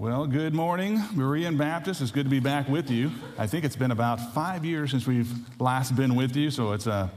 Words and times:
Well, 0.00 0.26
good 0.26 0.54
morning, 0.54 0.96
Berean 0.96 1.58
Baptist. 1.58 2.00
It's 2.00 2.10
good 2.10 2.24
to 2.24 2.30
be 2.30 2.40
back 2.40 2.66
with 2.70 2.90
you. 2.90 3.10
I 3.36 3.46
think 3.46 3.66
it's 3.66 3.76
been 3.76 3.90
about 3.90 4.32
five 4.32 4.64
years 4.64 4.92
since 4.92 5.06
we've 5.06 5.30
last 5.60 5.94
been 5.94 6.14
with 6.14 6.34
you, 6.34 6.50
so 6.50 6.72
it's 6.72 6.86
a 6.86 7.10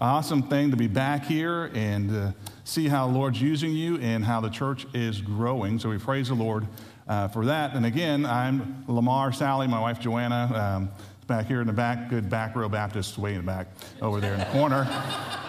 awesome 0.00 0.42
thing 0.44 0.70
to 0.70 0.76
be 0.78 0.86
back 0.86 1.26
here 1.26 1.70
and 1.74 2.10
uh, 2.10 2.32
see 2.64 2.88
how 2.88 3.06
the 3.06 3.12
Lord's 3.12 3.38
using 3.38 3.72
you 3.72 3.98
and 3.98 4.24
how 4.24 4.40
the 4.40 4.48
church 4.48 4.86
is 4.94 5.20
growing. 5.20 5.78
So 5.78 5.90
we 5.90 5.98
praise 5.98 6.28
the 6.28 6.34
Lord 6.34 6.66
uh, 7.06 7.28
for 7.28 7.44
that. 7.44 7.74
And 7.74 7.84
again, 7.84 8.24
I'm 8.24 8.82
LaMar 8.88 9.32
Salley, 9.32 9.68
my 9.68 9.78
wife 9.78 10.00
Joanna, 10.00 10.50
um, 10.54 10.90
back 11.26 11.44
here 11.44 11.60
in 11.60 11.66
the 11.66 11.74
back, 11.74 12.08
good 12.08 12.30
back 12.30 12.56
row 12.56 12.66
Baptist 12.70 13.18
way 13.18 13.32
in 13.32 13.42
the 13.42 13.46
back 13.46 13.66
over 14.00 14.22
there 14.22 14.32
in 14.32 14.38
the 14.38 14.46
corner. 14.46 14.86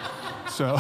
so 0.50 0.78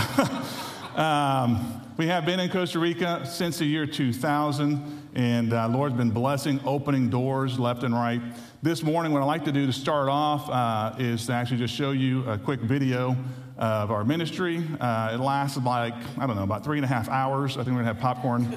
um, 1.01 1.81
we 1.95 2.07
have 2.07 2.25
been 2.25 2.41
in 2.41 2.49
Costa 2.49 2.77
Rica 2.77 3.25
since 3.25 3.59
the 3.59 3.65
year 3.65 3.85
2000. 3.85 5.02
And 5.15 5.53
uh, 5.53 5.67
Lord's 5.67 5.95
been 5.95 6.09
blessing, 6.09 6.59
opening 6.65 7.09
doors 7.09 7.59
left 7.59 7.83
and 7.83 7.93
right. 7.93 8.19
This 8.63 8.81
morning, 8.81 9.11
what 9.11 9.21
I'd 9.21 9.27
like 9.27 9.45
to 9.45 9.51
do 9.51 9.67
to 9.67 9.73
start 9.73 10.09
off 10.09 10.49
uh, 10.49 10.95
is 10.97 11.27
to 11.27 11.33
actually 11.33 11.57
just 11.57 11.75
show 11.75 11.91
you 11.91 12.27
a 12.27 12.37
quick 12.37 12.61
video 12.61 13.15
of 13.57 13.91
our 13.91 14.03
ministry. 14.03 14.63
Uh, 14.79 15.11
it 15.13 15.19
lasts 15.19 15.57
like, 15.57 15.93
I 16.17 16.25
don't 16.25 16.35
know, 16.35 16.43
about 16.43 16.63
three 16.63 16.77
and 16.77 16.85
a 16.85 16.87
half 16.87 17.09
hours. 17.09 17.57
I 17.57 17.63
think 17.63 17.75
we're 17.75 17.83
going 17.83 17.85
to 17.85 17.93
have 17.93 17.99
popcorn 18.01 18.49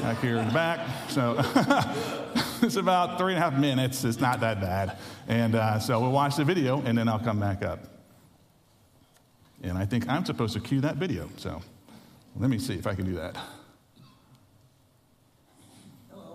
back 0.00 0.20
here 0.20 0.36
in 0.36 0.46
the 0.46 0.52
back. 0.52 0.86
So 1.08 1.36
it's 2.62 2.76
about 2.76 3.16
three 3.16 3.32
and 3.32 3.42
a 3.42 3.50
half 3.50 3.58
minutes. 3.58 4.04
It's 4.04 4.20
not 4.20 4.40
that 4.40 4.60
bad. 4.60 4.98
And 5.26 5.54
uh, 5.54 5.78
so 5.78 6.00
we'll 6.00 6.12
watch 6.12 6.36
the 6.36 6.44
video 6.44 6.82
and 6.82 6.98
then 6.98 7.08
I'll 7.08 7.18
come 7.18 7.40
back 7.40 7.62
up. 7.62 7.80
And 9.62 9.78
I 9.78 9.86
think 9.86 10.06
I'm 10.06 10.26
supposed 10.26 10.52
to 10.52 10.60
cue 10.60 10.82
that 10.82 10.96
video. 10.96 11.30
So 11.38 11.62
let 12.36 12.50
me 12.50 12.58
see 12.58 12.74
if 12.74 12.86
I 12.86 12.94
can 12.94 13.06
do 13.06 13.14
that. 13.14 13.38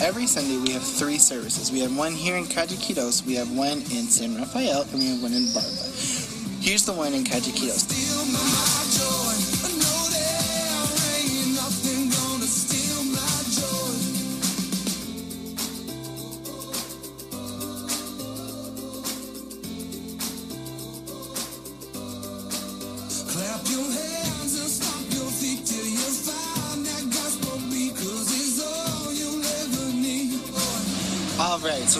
every 0.00 0.26
Sunday 0.26 0.58
we 0.58 0.72
have 0.72 0.82
three 0.82 1.18
services. 1.18 1.70
We 1.70 1.80
have 1.80 1.96
one 1.96 2.12
here 2.12 2.36
in 2.36 2.44
Cajiquitos, 2.44 3.24
we 3.26 3.34
have 3.34 3.50
one 3.50 3.78
in 3.78 4.08
San 4.08 4.36
Rafael, 4.36 4.82
and 4.82 4.94
we 4.94 5.08
have 5.08 5.22
one 5.22 5.32
in 5.32 5.44
Barva. 5.52 6.62
Here's 6.62 6.84
the 6.84 6.92
one 6.92 7.14
in 7.14 7.24
Cajiquitos. 7.24 9.53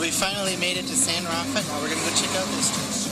We 0.05 0.11
finally 0.11 0.55
made 0.57 0.77
it 0.77 0.85
to 0.85 0.95
San 0.95 1.23
Rafa. 1.25 1.67
Now 1.67 1.81
we're 1.81 1.89
going 1.89 1.97
to 1.97 2.05
go 2.05 2.13
check 2.13 2.29
out 2.37 2.45
this 2.53 2.69
church. 2.69 3.09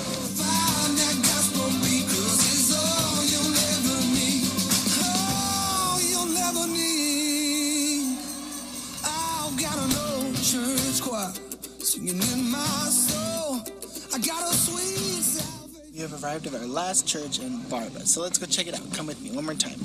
We 15.91 15.99
have 16.01 16.23
arrived 16.23 16.45
at 16.45 16.53
our 16.53 16.67
last 16.67 17.07
church 17.07 17.39
in 17.39 17.57
Barva, 17.71 18.05
so 18.05 18.21
let's 18.21 18.37
go 18.37 18.45
check 18.45 18.67
it 18.67 18.75
out. 18.75 18.93
Come 18.93 19.07
with 19.07 19.19
me 19.19 19.31
one 19.31 19.45
more 19.45 19.55
time. 19.55 19.79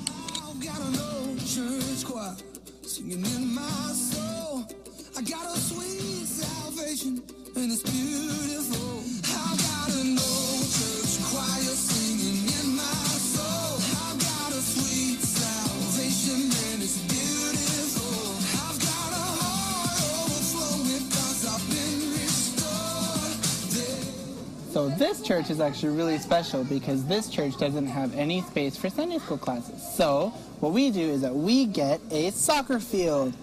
Church 25.28 25.50
is 25.50 25.60
actually 25.60 25.94
really 25.96 26.18
special 26.18 26.64
because 26.64 27.04
this 27.04 27.28
church 27.28 27.56
doesn't 27.58 27.86
have 27.86 28.14
any 28.16 28.40
space 28.42 28.76
for 28.76 28.88
Sunday 28.88 29.18
school 29.18 29.38
classes. 29.38 29.80
So 29.94 30.30
what 30.60 30.72
we 30.72 30.90
do 30.90 31.00
is 31.00 31.20
that 31.20 31.34
we 31.34 31.66
get 31.66 32.00
a 32.10 32.30
soccer 32.30 32.80
field 32.80 33.34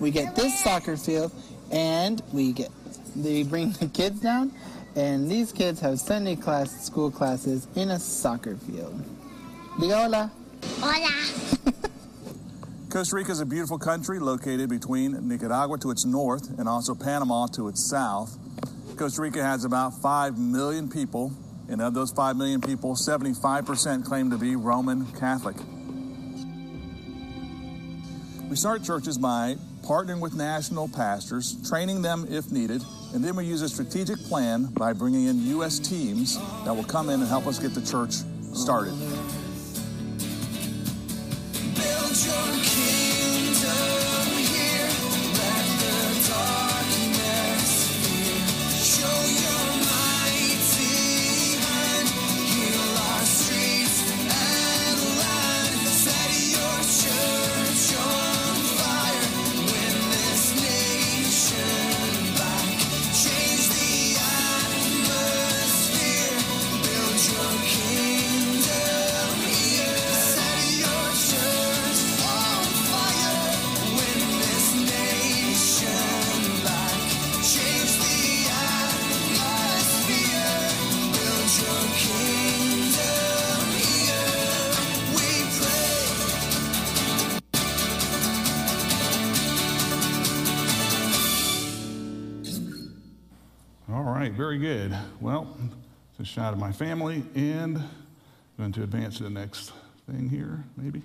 we 0.00 0.10
get 0.10 0.36
this 0.36 0.62
soccer 0.62 0.96
field, 0.96 1.32
and 1.70 2.22
we 2.32 2.52
get 2.52 2.70
they 3.16 3.42
bring 3.42 3.72
the 3.72 3.86
kids 3.86 4.20
down, 4.20 4.52
and 4.94 5.30
these 5.30 5.52
kids 5.52 5.80
have 5.80 5.98
Sunday 5.98 6.36
class 6.36 6.84
school 6.84 7.10
classes 7.10 7.66
in 7.74 7.90
a 7.90 7.98
soccer 7.98 8.56
field. 8.56 8.94
Diga 9.78 10.04
hola. 10.04 10.30
Hola. 10.80 11.72
Costa 12.90 13.16
Rica 13.16 13.32
is 13.32 13.40
a 13.40 13.46
beautiful 13.46 13.78
country 13.78 14.18
located 14.18 14.70
between 14.70 15.28
Nicaragua 15.28 15.78
to 15.78 15.90
its 15.90 16.06
north 16.06 16.58
and 16.58 16.68
also 16.68 16.94
Panama 16.94 17.46
to 17.48 17.68
its 17.68 17.88
south. 17.90 18.38
Costa 18.98 19.22
Rica 19.22 19.40
has 19.40 19.64
about 19.64 19.94
5 20.02 20.38
million 20.38 20.88
people, 20.88 21.32
and 21.68 21.80
of 21.80 21.94
those 21.94 22.10
5 22.10 22.36
million 22.36 22.60
people, 22.60 22.96
75% 22.96 24.04
claim 24.04 24.28
to 24.30 24.36
be 24.36 24.56
Roman 24.56 25.06
Catholic. 25.12 25.54
We 28.50 28.56
start 28.56 28.82
churches 28.82 29.16
by 29.16 29.54
partnering 29.82 30.20
with 30.20 30.34
national 30.34 30.88
pastors, 30.88 31.56
training 31.68 32.02
them 32.02 32.26
if 32.28 32.50
needed, 32.50 32.82
and 33.14 33.22
then 33.22 33.36
we 33.36 33.44
use 33.44 33.62
a 33.62 33.68
strategic 33.68 34.18
plan 34.24 34.64
by 34.72 34.92
bringing 34.92 35.26
in 35.26 35.46
U.S. 35.46 35.78
teams 35.78 36.36
that 36.64 36.74
will 36.74 36.82
come 36.82 37.08
in 37.08 37.20
and 37.20 37.28
help 37.28 37.46
us 37.46 37.60
get 37.60 37.74
the 37.74 37.86
church 37.86 38.14
started. 38.52 38.94
Very 94.38 94.56
good. 94.56 94.96
Well, 95.20 95.52
it's 96.12 96.20
a 96.20 96.32
shot 96.32 96.52
of 96.52 96.60
my 96.60 96.70
family, 96.70 97.24
and 97.34 97.76
I'm 97.76 97.84
going 98.56 98.70
to 98.70 98.84
advance 98.84 99.16
to 99.16 99.24
the 99.24 99.30
next 99.30 99.72
thing 100.08 100.28
here, 100.28 100.62
maybe. 100.76 101.02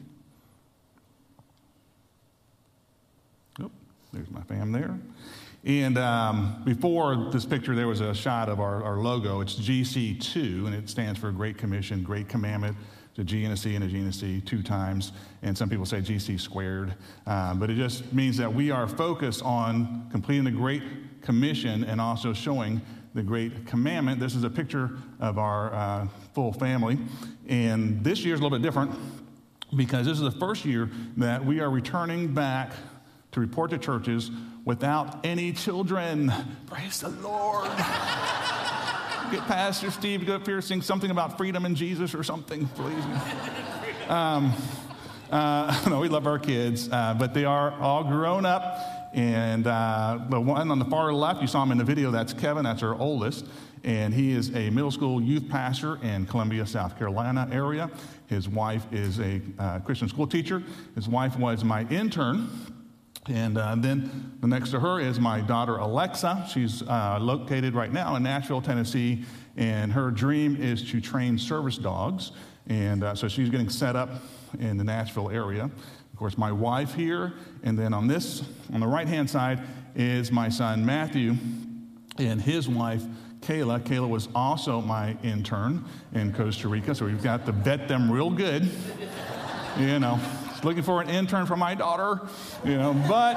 Oh, 3.59 3.71
there's 4.11 4.29
my 4.29 4.43
fam 4.43 4.71
there. 4.71 4.99
And 5.65 5.97
um, 5.97 6.61
before 6.63 7.31
this 7.31 7.43
picture, 7.43 7.73
there 7.73 7.87
was 7.87 8.01
a 8.01 8.13
shot 8.13 8.49
of 8.49 8.59
our, 8.59 8.83
our, 8.83 8.97
logo. 8.97 9.41
It's 9.41 9.55
GC2, 9.55 10.67
and 10.67 10.75
it 10.75 10.87
stands 10.87 11.19
for 11.19 11.31
Great 11.31 11.57
Commission, 11.57 12.03
Great 12.03 12.29
Commandment. 12.29 12.77
It's 13.09 13.17
a 13.17 13.23
G 13.23 13.45
and 13.45 13.53
a 13.55 13.57
C 13.57 13.73
and 13.73 13.83
a 13.83 13.87
G 13.87 13.97
and 13.97 14.09
a 14.09 14.13
C 14.13 14.41
two 14.41 14.61
times. 14.61 15.11
And 15.41 15.57
some 15.57 15.71
people 15.71 15.87
say 15.87 16.01
GC 16.01 16.39
squared. 16.39 16.93
Um, 17.25 17.59
but 17.59 17.71
it 17.71 17.77
just 17.77 18.13
means 18.13 18.37
that 18.37 18.53
we 18.53 18.69
are 18.69 18.87
focused 18.87 19.41
on 19.41 20.07
completing 20.11 20.43
the 20.43 20.51
Great 20.51 20.83
commission 21.23 21.83
and 21.83 21.99
also 21.99 22.31
showing 22.31 22.79
the 23.13 23.23
great 23.23 23.67
commandment. 23.67 24.19
This 24.19 24.35
is 24.35 24.43
a 24.43 24.49
picture 24.49 24.97
of 25.19 25.37
our 25.37 25.73
uh, 25.73 26.07
full 26.33 26.51
family. 26.51 26.97
And 27.47 28.03
this 28.03 28.23
year 28.23 28.33
is 28.33 28.39
a 28.39 28.43
little 28.43 28.57
bit 28.57 28.63
different 28.63 28.91
because 29.75 30.05
this 30.05 30.17
is 30.17 30.23
the 30.23 30.39
first 30.39 30.65
year 30.65 30.89
that 31.17 31.45
we 31.45 31.59
are 31.59 31.69
returning 31.69 32.33
back 32.33 32.73
to 33.31 33.39
report 33.39 33.71
to 33.71 33.77
churches 33.77 34.31
without 34.65 35.25
any 35.25 35.51
children. 35.51 36.31
Praise 36.67 37.01
the 37.01 37.09
Lord. 37.09 37.65
Get 39.31 39.47
Pastor 39.47 39.89
Steve 39.89 40.21
to 40.21 40.25
go 40.25 40.35
up 40.35 40.45
here 40.45 40.61
sing 40.61 40.81
something 40.81 41.09
about 41.09 41.37
freedom 41.37 41.65
in 41.65 41.75
Jesus 41.75 42.13
or 42.13 42.23
something, 42.23 42.67
please. 42.67 43.03
Um, 44.07 44.53
uh, 45.31 45.83
no, 45.89 45.99
we 45.99 46.09
love 46.09 46.27
our 46.27 46.39
kids, 46.39 46.89
uh, 46.91 47.15
but 47.17 47.33
they 47.33 47.45
are 47.45 47.73
all 47.79 48.03
grown 48.03 48.45
up. 48.45 49.02
And 49.13 49.67
uh, 49.67 50.25
the 50.29 50.41
one 50.41 50.71
on 50.71 50.79
the 50.79 50.85
far 50.85 51.13
left, 51.13 51.41
you 51.41 51.47
saw 51.47 51.63
him 51.63 51.71
in 51.71 51.77
the 51.77 51.83
video, 51.83 52.11
that's 52.11 52.33
Kevin, 52.33 52.63
that's 52.63 52.83
our 52.83 52.95
oldest. 52.95 53.45
And 53.83 54.13
he 54.13 54.31
is 54.31 54.49
a 54.55 54.69
middle 54.69 54.91
school 54.91 55.21
youth 55.21 55.47
pastor 55.49 55.99
in 56.01 56.25
Columbia, 56.25 56.65
South 56.65 56.97
Carolina 56.97 57.47
area. 57.51 57.91
His 58.27 58.49
wife 58.49 58.85
is 58.91 59.19
a 59.19 59.41
uh, 59.59 59.79
Christian 59.79 60.07
school 60.09 60.25
teacher. 60.25 60.63
His 60.95 61.07
wife 61.07 61.37
was 61.37 61.63
my 61.63 61.87
intern 61.89 62.49
and 63.29 63.57
uh, 63.57 63.75
then 63.77 64.33
the 64.41 64.47
next 64.47 64.71
to 64.71 64.79
her 64.79 64.99
is 64.99 65.19
my 65.19 65.39
daughter 65.39 65.77
Alexa. 65.77 66.47
She's 66.51 66.81
uh, 66.83 67.19
located 67.21 67.73
right 67.73 67.91
now 67.91 68.15
in 68.15 68.23
Nashville, 68.23 68.61
Tennessee, 68.61 69.23
and 69.55 69.93
her 69.93 70.11
dream 70.11 70.57
is 70.57 70.89
to 70.91 70.99
train 70.99 71.37
service 71.37 71.77
dogs. 71.77 72.31
And 72.67 73.03
uh, 73.03 73.15
so 73.15 73.27
she's 73.27 73.49
getting 73.49 73.69
set 73.69 73.95
up 73.95 74.09
in 74.59 74.77
the 74.77 74.83
Nashville 74.83 75.29
area. 75.29 75.71
Of 76.13 76.19
course, 76.19 76.37
my 76.37 76.51
wife 76.51 76.93
here, 76.93 77.33
and 77.63 77.77
then 77.77 77.93
on 77.93 78.07
this, 78.07 78.43
on 78.71 78.79
the 78.79 78.87
right 78.87 79.07
hand 79.07 79.29
side, 79.29 79.61
is 79.95 80.31
my 80.31 80.47
son 80.47 80.85
Matthew 80.85 81.35
and 82.17 82.39
his 82.39 82.69
wife 82.69 83.03
Kayla. 83.41 83.81
Kayla 83.81 84.07
was 84.07 84.29
also 84.33 84.79
my 84.79 85.17
intern 85.23 85.83
in 86.13 86.31
Costa 86.33 86.67
Rica, 86.67 86.95
so 86.95 87.05
we've 87.05 87.21
got 87.21 87.45
to 87.45 87.51
vet 87.51 87.87
them 87.87 88.11
real 88.11 88.29
good. 88.29 88.69
You 89.75 89.97
know, 89.97 90.19
looking 90.63 90.83
for 90.83 91.01
an 91.01 91.09
intern 91.09 91.47
for 91.47 91.57
my 91.57 91.73
daughter, 91.73 92.21
you 92.63 92.77
know, 92.77 92.93
but 93.09 93.33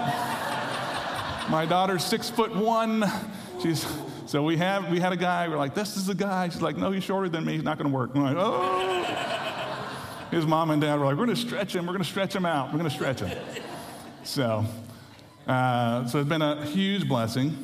my 1.48 1.64
daughter's 1.66 2.04
six 2.04 2.28
foot 2.28 2.54
one. 2.54 3.10
She's 3.62 3.86
so 4.26 4.42
we 4.42 4.58
have 4.58 4.90
we 4.90 5.00
had 5.00 5.14
a 5.14 5.16
guy. 5.16 5.48
We're 5.48 5.56
like, 5.56 5.74
this 5.74 5.96
is 5.96 6.04
the 6.04 6.14
guy. 6.14 6.50
She's 6.50 6.60
like, 6.60 6.76
no, 6.76 6.92
he's 6.92 7.04
shorter 7.04 7.30
than 7.30 7.46
me. 7.46 7.54
He's 7.54 7.62
not 7.62 7.78
going 7.78 7.90
to 7.90 7.96
work. 7.96 8.10
I'm 8.14 8.22
like, 8.22 8.36
oh. 8.36 9.45
His 10.30 10.46
mom 10.46 10.70
and 10.70 10.82
dad 10.82 10.98
were 10.98 11.06
like, 11.06 11.16
we're 11.16 11.26
going 11.26 11.36
to 11.36 11.42
stretch 11.42 11.74
him. 11.74 11.86
We're 11.86 11.92
going 11.92 12.04
to 12.04 12.10
stretch 12.10 12.34
him 12.34 12.44
out. 12.44 12.72
We're 12.72 12.78
going 12.78 12.90
to 12.90 12.96
stretch 12.96 13.20
him. 13.20 13.36
So, 14.24 14.64
uh, 15.46 16.04
so 16.08 16.18
it's 16.18 16.28
been 16.28 16.42
a 16.42 16.64
huge 16.66 17.06
blessing. 17.06 17.56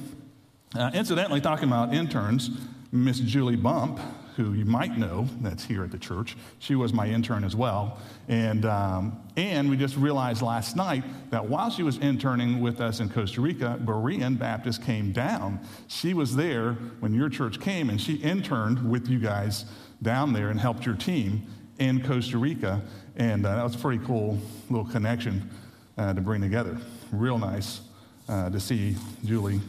Uh, 0.76 0.92
incidentally, 0.94 1.40
talking 1.40 1.66
about 1.66 1.92
interns, 1.92 2.50
Miss 2.92 3.18
Julie 3.18 3.56
Bump, 3.56 3.98
who 4.36 4.52
you 4.52 4.64
might 4.64 4.96
know 4.96 5.26
that's 5.40 5.64
here 5.64 5.82
at 5.82 5.90
the 5.90 5.98
church. 5.98 6.36
She 6.60 6.76
was 6.76 6.92
my 6.92 7.08
intern 7.08 7.42
as 7.42 7.56
well. 7.56 7.98
And, 8.28 8.64
um, 8.64 9.20
and 9.36 9.68
we 9.68 9.76
just 9.76 9.96
realized 9.96 10.40
last 10.40 10.76
night 10.76 11.02
that 11.30 11.48
while 11.48 11.68
she 11.68 11.82
was 11.82 11.98
interning 11.98 12.60
with 12.60 12.80
us 12.80 13.00
in 13.00 13.08
Costa 13.08 13.40
Rica, 13.40 13.76
Berean 13.82 14.38
Baptist 14.38 14.84
came 14.84 15.10
down. 15.10 15.58
She 15.88 16.14
was 16.14 16.36
there 16.36 16.74
when 17.00 17.12
your 17.12 17.28
church 17.28 17.60
came, 17.60 17.90
and 17.90 18.00
she 18.00 18.14
interned 18.14 18.88
with 18.88 19.08
you 19.08 19.18
guys 19.18 19.64
down 20.00 20.32
there 20.32 20.48
and 20.48 20.60
helped 20.60 20.86
your 20.86 20.94
team 20.94 21.46
in 21.78 22.02
Costa 22.02 22.38
Rica. 22.38 22.80
And 23.16 23.44
uh, 23.44 23.56
that 23.56 23.62
was 23.62 23.74
a 23.74 23.78
pretty 23.78 24.04
cool 24.04 24.38
little 24.70 24.86
connection 24.86 25.50
uh, 25.98 26.14
to 26.14 26.20
bring 26.20 26.40
together. 26.40 26.78
Real 27.10 27.38
nice 27.38 27.80
uh, 28.28 28.50
to 28.50 28.58
see 28.58 28.96
Julie 29.24 29.60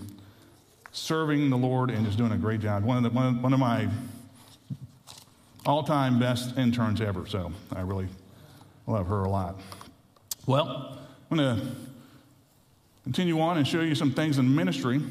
serving 0.92 1.50
the 1.50 1.58
Lord 1.58 1.90
and 1.90 2.06
just 2.06 2.18
doing 2.18 2.32
a 2.32 2.38
great 2.38 2.62
job. 2.62 2.84
One 2.84 2.98
of, 2.98 3.04
the, 3.04 3.10
one 3.10 3.42
one 3.42 3.54
of 3.54 3.60
my 3.60 3.90
all 5.66 5.84
time 5.84 6.20
best 6.20 6.58
interns 6.58 7.02
ever. 7.02 7.26
So 7.26 7.52
I 7.76 7.82
really 7.82 8.08
love 8.88 9.08
her 9.08 9.24
a 9.24 9.30
lot. 9.30 9.60
Well, 10.46 11.00
I'm 11.32 11.38
going 11.38 11.60
to 11.60 11.66
continue 13.04 13.40
on 13.40 13.58
and 13.58 13.68
show 13.68 13.82
you 13.82 13.96
some 13.96 14.12
things 14.12 14.38
in 14.38 14.54
ministry. 14.54 15.02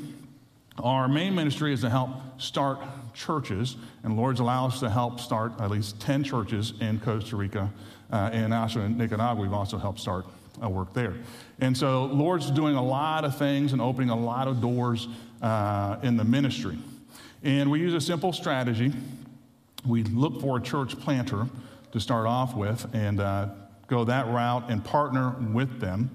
Our 0.78 1.08
main 1.08 1.34
ministry 1.34 1.72
is 1.72 1.80
to 1.82 1.90
help 1.90 2.10
start 2.40 2.78
churches, 3.14 3.76
and 4.04 4.16
Lord's 4.16 4.40
allowed 4.40 4.68
us 4.68 4.80
to 4.80 4.90
help 4.90 5.20
start 5.20 5.52
at 5.60 5.70
least 5.70 6.00
10 6.00 6.24
churches 6.24 6.74
in 6.80 6.98
Costa 7.00 7.36
Rica 7.36 7.70
uh, 8.10 8.30
and 8.32 8.52
also 8.52 8.80
in 8.80 8.98
Nicaragua. 8.98 9.40
We've 9.40 9.52
also 9.52 9.78
helped 9.78 10.00
start 10.00 10.26
a 10.60 10.68
work 10.68 10.92
there. 10.92 11.14
And 11.60 11.76
so, 11.76 12.06
Lord's 12.06 12.50
doing 12.50 12.76
a 12.76 12.84
lot 12.84 13.24
of 13.24 13.38
things 13.38 13.72
and 13.72 13.80
opening 13.80 14.10
a 14.10 14.18
lot 14.18 14.48
of 14.48 14.60
doors 14.60 15.08
uh, 15.40 15.96
in 16.02 16.16
the 16.16 16.24
ministry. 16.24 16.78
And 17.42 17.70
we 17.70 17.80
use 17.80 17.94
a 17.94 18.00
simple 18.00 18.32
strategy 18.32 18.92
we 19.86 20.04
look 20.04 20.40
for 20.40 20.58
a 20.58 20.60
church 20.60 20.98
planter 21.00 21.46
to 21.92 22.00
start 22.00 22.26
off 22.26 22.54
with 22.54 22.86
and 22.94 23.20
uh, 23.20 23.48
go 23.88 24.04
that 24.04 24.26
route 24.28 24.70
and 24.70 24.84
partner 24.84 25.34
with 25.52 25.80
them 25.80 26.10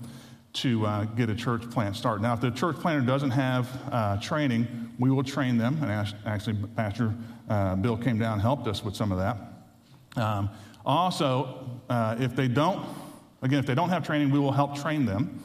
to 0.57 0.85
uh, 0.87 1.03
get 1.05 1.29
a 1.29 1.35
church 1.35 1.69
plant 1.69 1.95
started. 1.95 2.23
Now, 2.23 2.33
if 2.33 2.41
the 2.41 2.49
church 2.49 2.77
planter 2.77 3.05
doesn't 3.05 3.29
have 3.29 3.69
uh, 3.91 4.17
training, 4.19 4.67
we 4.97 5.11
will 5.11 5.23
train 5.23 5.57
them. 5.57 5.77
And 5.83 5.91
actually, 6.25 6.57
Pastor 6.75 7.13
uh, 7.47 7.75
Bill 7.75 7.95
came 7.95 8.17
down 8.17 8.33
and 8.33 8.41
helped 8.41 8.67
us 8.67 8.83
with 8.83 8.95
some 8.95 9.11
of 9.11 9.19
that. 9.19 10.21
Um, 10.21 10.49
also, 10.83 11.69
uh, 11.89 12.15
if 12.19 12.35
they 12.35 12.47
don't, 12.47 12.83
again, 13.43 13.59
if 13.59 13.67
they 13.67 13.75
don't 13.75 13.89
have 13.89 14.03
training, 14.03 14.31
we 14.31 14.39
will 14.39 14.51
help 14.51 14.75
train 14.75 15.05
them. 15.05 15.43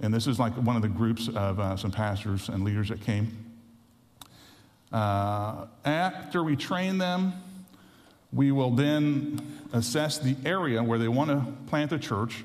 And 0.00 0.12
this 0.12 0.26
is 0.26 0.40
like 0.40 0.54
one 0.54 0.74
of 0.74 0.82
the 0.82 0.88
groups 0.88 1.28
of 1.28 1.60
uh, 1.60 1.76
some 1.76 1.92
pastors 1.92 2.48
and 2.48 2.64
leaders 2.64 2.88
that 2.88 3.00
came. 3.02 3.46
after 4.92 6.42
we 6.42 6.56
train 6.56 6.98
them, 6.98 7.34
we 8.32 8.50
will 8.50 8.70
then 8.70 9.40
assess 9.72 10.18
the 10.18 10.34
area 10.44 10.82
where 10.82 10.98
they 10.98 11.08
want 11.08 11.30
to 11.30 11.46
plant 11.68 11.90
the 11.90 11.98
church. 11.98 12.44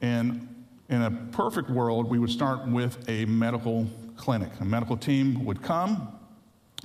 And 0.00 0.53
in 0.88 1.02
a 1.02 1.10
perfect 1.32 1.70
world, 1.70 2.08
we 2.08 2.18
would 2.18 2.30
start 2.30 2.66
with 2.66 3.08
a 3.08 3.24
medical 3.24 3.86
clinic. 4.16 4.50
A 4.60 4.64
medical 4.64 4.96
team 4.96 5.44
would 5.44 5.62
come 5.62 6.12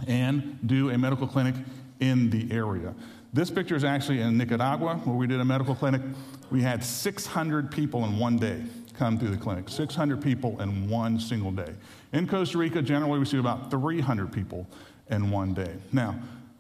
and 0.08 0.58
do 0.66 0.90
a 0.90 0.98
medical 0.98 1.28
clinic 1.28 1.56
in 2.00 2.30
the 2.30 2.52
area. 2.52 2.94
This 3.34 3.52
picture 3.52 3.76
is 3.76 3.84
actually 3.84 4.22
in 4.22 4.38
Nicaragua, 4.38 4.96
where 5.04 5.16
we 5.16 5.28
did 5.28 5.40
a 5.40 5.46
medical 5.46 5.76
clinic. 5.76 6.02
We 6.50 6.62
had 6.62 6.84
600 6.84 7.70
people 7.70 8.06
in 8.06 8.18
one 8.18 8.38
day 8.38 8.64
come 8.98 9.20
through 9.20 9.30
the 9.30 9.38
clinic, 9.38 9.70
600 9.70 10.22
people 10.22 10.60
in 10.62 10.90
one 10.90 11.20
single 11.20 11.52
day. 11.52 11.74
In 12.12 12.28
Costa 12.28 12.58
Rica, 12.58 12.82
generally, 12.82 13.20
we 13.20 13.26
see 13.26 13.38
about 13.38 13.70
300 13.70 14.32
people 14.32 14.68
in 15.10 15.30
one 15.30 15.54
day. 15.54 15.76
Now, 15.92 16.16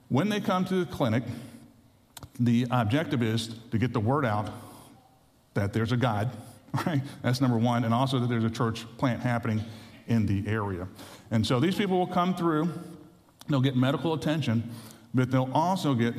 when 0.09 0.29
they 0.29 0.39
come 0.39 0.63
to 0.65 0.85
the 0.85 0.91
clinic, 0.91 1.23
the 2.39 2.67
objective 2.71 3.23
is 3.23 3.55
to 3.71 3.77
get 3.77 3.93
the 3.93 3.99
word 3.99 4.25
out 4.25 4.49
that 5.53 5.73
there's 5.73 5.91
a 5.91 5.97
God, 5.97 6.29
right? 6.85 7.01
That's 7.21 7.41
number 7.41 7.57
one, 7.57 7.83
and 7.83 7.93
also 7.93 8.19
that 8.19 8.27
there's 8.27 8.43
a 8.43 8.49
church 8.49 8.85
plant 8.97 9.21
happening 9.21 9.63
in 10.07 10.25
the 10.25 10.47
area. 10.47 10.87
And 11.31 11.45
so 11.45 11.59
these 11.59 11.75
people 11.75 11.97
will 11.97 12.07
come 12.07 12.33
through, 12.35 12.69
they'll 13.47 13.61
get 13.61 13.75
medical 13.75 14.13
attention, 14.13 14.69
but 15.13 15.31
they'll 15.31 15.51
also 15.53 15.93
get 15.93 16.13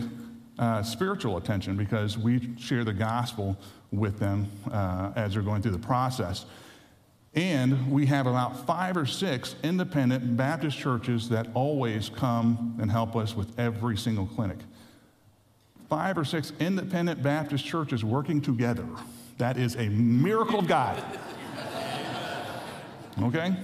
uh, 0.59 0.83
spiritual 0.83 1.37
attention 1.37 1.76
because 1.76 2.19
we 2.19 2.57
share 2.57 2.85
the 2.85 2.92
gospel 2.92 3.57
with 3.90 4.19
them 4.19 4.50
uh, 4.71 5.12
as 5.16 5.35
they're 5.35 5.42
going 5.42 5.62
through 5.62 5.73
the 5.73 5.78
process. 5.78 6.47
And 7.35 7.90
we 7.90 8.07
have 8.07 8.26
about 8.26 8.66
five 8.66 8.97
or 8.97 9.07
six 9.07 9.54
independent 9.62 10.37
Baptist 10.37 10.76
churches 10.76 11.28
that 11.28 11.47
always 11.54 12.09
come 12.09 12.76
and 12.80 12.90
help 12.90 13.14
us 13.14 13.37
with 13.37 13.59
every 13.59 13.97
single 13.97 14.26
clinic 14.26 14.59
five 15.90 16.16
or 16.16 16.25
six 16.25 16.52
independent 16.61 17.21
Baptist 17.23 17.66
churches 17.66 18.04
working 18.04 18.40
together. 18.40 18.87
That 19.41 19.57
is 19.57 19.75
a 19.77 19.89
miracle 19.89 20.59
of 20.59 20.69
God. 20.69 21.03
Okay? 23.23 23.57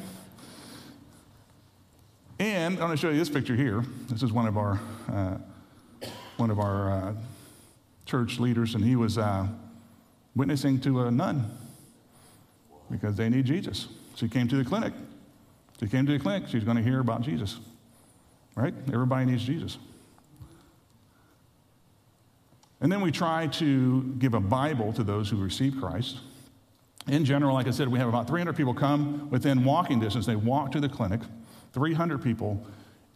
And 2.39 2.75
I'm 2.75 2.79
going 2.79 2.91
to 2.93 2.97
show 2.97 3.11
you 3.11 3.19
this 3.19 3.29
picture 3.29 3.55
here. 3.55 3.85
This 4.09 4.23
is 4.23 4.33
one 4.33 4.47
of 4.47 4.57
our 4.57 4.81
uh, 5.13 5.37
one 6.39 6.51
of 6.51 6.59
our 6.61 6.91
uh, 6.91 7.15
church 8.07 8.39
leaders, 8.39 8.75
and 8.75 8.83
he 8.83 8.97
was 8.97 9.19
uh, 9.19 9.49
witnessing 10.35 10.81
to 10.81 11.03
a 11.03 11.11
nun 11.11 11.45
because 12.91 13.17
they 13.17 13.29
need 13.29 13.45
Jesus. 13.45 13.89
She 14.15 14.31
came 14.31 14.49
to 14.49 14.57
the 14.57 14.65
clinic. 14.65 14.95
She 15.79 15.89
came 15.89 16.07
to 16.07 16.13
the 16.13 16.19
clinic. 16.19 16.49
She's 16.49 16.65
going 16.65 16.79
to 16.79 16.83
hear 16.83 17.01
about 17.01 17.21
Jesus. 17.21 17.61
Right? 18.55 18.73
Everybody 18.91 19.27
needs 19.27 19.45
Jesus. 19.45 19.77
And 22.81 22.93
then 22.93 23.01
we 23.01 23.11
try 23.11 23.47
to 23.47 24.03
give 24.19 24.35
a 24.35 24.41
Bible 24.41 24.93
to 24.95 25.03
those 25.03 25.31
who 25.31 25.37
receive 25.37 25.77
Christ. 25.81 26.19
In 27.09 27.25
general, 27.25 27.55
like 27.55 27.67
I 27.67 27.71
said, 27.71 27.89
we 27.89 27.99
have 27.99 28.09
about 28.09 28.27
300 28.27 28.55
people 28.57 28.75
come 28.75 29.31
within 29.31 29.65
walking 29.65 30.01
distance. 30.01 30.27
They 30.27 30.37
walk 30.37 30.73
to 30.73 30.81
the 30.81 30.89
clinic, 30.89 31.21
300 31.73 32.23
people, 32.23 32.65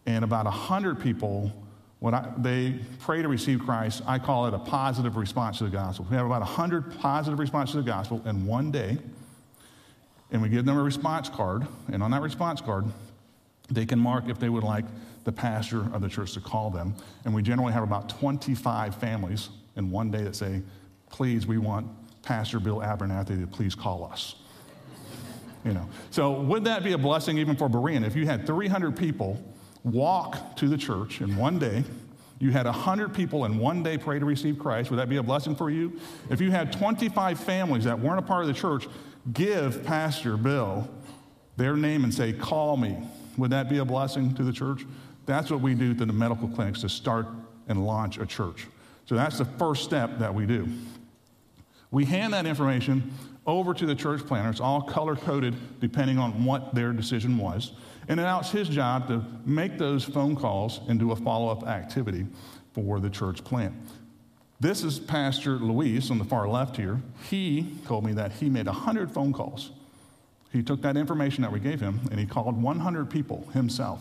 and 0.05 0.23
about 0.23 0.45
100 0.45 0.99
people, 0.99 1.51
when 1.99 2.13
I, 2.13 2.31
they 2.37 2.79
pray 2.99 3.21
to 3.21 3.27
receive 3.27 3.59
Christ, 3.59 4.01
I 4.07 4.17
call 4.17 4.47
it 4.47 4.53
a 4.53 4.59
positive 4.59 5.15
response 5.15 5.59
to 5.59 5.65
the 5.65 5.69
gospel. 5.69 6.07
We 6.09 6.15
have 6.15 6.25
about 6.25 6.41
100 6.41 6.97
positive 6.99 7.37
responses 7.37 7.73
to 7.73 7.81
the 7.81 7.87
gospel 7.87 8.21
in 8.25 8.45
one 8.47 8.71
day, 8.71 8.97
and 10.31 10.41
we 10.41 10.49
give 10.49 10.65
them 10.65 10.77
a 10.77 10.83
response 10.83 11.29
card. 11.29 11.67
And 11.91 12.01
on 12.01 12.11
that 12.11 12.21
response 12.21 12.61
card, 12.61 12.85
they 13.69 13.85
can 13.85 13.99
mark 13.99 14.27
if 14.29 14.39
they 14.39 14.49
would 14.49 14.63
like 14.63 14.85
the 15.23 15.31
pastor 15.31 15.81
of 15.93 16.01
the 16.01 16.09
church 16.09 16.33
to 16.33 16.41
call 16.41 16.69
them. 16.69 16.95
And 17.25 17.33
we 17.33 17.41
generally 17.41 17.73
have 17.73 17.83
about 17.83 18.09
25 18.09 18.95
families 18.95 19.49
in 19.75 19.91
one 19.91 20.11
day 20.11 20.23
that 20.23 20.35
say, 20.35 20.61
please, 21.09 21.45
we 21.45 21.57
want 21.57 21.87
Pastor 22.23 22.59
Bill 22.59 22.77
Abernathy 22.77 23.39
to 23.39 23.47
please 23.47 23.75
call 23.75 24.05
us. 24.05 24.35
You 25.63 25.73
know, 25.73 25.87
so 26.09 26.31
would 26.41 26.63
that 26.65 26.83
be 26.83 26.93
a 26.93 26.97
blessing 26.97 27.37
even 27.37 27.55
for 27.55 27.69
Berean 27.69 28.05
if 28.05 28.15
you 28.15 28.25
had 28.25 28.47
300 28.47 28.97
people 28.97 29.41
walk 29.83 30.55
to 30.57 30.67
the 30.67 30.77
church 30.77 31.21
in 31.21 31.35
one 31.35 31.59
day? 31.59 31.83
You 32.39 32.49
had 32.49 32.65
100 32.65 33.13
people 33.13 33.45
in 33.45 33.59
one 33.59 33.83
day 33.83 33.99
pray 33.99 34.17
to 34.17 34.25
receive 34.25 34.57
Christ. 34.57 34.89
Would 34.89 34.97
that 34.97 35.09
be 35.09 35.17
a 35.17 35.23
blessing 35.23 35.55
for 35.55 35.69
you? 35.69 35.99
If 36.31 36.41
you 36.41 36.49
had 36.49 36.73
25 36.73 37.39
families 37.39 37.83
that 37.83 37.99
weren't 37.99 38.17
a 38.17 38.23
part 38.23 38.41
of 38.41 38.47
the 38.47 38.53
church 38.55 38.87
give 39.31 39.83
Pastor 39.83 40.37
Bill 40.37 40.89
their 41.57 41.77
name 41.77 42.03
and 42.03 42.11
say, 42.11 42.33
Call 42.33 42.77
me, 42.77 42.97
would 43.37 43.51
that 43.51 43.69
be 43.69 43.77
a 43.77 43.85
blessing 43.85 44.33
to 44.33 44.43
the 44.43 44.51
church? 44.51 44.85
That's 45.25 45.51
what 45.51 45.61
we 45.61 45.73
do 45.75 45.93
to 45.93 46.05
the 46.05 46.13
medical 46.13 46.47
clinics 46.47 46.81
to 46.81 46.89
start 46.89 47.27
and 47.67 47.85
launch 47.85 48.17
a 48.17 48.25
church. 48.25 48.67
So 49.05 49.15
that's 49.15 49.37
the 49.37 49.45
first 49.45 49.83
step 49.83 50.19
that 50.19 50.33
we 50.33 50.45
do. 50.45 50.67
We 51.91 52.05
hand 52.05 52.33
that 52.33 52.45
information 52.45 53.11
over 53.45 53.73
to 53.73 53.85
the 53.85 53.95
church 53.95 54.25
planter. 54.25 54.49
It's 54.49 54.59
all 54.59 54.81
color 54.81 55.15
coded 55.15 55.55
depending 55.79 56.17
on 56.17 56.45
what 56.45 56.73
their 56.73 56.93
decision 56.93 57.37
was. 57.37 57.73
And 58.07 58.17
now 58.17 58.39
it's 58.39 58.51
his 58.51 58.69
job 58.69 59.07
to 59.07 59.23
make 59.45 59.77
those 59.77 60.03
phone 60.03 60.35
calls 60.35 60.79
and 60.87 60.99
do 60.99 61.11
a 61.11 61.15
follow 61.15 61.49
up 61.49 61.67
activity 61.67 62.25
for 62.73 62.99
the 62.99 63.09
church 63.09 63.43
plant. 63.43 63.73
This 64.59 64.83
is 64.83 64.99
Pastor 64.99 65.53
Luis 65.53 66.11
on 66.11 66.19
the 66.19 66.23
far 66.23 66.47
left 66.47 66.77
here. 66.77 67.01
He 67.29 67.75
told 67.85 68.05
me 68.05 68.13
that 68.13 68.31
he 68.33 68.49
made 68.49 68.67
100 68.67 69.11
phone 69.11 69.33
calls. 69.33 69.71
He 70.53 70.61
took 70.61 70.81
that 70.83 70.97
information 70.97 71.41
that 71.41 71.51
we 71.51 71.59
gave 71.59 71.79
him 71.79 71.99
and 72.11 72.19
he 72.19 72.25
called 72.25 72.61
100 72.61 73.09
people 73.09 73.47
himself. 73.53 73.99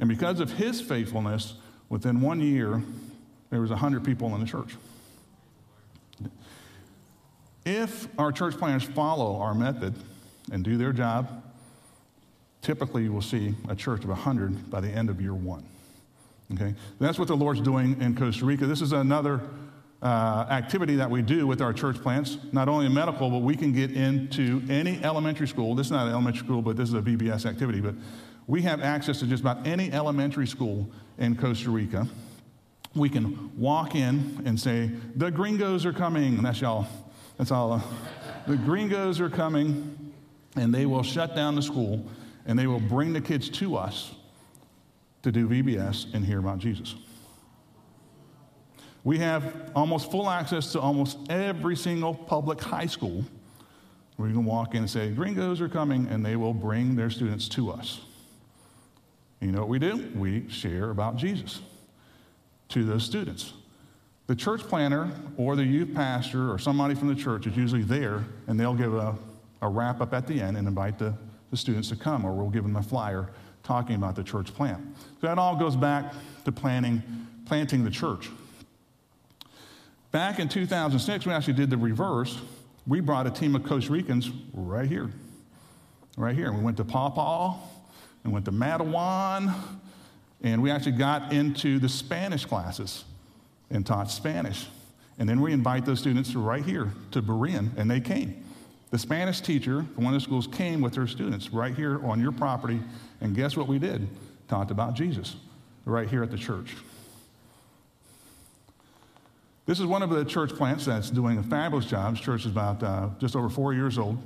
And 0.00 0.08
because 0.08 0.40
of 0.40 0.52
his 0.52 0.80
faithfulness, 0.80 1.54
within 1.90 2.20
one 2.22 2.40
year, 2.40 2.82
there 3.50 3.60
was 3.60 3.70
100 3.70 4.02
people 4.02 4.34
in 4.34 4.40
the 4.40 4.46
church. 4.46 4.76
If 7.66 8.08
our 8.18 8.32
church 8.32 8.56
planters 8.56 8.88
follow 8.88 9.36
our 9.36 9.54
method 9.54 9.94
and 10.50 10.64
do 10.64 10.78
their 10.78 10.92
job, 10.92 11.44
typically 12.62 13.08
will 13.08 13.22
see 13.22 13.54
a 13.68 13.76
church 13.76 14.02
of 14.02 14.08
100 14.08 14.70
by 14.70 14.80
the 14.80 14.88
end 14.88 15.10
of 15.10 15.20
year 15.20 15.34
one. 15.34 15.64
Okay? 16.54 16.74
That's 16.98 17.18
what 17.18 17.28
the 17.28 17.36
Lord's 17.36 17.60
doing 17.60 18.00
in 18.00 18.16
Costa 18.16 18.44
Rica. 18.44 18.66
This 18.66 18.80
is 18.80 18.92
another 18.92 19.40
uh, 20.02 20.46
activity 20.48 20.96
that 20.96 21.10
we 21.10 21.20
do 21.20 21.46
with 21.46 21.60
our 21.60 21.72
church 21.74 21.96
plants, 21.96 22.38
not 22.52 22.68
only 22.68 22.86
in 22.86 22.94
medical, 22.94 23.28
but 23.28 23.38
we 23.38 23.54
can 23.54 23.72
get 23.72 23.90
into 23.90 24.62
any 24.70 25.02
elementary 25.04 25.46
school. 25.46 25.74
This 25.74 25.88
is 25.88 25.92
not 25.92 26.06
an 26.06 26.12
elementary 26.12 26.44
school, 26.44 26.62
but 26.62 26.76
this 26.76 26.88
is 26.88 26.94
a 26.94 27.02
VBS 27.02 27.44
activity. 27.44 27.80
But 27.80 27.94
we 28.50 28.62
have 28.62 28.82
access 28.82 29.20
to 29.20 29.26
just 29.26 29.40
about 29.42 29.64
any 29.64 29.92
elementary 29.92 30.46
school 30.46 30.90
in 31.18 31.36
Costa 31.36 31.70
Rica. 31.70 32.08
We 32.96 33.08
can 33.08 33.56
walk 33.56 33.94
in 33.94 34.42
and 34.44 34.58
say, 34.58 34.90
The 35.14 35.30
gringos 35.30 35.86
are 35.86 35.92
coming. 35.92 36.36
And 36.36 36.44
that's 36.44 36.60
y'all 36.60 36.88
that's 37.38 37.52
all. 37.52 37.72
Uh, 37.72 37.80
the 38.48 38.56
gringos 38.56 39.20
are 39.20 39.30
coming, 39.30 40.12
and 40.56 40.74
they 40.74 40.84
will 40.84 41.04
shut 41.04 41.36
down 41.36 41.54
the 41.54 41.62
school, 41.62 42.04
and 42.44 42.58
they 42.58 42.66
will 42.66 42.80
bring 42.80 43.12
the 43.12 43.20
kids 43.20 43.48
to 43.50 43.76
us 43.76 44.10
to 45.22 45.30
do 45.30 45.46
VBS 45.48 46.12
and 46.12 46.24
hear 46.24 46.40
about 46.40 46.58
Jesus. 46.58 46.96
We 49.04 49.18
have 49.18 49.70
almost 49.76 50.10
full 50.10 50.28
access 50.28 50.72
to 50.72 50.80
almost 50.80 51.18
every 51.30 51.76
single 51.76 52.14
public 52.14 52.60
high 52.60 52.86
school 52.86 53.24
you 54.18 54.34
can 54.34 54.44
walk 54.44 54.74
in 54.74 54.80
and 54.80 54.90
say, 54.90 55.10
Gringos 55.12 55.60
are 55.60 55.68
coming, 55.68 56.08
and 56.08 56.26
they 56.26 56.34
will 56.34 56.52
bring 56.52 56.96
their 56.96 57.10
students 57.10 57.48
to 57.50 57.70
us. 57.70 58.00
You 59.40 59.52
know 59.52 59.60
what 59.60 59.68
we 59.68 59.78
do? 59.78 60.10
We 60.14 60.48
share 60.48 60.90
about 60.90 61.16
Jesus 61.16 61.60
to 62.68 62.84
those 62.84 63.04
students. 63.04 63.54
The 64.26 64.36
church 64.36 64.60
planter 64.60 65.10
or 65.36 65.56
the 65.56 65.64
youth 65.64 65.94
pastor 65.94 66.52
or 66.52 66.58
somebody 66.58 66.94
from 66.94 67.08
the 67.08 67.14
church 67.14 67.46
is 67.46 67.56
usually 67.56 67.82
there, 67.82 68.24
and 68.46 68.60
they'll 68.60 68.74
give 68.74 68.94
a, 68.94 69.16
a 69.62 69.68
wrap 69.68 70.00
up 70.00 70.12
at 70.12 70.26
the 70.26 70.40
end 70.40 70.56
and 70.56 70.68
invite 70.68 70.98
the, 70.98 71.14
the 71.50 71.56
students 71.56 71.88
to 71.88 71.96
come, 71.96 72.24
or 72.24 72.32
we'll 72.32 72.50
give 72.50 72.62
them 72.62 72.76
a 72.76 72.82
flyer 72.82 73.30
talking 73.62 73.96
about 73.96 74.14
the 74.14 74.22
church 74.22 74.54
plant. 74.54 74.80
So 75.20 75.26
that 75.26 75.38
all 75.38 75.56
goes 75.56 75.74
back 75.74 76.14
to 76.44 76.52
planning, 76.52 77.02
planting 77.46 77.82
the 77.82 77.90
church. 77.90 78.30
Back 80.12 80.38
in 80.38 80.48
2006, 80.48 81.26
we 81.26 81.32
actually 81.32 81.54
did 81.54 81.70
the 81.70 81.76
reverse. 81.76 82.38
We 82.86 83.00
brought 83.00 83.26
a 83.26 83.30
team 83.30 83.54
of 83.54 83.64
Costa 83.64 83.92
Ricans 83.92 84.30
right 84.52 84.88
here, 84.88 85.10
right 86.16 86.34
here. 86.34 86.52
We 86.52 86.60
went 86.60 86.76
to 86.76 86.84
Paw 86.84 87.10
and 88.24 88.32
went 88.32 88.44
to 88.44 88.52
Matawan, 88.52 89.54
and 90.42 90.62
we 90.62 90.70
actually 90.70 90.92
got 90.92 91.32
into 91.32 91.78
the 91.78 91.88
Spanish 91.88 92.44
classes 92.44 93.04
and 93.70 93.86
taught 93.86 94.10
Spanish. 94.10 94.66
And 95.18 95.28
then 95.28 95.40
we 95.40 95.52
invite 95.52 95.84
those 95.84 96.00
students 96.00 96.34
right 96.34 96.64
here 96.64 96.92
to 97.10 97.22
Berean, 97.22 97.76
and 97.76 97.90
they 97.90 98.00
came. 98.00 98.42
The 98.90 98.98
Spanish 98.98 99.40
teacher 99.40 99.84
from 99.94 100.04
one 100.04 100.14
of 100.14 100.20
the 100.20 100.24
schools 100.24 100.46
came 100.46 100.80
with 100.80 100.94
her 100.96 101.06
students 101.06 101.50
right 101.50 101.74
here 101.74 102.04
on 102.04 102.20
your 102.20 102.32
property, 102.32 102.80
and 103.20 103.36
guess 103.36 103.56
what 103.56 103.68
we 103.68 103.78
did? 103.78 104.08
Talked 104.48 104.70
about 104.70 104.94
Jesus 104.94 105.36
right 105.84 106.08
here 106.08 106.22
at 106.22 106.30
the 106.30 106.38
church. 106.38 106.74
This 109.66 109.78
is 109.78 109.86
one 109.86 110.02
of 110.02 110.10
the 110.10 110.24
church 110.24 110.50
plants 110.50 110.86
that's 110.86 111.10
doing 111.10 111.38
a 111.38 111.42
fabulous 111.44 111.86
job. 111.86 112.14
This 112.14 112.24
church 112.24 112.40
is 112.40 112.50
about 112.50 112.82
uh, 112.82 113.10
just 113.20 113.36
over 113.36 113.48
four 113.48 113.72
years 113.72 113.98
old, 113.98 114.18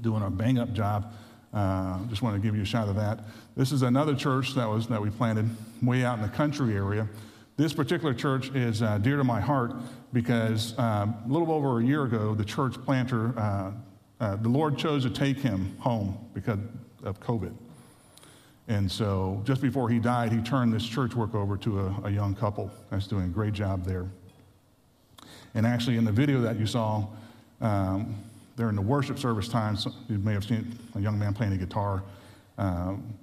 doing 0.00 0.22
a 0.22 0.30
bang 0.30 0.58
up 0.58 0.72
job. 0.72 1.12
Uh, 1.52 1.98
just 2.06 2.22
want 2.22 2.36
to 2.36 2.40
give 2.40 2.54
you 2.54 2.62
a 2.62 2.66
shot 2.66 2.88
of 2.88 2.94
that. 2.96 3.20
This 3.56 3.72
is 3.72 3.82
another 3.82 4.14
church 4.14 4.54
that 4.54 4.68
was 4.68 4.86
that 4.86 5.02
we 5.02 5.10
planted 5.10 5.50
way 5.82 6.04
out 6.04 6.18
in 6.18 6.22
the 6.22 6.28
country 6.28 6.74
area. 6.74 7.08
This 7.56 7.72
particular 7.72 8.14
church 8.14 8.50
is 8.54 8.82
uh, 8.82 8.98
dear 8.98 9.16
to 9.16 9.24
my 9.24 9.40
heart 9.40 9.74
because 10.12 10.78
uh, 10.78 11.06
a 11.06 11.28
little 11.28 11.52
over 11.52 11.80
a 11.80 11.84
year 11.84 12.04
ago, 12.04 12.34
the 12.34 12.44
church 12.44 12.74
planter, 12.84 13.38
uh, 13.38 13.72
uh, 14.20 14.36
the 14.36 14.48
Lord 14.48 14.78
chose 14.78 15.02
to 15.02 15.10
take 15.10 15.38
him 15.38 15.76
home 15.78 16.16
because 16.34 16.58
of 17.02 17.20
COVID. 17.20 17.52
And 18.68 18.90
so 18.90 19.42
just 19.44 19.60
before 19.60 19.90
he 19.90 19.98
died, 19.98 20.32
he 20.32 20.40
turned 20.40 20.72
this 20.72 20.86
church 20.86 21.14
work 21.14 21.34
over 21.34 21.56
to 21.58 21.80
a, 21.80 22.00
a 22.04 22.10
young 22.10 22.36
couple 22.36 22.70
that's 22.88 23.08
doing 23.08 23.24
a 23.24 23.28
great 23.28 23.52
job 23.52 23.84
there. 23.84 24.06
And 25.54 25.66
actually, 25.66 25.96
in 25.96 26.04
the 26.04 26.12
video 26.12 26.40
that 26.42 26.58
you 26.58 26.66
saw, 26.66 27.06
um, 27.60 28.14
during 28.60 28.76
the 28.76 28.82
worship 28.82 29.18
service 29.18 29.48
time, 29.48 29.74
you 30.10 30.18
may 30.18 30.34
have 30.34 30.44
seen 30.44 30.78
a 30.94 31.00
young 31.00 31.18
man 31.18 31.32
playing 31.32 31.54
a 31.54 31.56
guitar. 31.56 32.02
Um, 32.58 33.14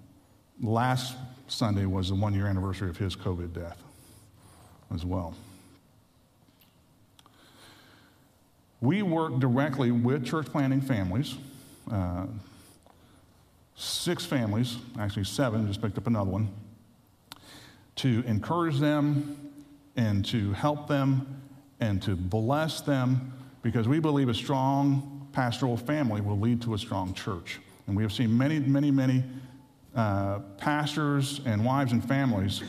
last 0.63 1.15
Sunday 1.48 1.86
was 1.86 2.10
the 2.10 2.15
one 2.15 2.34
year 2.34 2.48
anniversary 2.48 2.89
of 2.89 2.98
his 2.98 3.15
COVID 3.15 3.53
death 3.53 3.77
as 4.91 5.06
well. 5.06 5.36
We 8.82 9.03
work 9.03 9.38
directly 9.38 9.91
with 9.91 10.25
church 10.25 10.48
planting 10.48 10.82
families, 10.82 11.36
uh, 11.91 12.25
six 13.75 14.25
families, 14.25 14.77
actually 15.00 15.25
seven, 15.25 15.67
just 15.67 15.84
picked 15.84 16.00
up 16.00 16.08
another 16.08 16.32
one, 16.32 16.50
to 17.98 18.24
encourage 18.25 18.79
them 18.79 19.51
and 19.96 20.25
to 20.25 20.53
help 20.53 20.88
them 20.88 21.44
and 21.79 22.01
to 22.01 22.15
bless 22.15 22.82
them 22.82 23.34
because 23.62 23.88
we 23.88 24.00
believe 24.00 24.29
a 24.29 24.34
strong 24.34 25.13
pastoral 25.38 25.77
family 25.77 26.20
will 26.20 26.39
lead 26.39 26.60
to 26.63 26.74
a 26.74 26.77
strong 26.79 27.13
church. 27.13 27.60
And 27.86 27.96
we 27.96 28.01
have 28.01 28.12
seen 28.12 28.36
many, 28.36 28.58
many, 28.58 28.89
many 28.89 29.24
uh, 29.96 30.39
pastors 30.58 31.41
and 31.46 31.63
wives 31.63 31.91
and 31.91 32.03
families 32.03 32.63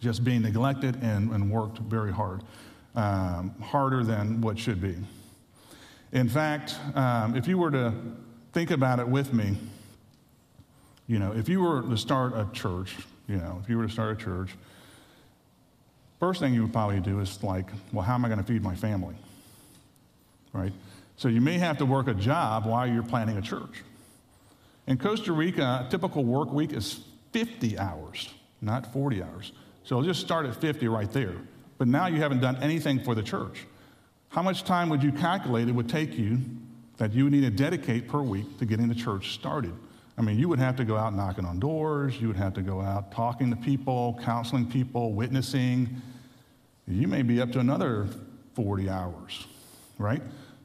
just 0.00 0.22
being 0.22 0.42
neglected 0.42 0.94
and, 1.02 1.32
and 1.32 1.50
worked 1.50 1.78
very 1.78 2.12
hard, 2.12 2.42
um, 2.94 3.52
harder 3.60 4.04
than 4.04 4.40
what 4.40 4.56
should 4.56 4.80
be. 4.80 4.94
In 6.12 6.28
fact, 6.28 6.76
um, 6.94 7.34
if 7.34 7.48
you 7.48 7.58
were 7.58 7.72
to 7.72 7.92
think 8.52 8.70
about 8.70 9.00
it 9.00 9.08
with 9.08 9.32
me, 9.32 9.56
you 11.08 11.18
know, 11.18 11.32
if 11.32 11.48
you 11.48 11.60
were 11.60 11.82
to 11.82 11.96
start 11.96 12.34
a 12.36 12.48
church, 12.52 12.94
you 13.26 13.38
know, 13.38 13.58
if 13.60 13.68
you 13.68 13.76
were 13.78 13.86
to 13.88 13.92
start 13.92 14.12
a 14.12 14.24
church, 14.24 14.50
first 16.20 16.38
thing 16.38 16.54
you 16.54 16.62
would 16.62 16.72
probably 16.72 17.00
do 17.00 17.18
is 17.18 17.42
like, 17.42 17.66
well, 17.92 18.04
how 18.04 18.14
am 18.14 18.24
I 18.24 18.28
going 18.28 18.38
to 18.38 18.46
feed 18.46 18.62
my 18.62 18.76
family? 18.76 19.16
Right? 20.52 20.72
So 21.16 21.28
you 21.28 21.40
may 21.40 21.58
have 21.58 21.78
to 21.78 21.86
work 21.86 22.08
a 22.08 22.14
job 22.14 22.66
while 22.66 22.86
you're 22.86 23.02
planning 23.02 23.36
a 23.36 23.42
church. 23.42 23.82
In 24.86 24.98
Costa 24.98 25.32
Rica, 25.32 25.84
a 25.86 25.90
typical 25.90 26.24
work 26.24 26.52
week 26.52 26.72
is 26.72 27.00
50 27.32 27.78
hours, 27.78 28.32
not 28.60 28.92
40 28.92 29.22
hours. 29.22 29.52
So 29.84 30.02
just 30.02 30.20
start 30.20 30.46
at 30.46 30.54
50 30.56 30.88
right 30.88 31.10
there. 31.12 31.34
But 31.78 31.88
now 31.88 32.06
you 32.06 32.16
haven't 32.16 32.40
done 32.40 32.56
anything 32.62 33.02
for 33.02 33.14
the 33.14 33.22
church. 33.22 33.66
How 34.28 34.42
much 34.42 34.64
time 34.64 34.88
would 34.88 35.02
you 35.02 35.12
calculate 35.12 35.68
it 35.68 35.72
would 35.72 35.88
take 35.88 36.18
you 36.18 36.40
that 36.96 37.12
you 37.12 37.24
would 37.24 37.32
need 37.32 37.42
to 37.42 37.50
dedicate 37.50 38.08
per 38.08 38.20
week 38.20 38.58
to 38.58 38.66
getting 38.66 38.88
the 38.88 38.94
church 38.94 39.32
started? 39.32 39.72
I 40.16 40.22
mean, 40.22 40.38
you 40.38 40.48
would 40.48 40.58
have 40.58 40.76
to 40.76 40.84
go 40.84 40.96
out 40.96 41.14
knocking 41.14 41.44
on 41.44 41.58
doors, 41.58 42.20
you 42.20 42.28
would 42.28 42.36
have 42.36 42.54
to 42.54 42.62
go 42.62 42.80
out 42.80 43.10
talking 43.10 43.50
to 43.50 43.56
people, 43.56 44.18
counseling 44.22 44.70
people, 44.70 45.12
witnessing. 45.12 46.02
You 46.86 47.08
may 47.08 47.22
be 47.22 47.40
up 47.40 47.50
to 47.52 47.58
another 47.58 48.08
40 48.54 48.88
hours, 48.88 49.46
right? 49.98 50.22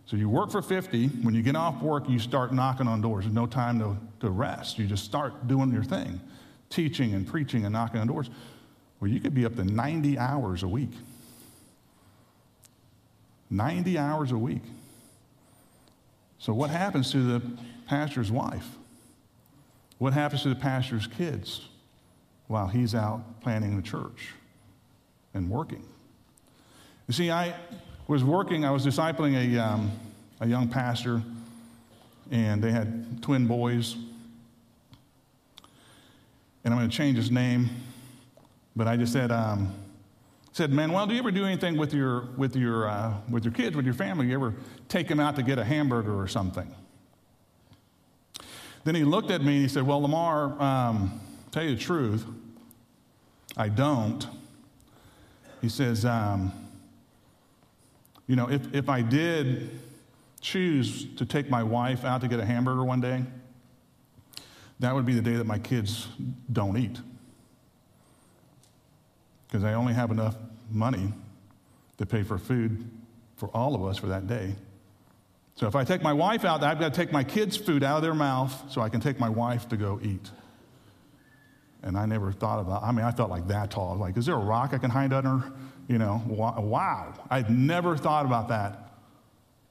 So 0.09 0.17
you 0.17 0.27
work 0.27 0.49
for 0.49 0.63
50. 0.63 1.05
When 1.21 1.35
you 1.35 1.43
get 1.43 1.55
off 1.55 1.83
work, 1.83 2.09
you 2.09 2.17
start 2.17 2.51
knocking 2.51 2.87
on 2.87 2.99
doors. 2.99 3.25
There's 3.25 3.35
no 3.35 3.45
time 3.45 3.77
to 3.77 3.95
to 4.21 4.31
rest. 4.31 4.79
You 4.79 4.87
just 4.87 5.05
start 5.05 5.47
doing 5.47 5.71
your 5.71 5.83
thing, 5.83 6.19
teaching 6.71 7.13
and 7.13 7.27
preaching 7.27 7.63
and 7.63 7.73
knocking 7.73 7.99
on 8.01 8.07
doors. 8.07 8.27
Well, 8.99 9.11
you 9.11 9.19
could 9.19 9.35
be 9.35 9.45
up 9.45 9.55
to 9.57 9.63
90 9.63 10.17
hours 10.17 10.63
a 10.63 10.67
week. 10.67 10.89
90 13.51 13.99
hours 13.99 14.31
a 14.31 14.37
week. 14.37 14.63
So, 16.39 16.55
what 16.55 16.71
happens 16.71 17.11
to 17.11 17.21
the 17.21 17.41
pastor's 17.85 18.31
wife? 18.31 18.65
What 19.99 20.13
happens 20.13 20.41
to 20.41 20.49
the 20.49 20.55
pastor's 20.55 21.05
kids 21.05 21.67
while 22.47 22.67
he's 22.67 22.95
out 22.95 23.41
planning 23.41 23.75
the 23.75 23.83
church 23.83 24.33
and 25.35 25.51
working? 25.51 25.85
You 27.07 27.13
see, 27.13 27.29
I 27.29 27.53
was 28.09 28.23
working, 28.23 28.65
I 28.65 28.71
was 28.71 28.83
discipling 28.83 29.35
a, 29.35 29.59
um, 29.59 29.91
a 30.39 30.47
young 30.47 30.67
pastor, 30.67 31.21
and 32.31 32.59
they 32.59 32.71
had 32.71 33.21
twin 33.21 33.45
boys. 33.45 33.95
And 36.63 36.73
I'm 36.73 36.79
going 36.79 36.89
to 36.89 36.97
change 36.97 37.17
his 37.17 37.29
name, 37.29 37.69
but 38.75 38.87
I 38.87 38.97
just 38.97 39.13
said, 39.13 39.31
um, 39.31 39.75
said, 40.53 40.71
Manuel, 40.71 41.05
do 41.05 41.13
you 41.13 41.19
ever 41.19 41.29
do 41.29 41.45
anything 41.45 41.77
with 41.77 41.93
your, 41.93 42.21
with, 42.35 42.55
your, 42.55 42.89
uh, 42.89 43.13
with 43.29 43.45
your 43.45 43.53
kids, 43.53 43.75
with 43.75 43.85
your 43.85 43.93
family? 43.93 44.25
You 44.25 44.33
ever 44.33 44.55
take 44.87 45.07
them 45.07 45.19
out 45.19 45.35
to 45.35 45.43
get 45.43 45.59
a 45.59 45.63
hamburger 45.63 46.19
or 46.19 46.27
something? 46.27 46.73
Then 48.85 48.95
he 48.95 49.03
looked 49.03 49.29
at 49.29 49.41
me 49.43 49.53
and 49.53 49.61
he 49.61 49.67
said, 49.67 49.83
Well, 49.83 50.01
LaMar, 50.01 50.59
um, 50.59 51.21
tell 51.51 51.61
you 51.61 51.75
the 51.75 51.81
truth, 51.81 52.25
I 53.55 53.69
don't. 53.69 54.25
He 55.61 55.69
says, 55.69 56.05
um, 56.05 56.68
You 58.29 58.35
know, 58.35 58.47
if, 58.47 58.75
if 58.75 58.89
I 58.89 59.01
did 59.01 59.71
choose 60.39 61.07
to 61.15 61.25
take 61.25 61.49
my 61.49 61.63
wife 61.63 62.05
out 62.05 62.21
to 62.21 62.27
get 62.27 62.39
a 62.39 62.45
hamburger 62.45 62.85
one 62.85 63.01
day, 63.01 63.23
that 64.79 64.93
would 64.93 65.07
be 65.07 65.15
the 65.15 65.21
day 65.21 65.33
that 65.33 65.47
my 65.47 65.57
kids 65.57 66.07
don't 66.53 66.77
eat. 66.77 66.99
Because 69.47 69.63
I 69.63 69.73
only 69.73 69.95
have 69.95 70.11
enough 70.11 70.35
money 70.69 71.11
to 71.97 72.05
pay 72.05 72.21
for 72.21 72.37
food 72.37 72.87
for 73.35 73.49
all 73.49 73.73
of 73.73 73.83
us 73.83 73.97
for 73.97 74.05
that 74.05 74.27
day. 74.27 74.53
So 75.55 75.65
if 75.65 75.75
I 75.75 75.83
take 75.83 76.03
my 76.03 76.13
wife 76.13 76.45
out, 76.45 76.61
I've 76.63 76.79
got 76.79 76.93
to 76.93 76.95
take 76.95 77.11
my 77.11 77.23
kids' 77.23 77.57
food 77.57 77.81
out 77.81 77.97
of 77.97 78.03
their 78.03 78.13
mouth 78.13 78.71
so 78.71 78.79
I 78.79 78.89
can 78.89 79.01
take 79.01 79.19
my 79.19 79.29
wife 79.29 79.67
to 79.69 79.75
go 79.75 79.99
eat. 80.03 80.29
And 81.81 81.97
I 81.97 82.05
never 82.05 82.31
thought 82.31 82.59
about, 82.59 82.83
I 82.83 82.91
mean, 82.91 83.05
I 83.05 83.11
felt 83.11 83.31
like 83.31 83.47
that 83.47 83.71
tall. 83.71 83.95
Like, 83.95 84.17
is 84.17 84.27
there 84.27 84.35
a 84.35 84.37
rock 84.37 84.71
I 84.71 84.77
can 84.77 84.91
hide 84.91 85.13
under? 85.13 85.51
You 85.89 85.97
know, 85.97 86.23
wow. 86.27 87.13
I'd 87.31 87.49
never 87.49 87.97
thought 87.97 88.25
about 88.25 88.49
that. 88.49 88.91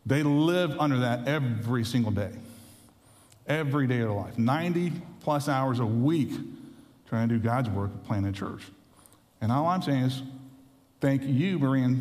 They 0.04 0.24
live 0.24 0.76
under 0.80 0.98
that 0.98 1.28
every 1.28 1.84
single 1.84 2.10
day, 2.10 2.32
every 3.46 3.86
day 3.86 4.00
of 4.00 4.08
their 4.08 4.16
life. 4.16 4.36
90 4.36 4.92
plus 5.20 5.48
hours 5.48 5.78
a 5.78 5.86
week 5.86 6.32
trying 7.08 7.28
to 7.28 7.36
do 7.36 7.40
God's 7.40 7.70
work, 7.70 7.90
planting 8.04 8.30
a 8.30 8.32
church. 8.32 8.62
And 9.40 9.52
all 9.52 9.66
I'm 9.66 9.80
saying 9.80 10.04
is, 10.04 10.22
thank 11.00 11.22
you, 11.22 11.56
Berean, 11.58 12.00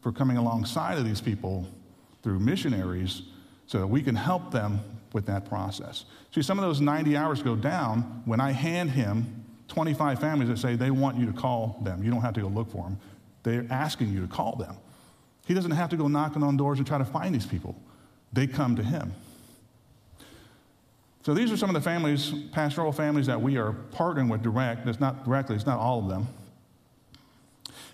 for 0.00 0.10
coming 0.10 0.38
alongside 0.38 0.96
of 0.96 1.04
these 1.04 1.20
people 1.20 1.68
through 2.22 2.40
missionaries 2.40 3.22
so 3.66 3.78
that 3.78 3.86
we 3.86 4.02
can 4.02 4.14
help 4.14 4.50
them 4.50 4.80
with 5.12 5.26
that 5.26 5.46
process. 5.48 6.06
See, 6.34 6.40
some 6.40 6.58
of 6.58 6.64
those 6.64 6.80
90 6.80 7.14
hours 7.14 7.42
go 7.42 7.56
down 7.56 8.22
when 8.24 8.40
I 8.40 8.52
hand 8.52 8.92
him 8.92 9.44
25 9.68 10.18
families 10.18 10.48
that 10.48 10.58
say 10.58 10.76
they 10.76 10.90
want 10.90 11.18
you 11.18 11.26
to 11.26 11.32
call 11.32 11.78
them. 11.82 12.02
You 12.02 12.10
don't 12.10 12.22
have 12.22 12.34
to 12.34 12.40
go 12.40 12.48
look 12.48 12.70
for 12.72 12.84
them, 12.84 12.98
they're 13.42 13.66
asking 13.70 14.12
you 14.12 14.20
to 14.20 14.26
call 14.26 14.56
them. 14.56 14.76
He 15.46 15.54
doesn't 15.54 15.70
have 15.72 15.90
to 15.90 15.96
go 15.96 16.08
knocking 16.08 16.42
on 16.42 16.56
doors 16.56 16.78
and 16.78 16.86
try 16.86 16.98
to 16.98 17.04
find 17.04 17.34
these 17.34 17.46
people, 17.46 17.74
they 18.32 18.46
come 18.46 18.76
to 18.76 18.82
him. 18.82 19.12
So 21.22 21.34
these 21.34 21.52
are 21.52 21.56
some 21.56 21.68
of 21.68 21.74
the 21.74 21.82
families, 21.82 22.32
pastoral 22.52 22.92
families 22.92 23.26
that 23.26 23.40
we 23.40 23.58
are 23.58 23.74
partnering 23.92 24.30
with 24.30 24.42
direct. 24.42 24.86
It's 24.88 25.00
not 25.00 25.24
directly, 25.24 25.54
it's 25.54 25.66
not 25.66 25.78
all 25.78 25.98
of 25.98 26.08
them. 26.08 26.28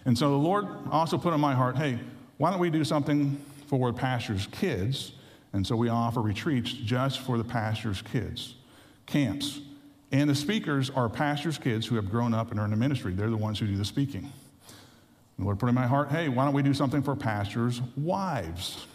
And 0.04 0.16
so 0.16 0.30
the 0.30 0.36
Lord 0.36 0.68
also 0.92 1.18
put 1.18 1.34
in 1.34 1.40
my 1.40 1.54
heart, 1.54 1.76
hey, 1.76 1.98
why 2.38 2.50
don't 2.50 2.60
we 2.60 2.70
do 2.70 2.84
something 2.84 3.40
for 3.66 3.92
pastor's 3.92 4.46
kids? 4.46 5.12
And 5.52 5.66
so 5.66 5.74
we 5.74 5.88
offer 5.88 6.20
retreats 6.20 6.72
just 6.72 7.20
for 7.20 7.38
the 7.38 7.44
pastor's 7.44 8.02
kids, 8.02 8.54
camps. 9.06 9.60
And 10.12 10.30
the 10.30 10.34
speakers 10.34 10.90
are 10.90 11.08
pastors' 11.08 11.58
kids 11.58 11.86
who 11.86 11.96
have 11.96 12.08
grown 12.08 12.32
up 12.32 12.52
and 12.52 12.60
are 12.60 12.64
in 12.64 12.70
the 12.70 12.76
ministry. 12.76 13.12
They're 13.12 13.30
the 13.30 13.36
ones 13.36 13.58
who 13.58 13.66
do 13.66 13.76
the 13.76 13.84
speaking. 13.84 14.30
The 15.38 15.44
Lord 15.44 15.58
put 15.58 15.68
in 15.68 15.74
my 15.74 15.86
heart, 15.86 16.10
hey, 16.10 16.28
why 16.28 16.44
don't 16.44 16.54
we 16.54 16.62
do 16.62 16.72
something 16.72 17.02
for 17.02 17.14
pastors' 17.14 17.82
wives? 17.96 18.86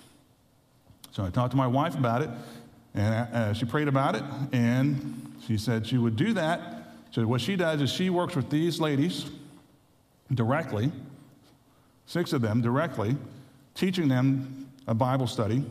So 1.11 1.23
I 1.23 1.29
talked 1.29 1.51
to 1.51 1.57
my 1.57 1.67
wife 1.67 1.95
about 1.95 2.21
it, 2.21 2.29
and 2.95 3.13
uh, 3.35 3.53
she 3.53 3.65
prayed 3.65 3.87
about 3.87 4.15
it, 4.15 4.23
and 4.51 5.35
she 5.45 5.57
said 5.57 5.85
she 5.85 5.97
would 5.97 6.15
do 6.15 6.33
that. 6.33 6.93
So 7.11 7.25
what 7.27 7.41
she 7.41 7.55
does 7.55 7.81
is 7.81 7.91
she 7.91 8.09
works 8.09 8.35
with 8.35 8.49
these 8.49 8.79
ladies 8.79 9.25
directly, 10.33 10.91
six 12.05 12.33
of 12.33 12.41
them 12.41 12.61
directly, 12.61 13.17
teaching 13.75 14.07
them 14.07 14.69
a 14.87 14.93
Bible 14.93 15.27
study. 15.27 15.65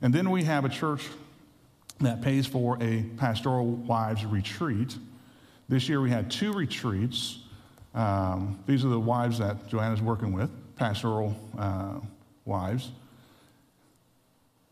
And 0.00 0.14
then 0.14 0.30
we 0.30 0.44
have 0.44 0.64
a 0.64 0.68
church 0.68 1.02
that 2.00 2.22
pays 2.22 2.46
for 2.46 2.78
a 2.80 3.02
pastoral 3.16 3.66
wives 3.66 4.24
retreat. 4.24 4.96
This 5.68 5.88
year 5.88 6.00
we 6.00 6.10
had 6.10 6.30
two 6.30 6.52
retreats. 6.52 7.38
Um, 7.94 8.58
these 8.66 8.84
are 8.84 8.88
the 8.88 9.00
wives 9.00 9.38
that 9.38 9.68
Joanna's 9.68 10.00
working 10.00 10.32
with, 10.32 10.50
pastoral 10.76 11.36
uh, 11.58 12.00
wives. 12.44 12.90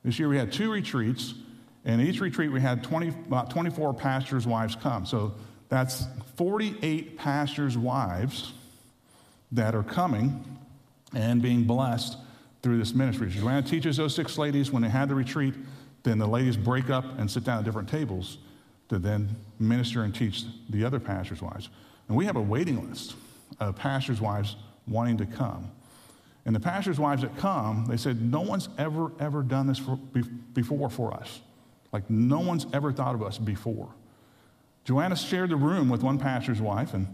This 0.04 0.18
year 0.18 0.28
we 0.28 0.38
had 0.38 0.52
two 0.52 0.72
retreats, 0.72 1.34
and 1.84 2.00
each 2.00 2.20
retreat 2.20 2.50
we 2.50 2.60
had 2.60 2.82
20, 2.82 3.08
about 3.08 3.50
24 3.50 3.94
pastors' 3.94 4.46
wives 4.46 4.74
come. 4.74 5.04
So 5.04 5.34
that's 5.68 6.04
48 6.36 7.18
pastors' 7.18 7.76
wives 7.76 8.52
that 9.52 9.74
are 9.74 9.82
coming 9.82 10.44
and 11.14 11.42
being 11.42 11.64
blessed 11.64 12.16
through 12.62 12.78
this 12.78 12.94
ministry. 12.94 13.28
Joanna 13.30 13.62
teaches 13.62 13.96
those 13.96 14.14
six 14.14 14.38
ladies 14.38 14.70
when 14.70 14.82
they 14.82 14.88
had 14.88 15.08
the 15.08 15.14
retreat, 15.14 15.54
then 16.02 16.18
the 16.18 16.26
ladies 16.26 16.56
break 16.56 16.88
up 16.88 17.04
and 17.18 17.30
sit 17.30 17.44
down 17.44 17.58
at 17.58 17.64
different 17.64 17.88
tables 17.88 18.38
to 18.88 18.98
then 18.98 19.28
minister 19.58 20.02
and 20.02 20.14
teach 20.14 20.44
the 20.68 20.84
other 20.84 20.98
pastors' 20.98 21.42
wives. 21.42 21.68
And 22.10 22.16
we 22.16 22.24
have 22.24 22.34
a 22.34 22.42
waiting 22.42 22.88
list 22.88 23.14
of 23.60 23.76
pastors' 23.76 24.20
wives 24.20 24.56
wanting 24.88 25.18
to 25.18 25.26
come. 25.26 25.70
And 26.44 26.56
the 26.56 26.58
pastors' 26.58 26.98
wives 26.98 27.22
that 27.22 27.36
come, 27.36 27.86
they 27.86 27.96
said, 27.96 28.20
no 28.20 28.40
one's 28.40 28.68
ever, 28.78 29.12
ever 29.20 29.44
done 29.44 29.68
this 29.68 29.78
for, 29.78 29.94
before 30.52 30.90
for 30.90 31.14
us. 31.14 31.40
Like, 31.92 32.10
no 32.10 32.40
one's 32.40 32.66
ever 32.72 32.92
thought 32.92 33.14
of 33.14 33.22
us 33.22 33.38
before. 33.38 33.90
Joanna 34.84 35.14
shared 35.14 35.50
the 35.50 35.56
room 35.56 35.88
with 35.88 36.02
one 36.02 36.18
pastor's 36.18 36.60
wife, 36.60 36.94
and 36.94 37.06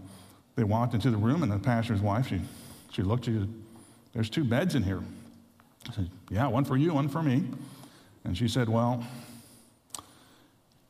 they 0.54 0.64
walked 0.64 0.94
into 0.94 1.10
the 1.10 1.18
room, 1.18 1.42
and 1.42 1.52
the 1.52 1.58
pastor's 1.58 2.00
wife, 2.00 2.28
she, 2.28 2.40
she 2.90 3.02
looked, 3.02 3.26
she 3.26 3.34
said, 3.34 3.52
There's 4.14 4.30
two 4.30 4.44
beds 4.44 4.74
in 4.74 4.82
here. 4.82 5.02
I 5.90 5.92
said, 5.92 6.08
Yeah, 6.30 6.46
one 6.46 6.64
for 6.64 6.78
you, 6.78 6.94
one 6.94 7.10
for 7.10 7.22
me. 7.22 7.44
And 8.24 8.34
she 8.34 8.48
said, 8.48 8.66
Well, 8.66 9.04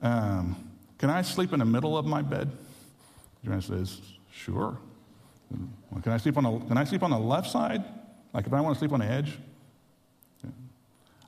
um, 0.00 0.54
can 0.98 1.10
I 1.10 1.22
sleep 1.22 1.52
in 1.52 1.58
the 1.58 1.64
middle 1.64 1.98
of 1.98 2.06
my 2.06 2.22
bed? 2.22 2.52
Joanna 3.46 3.62
says, 3.62 4.00
Sure. 4.32 4.76
Well, 5.90 6.02
can 6.02 6.12
I 6.12 6.16
sleep 6.16 6.36
on 6.36 6.42
the 6.42 6.58
can 6.66 6.76
I 6.76 6.84
sleep 6.84 7.04
on 7.04 7.10
the 7.10 7.18
left 7.18 7.48
side? 7.48 7.84
Like 8.34 8.46
if 8.46 8.52
I 8.52 8.60
want 8.60 8.74
to 8.74 8.78
sleep 8.78 8.92
on 8.92 9.00
the 9.00 9.06
edge? 9.06 9.38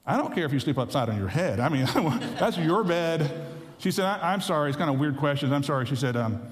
I 0.05 0.17
don't 0.17 0.35
care 0.35 0.45
if 0.45 0.53
you 0.53 0.59
sleep 0.59 0.79
upside 0.79 1.09
on 1.09 1.17
your 1.19 1.29
head. 1.29 1.61
I 1.61 1.69
mean, 1.69 1.85
that's 2.41 2.57
your 2.57 2.83
bed. 2.83 3.47
She 3.77 3.91
said, 3.91 4.07
I, 4.07 4.33
am 4.33 4.41
sorry, 4.41 4.71
it's 4.71 4.79
kind 4.79 4.91
of 4.91 4.99
weird 4.99 5.19
questions. 5.19 5.53
I'm 5.53 5.63
sorry. 5.63 5.87
She 5.87 5.97
said, 5.97 6.17
um, 6.17 6.43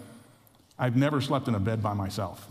I've 0.79 0.95
never 0.95 1.21
slept 1.21 1.49
in 1.49 1.55
a 1.55 1.59
bed 1.59 1.83
by 1.83 1.95
myself. 1.95 2.47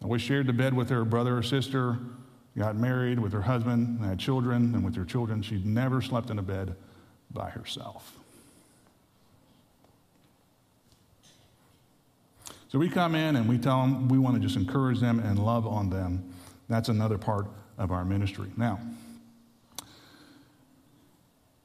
I 0.00 0.04
always 0.04 0.20
shared 0.20 0.46
the 0.46 0.52
bed 0.52 0.74
with 0.74 0.90
her 0.90 1.04
brother 1.04 1.38
or 1.38 1.42
sister, 1.42 1.98
got 2.60 2.76
married 2.76 3.18
with 3.18 3.32
her 3.32 3.42
husband, 3.42 3.98
and 4.00 4.08
had 4.08 4.18
children, 4.18 4.74
and 4.74 4.84
with 4.84 4.94
her 4.96 5.04
children, 5.04 5.42
she'd 5.42 5.64
never 5.64 6.02
slept 6.02 6.30
in 6.30 6.38
a 6.38 6.42
bed 6.42 6.76
by 7.30 7.48
herself. 7.48 8.18
So 12.68 12.78
we 12.78 12.88
come 12.88 13.14
in 13.14 13.36
and 13.36 13.48
we 13.48 13.58
tell 13.58 13.82
them 13.82 14.08
we 14.08 14.18
want 14.18 14.36
to 14.36 14.40
just 14.40 14.56
encourage 14.56 14.98
them 14.98 15.20
and 15.20 15.38
love 15.38 15.66
on 15.66 15.90
them. 15.90 16.32
That's 16.70 16.88
another 16.88 17.18
part 17.18 17.46
of 17.76 17.90
our 17.90 18.04
ministry. 18.04 18.50
Now, 18.56 18.80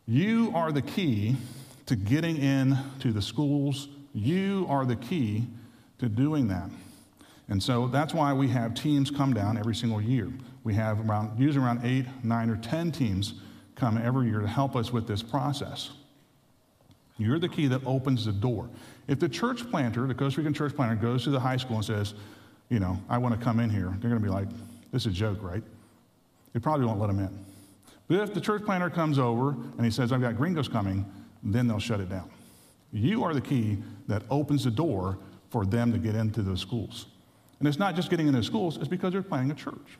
you 0.06 0.52
are 0.54 0.73
the 0.73 0.82
key 0.82 1.38
to 1.86 1.95
getting 1.95 2.38
into 2.38 3.13
the 3.13 3.21
schools. 3.21 3.88
You 4.13 4.65
are 4.69 4.86
the 4.86 4.97
key 4.97 5.47
to 6.00 6.10
doing 6.10 6.50
that. 6.50 6.69
And 7.47 7.63
so 7.63 7.88
that's 7.88 8.13
why 8.13 8.34
we 8.34 8.50
have 8.50 8.73
teams 8.73 9.10
come 9.10 9.34
down 9.34 9.58
every 9.58 9.76
single 9.76 10.02
year. 10.02 10.30
We 10.63 10.74
have 10.74 11.08
around, 11.08 11.39
usually 11.39 11.65
around 11.65 11.82
eight, 11.84 12.06
nine, 12.24 12.50
or 12.50 12.58
10 12.58 12.91
teams 12.91 13.36
come 13.76 13.98
every 13.98 14.28
year 14.28 14.39
to 14.39 14.48
help 14.48 14.76
us 14.76 14.91
with 14.91 15.08
this 15.08 15.22
process. 15.22 15.91
You're 17.17 17.39
the 17.39 17.50
key 17.50 17.67
that 17.67 17.82
opens 17.86 18.26
the 18.26 18.32
door. 18.32 18.70
If 19.08 19.20
the 19.20 19.30
church 19.30 19.70
planter, 19.70 20.06
the 20.08 20.13
Costa 20.13 20.41
Rican 20.41 20.54
church 20.54 20.76
planter, 20.76 20.96
goes 20.96 21.24
to 21.24 21.30
the 21.30 21.39
high 21.39 21.58
school 21.58 21.78
and 21.78 21.86
says, 21.86 22.13
you 22.70 22.80
know, 22.80 23.00
I 23.10 23.17
want 23.17 23.38
to 23.38 23.43
come 23.43 23.60
in 23.60 23.70
here, 23.70 23.96
they're 24.00 24.10
going 24.10 24.22
to 24.22 24.28
be 24.28 24.30
like, 24.30 24.48
this 24.91 25.06
is 25.06 25.13
a 25.13 25.15
joke, 25.15 25.39
right? 25.41 25.63
they 26.58 26.60
probably 26.60 26.88
won't 26.88 27.00
let 27.00 27.06
them 27.06 27.20
in. 27.20 27.46
But 28.08 28.20
if 28.22 28.34
the 28.34 28.41
church 28.41 28.63
planter 28.65 28.89
comes 28.89 29.20
over 29.20 29.50
and 29.50 29.86
he 29.86 29.91
says, 29.91 30.12
I've 30.12 30.22
got 30.22 30.38
gringos 30.38 30.67
coming, 30.67 31.06
then 31.43 31.67
they'll 31.67 31.78
shut 31.78 32.00
it 32.00 32.10
down. 32.10 32.32
You 32.91 33.24
are 33.24 33.36
the 33.36 33.41
key 33.41 33.78
that 34.08 34.24
opens 34.32 34.63
the 34.63 34.72
door 34.72 35.20
for 35.52 35.67
them 35.67 35.91
to 35.91 36.00
get 36.00 36.15
into 36.15 36.41
those 36.41 36.60
schools. 36.60 37.06
And 37.60 37.67
it's 37.67 37.78
not 37.78 37.96
just 37.96 38.10
getting 38.10 38.28
into 38.28 38.41
schools, 38.41 38.78
it's 38.78 38.88
because 38.88 39.13
they're 39.13 39.22
planning 39.22 39.52
a 39.52 39.54
church. 39.54 40.00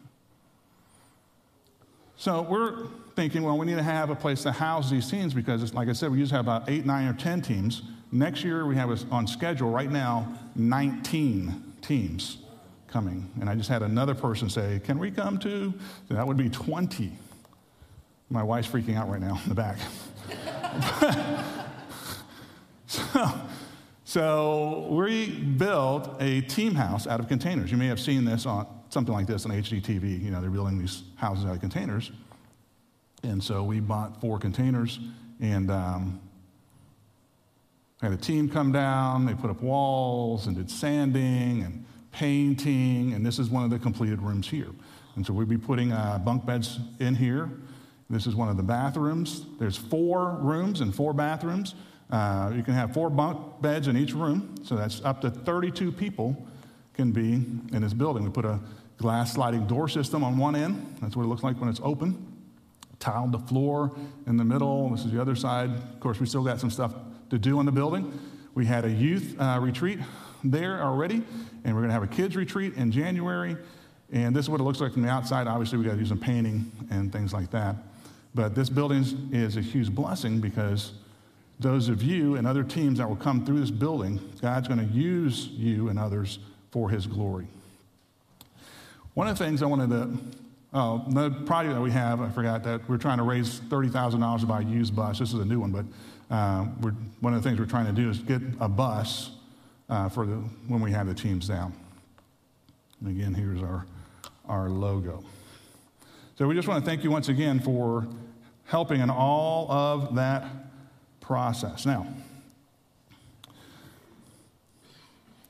So 2.20 2.42
we're 2.42 2.88
thinking, 3.16 3.44
well, 3.44 3.60
we 3.60 3.68
need 3.68 3.76
to 3.76 3.84
have 3.84 4.10
a 4.10 4.16
place 4.16 4.42
to 4.44 4.52
house 4.52 4.90
these 4.90 5.10
teams 5.10 5.36
because, 5.36 5.72
like 5.76 5.88
I 5.88 5.94
said, 5.94 6.12
we 6.12 6.18
usually 6.18 6.36
have 6.36 6.46
about 6.46 6.68
eight, 6.68 6.84
nine, 6.84 7.08
or 7.08 7.14
10 7.14 7.44
teams. 7.44 7.84
Next 8.12 8.44
year, 8.44 8.66
we 8.66 8.76
have 8.76 8.90
on 9.14 9.28
schedule 9.28 9.70
right 9.70 9.92
now 9.92 10.28
19 10.56 11.76
teams 11.82 12.40
coming. 12.88 13.30
And 13.40 13.48
I 13.48 13.54
just 13.54 13.70
had 13.70 13.84
another 13.84 14.16
person 14.16 14.50
say, 14.50 14.82
Can 14.84 14.98
we 14.98 15.12
come 15.12 15.38
too? 15.38 15.76
So 16.08 16.16
that 16.16 16.26
would 16.26 16.38
be 16.38 16.50
20. 16.50 17.12
My 18.30 18.42
wife's 18.42 18.68
freaking 18.68 18.98
out 18.98 19.10
right 19.10 19.22
now 19.22 19.40
in 19.44 19.50
the 19.50 19.56
back. 19.56 19.78
so, 22.88 23.42
so 24.06 24.88
we 24.90 25.30
built 25.30 26.18
a 26.20 26.42
team 26.42 26.74
house 26.74 27.06
out 27.06 27.20
of 27.20 27.28
containers. 27.28 27.72
You 27.72 27.78
may 27.78 27.88
have 27.88 28.00
seen 28.00 28.26
this 28.26 28.48
on 28.48 28.66
something 28.98 29.14
like 29.14 29.28
this 29.28 29.46
on 29.46 29.52
HGTV. 29.52 30.24
You 30.24 30.32
know, 30.32 30.42
they're 30.42 30.50
building 30.50 30.80
these 30.80 31.04
houses 31.18 31.46
out 31.46 31.54
of 31.54 31.60
containers. 31.60 32.12
And 33.22 33.44
so 33.44 33.62
we 33.62 33.80
bought 33.80 34.20
four 34.20 34.40
containers 34.40 34.98
and 35.40 35.70
um, 35.70 36.20
had 38.02 38.12
a 38.12 38.18
team 38.18 38.50
come 38.50 38.72
down. 38.72 39.28
They 39.28 39.36
put 39.36 39.52
up 39.52 39.62
walls 39.62 40.48
and 40.48 40.56
did 40.56 40.72
sanding 40.72 41.62
and 41.62 41.86
painting. 42.12 43.14
And 43.14 43.24
this 43.24 43.38
is 43.38 43.52
one 43.52 43.66
of 43.66 43.70
the 43.70 43.78
completed 43.78 44.20
rooms 44.20 44.50
here. 44.50 44.72
And 45.16 45.24
so 45.24 45.32
we'll 45.32 45.46
be 45.46 45.60
putting 45.60 45.92
uh, 45.92 46.18
bunk 46.18 46.48
beds 46.48 46.80
in 47.00 47.14
here. 47.14 47.52
This 48.10 48.26
is 48.26 48.34
one 48.34 48.50
of 48.50 48.58
the 48.58 48.64
bathrooms. 48.64 49.46
There's 49.60 49.78
four 49.78 50.40
rooms 50.42 50.82
and 50.82 50.96
four 50.96 51.14
bathrooms. 51.14 51.76
Uh, 52.10 52.52
you 52.56 52.64
can 52.64 52.74
have 52.74 52.96
four 52.96 53.12
bunk 53.12 53.62
beds 53.62 53.90
in 53.90 53.96
each 53.96 54.14
room, 54.14 54.56
so 54.64 54.76
that's 54.76 55.06
up 55.06 55.22
to 55.22 55.30
32 55.30 55.92
people 55.92 56.36
can 56.96 57.12
be 57.12 57.34
in 57.34 57.82
this 57.84 57.94
building. 57.94 58.24
We 58.24 58.32
put 58.32 58.46
a 58.46 58.60
glass 58.98 59.34
sliding 59.34 59.68
door 59.68 59.88
system 59.88 60.24
on 60.24 60.38
one 60.38 60.56
end. 60.56 60.98
That's 61.02 61.16
what 61.16 61.24
it 61.24 61.28
looks 61.28 61.44
like 61.44 61.60
when 61.60 61.70
it's 61.70 61.82
open. 61.84 62.34
Tiled 63.00 63.32
the 63.32 63.40
floor 63.40 63.96
in 64.26 64.38
the 64.38 64.44
middle. 64.44 64.90
This 64.90 65.06
is 65.06 65.12
the 65.12 65.22
other 65.22 65.36
side. 65.36 65.70
Of 65.70 66.00
course, 66.00 66.20
we 66.20 66.26
still 66.26 66.44
got 66.44 66.60
some 66.60 66.72
stuff 66.72 66.94
to 67.30 67.38
do 67.38 67.60
in 67.60 67.66
the 67.66 67.72
building. 67.72 68.20
We 68.56 68.66
had 68.66 68.86
a 68.86 68.92
youth 68.92 69.40
uh, 69.40 69.60
retreat 69.62 70.00
there 70.44 70.82
already, 70.82 71.22
and 71.64 71.76
we're 71.76 71.82
going 71.82 71.90
to 71.90 71.94
have 71.94 72.04
a 72.04 72.08
kids 72.08 72.36
retreat 72.36 72.74
in 72.74 72.92
January. 72.92 73.56
And 74.12 74.36
this 74.36 74.46
is 74.46 74.50
what 74.50 74.60
it 74.60 74.64
looks 74.64 74.80
like 74.80 74.94
from 74.94 75.04
the 75.04 75.10
outside. 75.10 75.48
Obviously, 75.48 75.78
we 75.78 75.84
got 75.84 75.92
to 75.92 75.98
do 75.98 76.06
some 76.06 76.20
painting 76.20 76.72
and 76.90 77.12
things 77.12 77.34
like 77.34 77.52
that. 77.52 77.76
But 78.34 78.56
this 78.56 78.70
building 78.70 79.30
is 79.32 79.58
a 79.58 79.62
huge 79.62 79.92
blessing 79.92 80.40
because 80.40 80.94
those 81.60 81.90
of 81.90 82.04
you 82.04 82.36
and 82.36 82.48
other 82.48 82.64
teams 82.64 83.00
that 83.00 83.08
will 83.08 83.16
come 83.16 83.46
through 83.46 83.60
this 83.60 83.72
building, 83.72 84.20
God's 84.42 84.68
going 84.68 84.80
to 84.80 84.94
use 84.94 85.48
you 85.48 85.90
and 85.90 86.00
others 86.00 86.40
for 86.72 86.90
his 86.90 87.08
glory. 87.08 87.48
One 89.18 89.28
of 89.28 89.36
the 89.36 89.44
things 89.44 89.64
I 89.64 89.66
wanted 89.66 89.90
to, 89.90 90.16
oh, 90.76 91.04
the 91.08 91.32
project 91.32 91.74
that 91.74 91.82
we 91.82 91.90
have, 91.90 92.22
I 92.22 92.30
forgot 92.30 92.64
that 92.66 92.88
we're 92.88 93.00
trying 93.00 93.18
to 93.18 93.24
raise 93.24 93.62
$30,000 93.62 94.42
to 94.42 94.46
buy 94.46 94.62
a 94.62 94.64
used 94.64 94.96
bus. 94.96 95.18
This 95.18 95.34
is 95.34 95.40
a 95.40 95.44
new 95.44 95.60
one, 95.60 95.72
but 95.72 95.86
uh, 96.30 96.66
one 97.20 97.34
of 97.34 97.42
the 97.42 97.50
things 97.50 97.60
we're 97.60 97.66
trying 97.66 97.88
to 97.88 98.00
do 98.00 98.12
is 98.12 98.20
get 98.20 98.44
a 98.62 98.70
bus 98.70 99.32
uh, 99.90 100.08
for 100.08 100.28
the, 100.28 100.36
when 100.68 100.82
we 100.82 100.92
have 100.92 101.08
the 101.08 101.16
teams 101.16 101.48
down. 101.48 101.74
And 103.02 103.10
again, 103.10 103.34
here's 103.34 103.64
our, 103.64 103.88
our 104.48 104.70
logo. 104.70 105.24
So 106.38 106.46
we 106.46 106.54
just 106.54 106.68
want 106.68 106.86
to 106.86 106.88
thank 106.88 107.04
you 107.04 107.10
once 107.10 107.28
again 107.28 107.60
for 107.60 108.06
helping 108.66 109.02
in 109.02 109.10
all 109.10 109.72
of 109.72 110.14
that 110.14 110.46
process. 111.22 111.88
Now, 111.88 112.06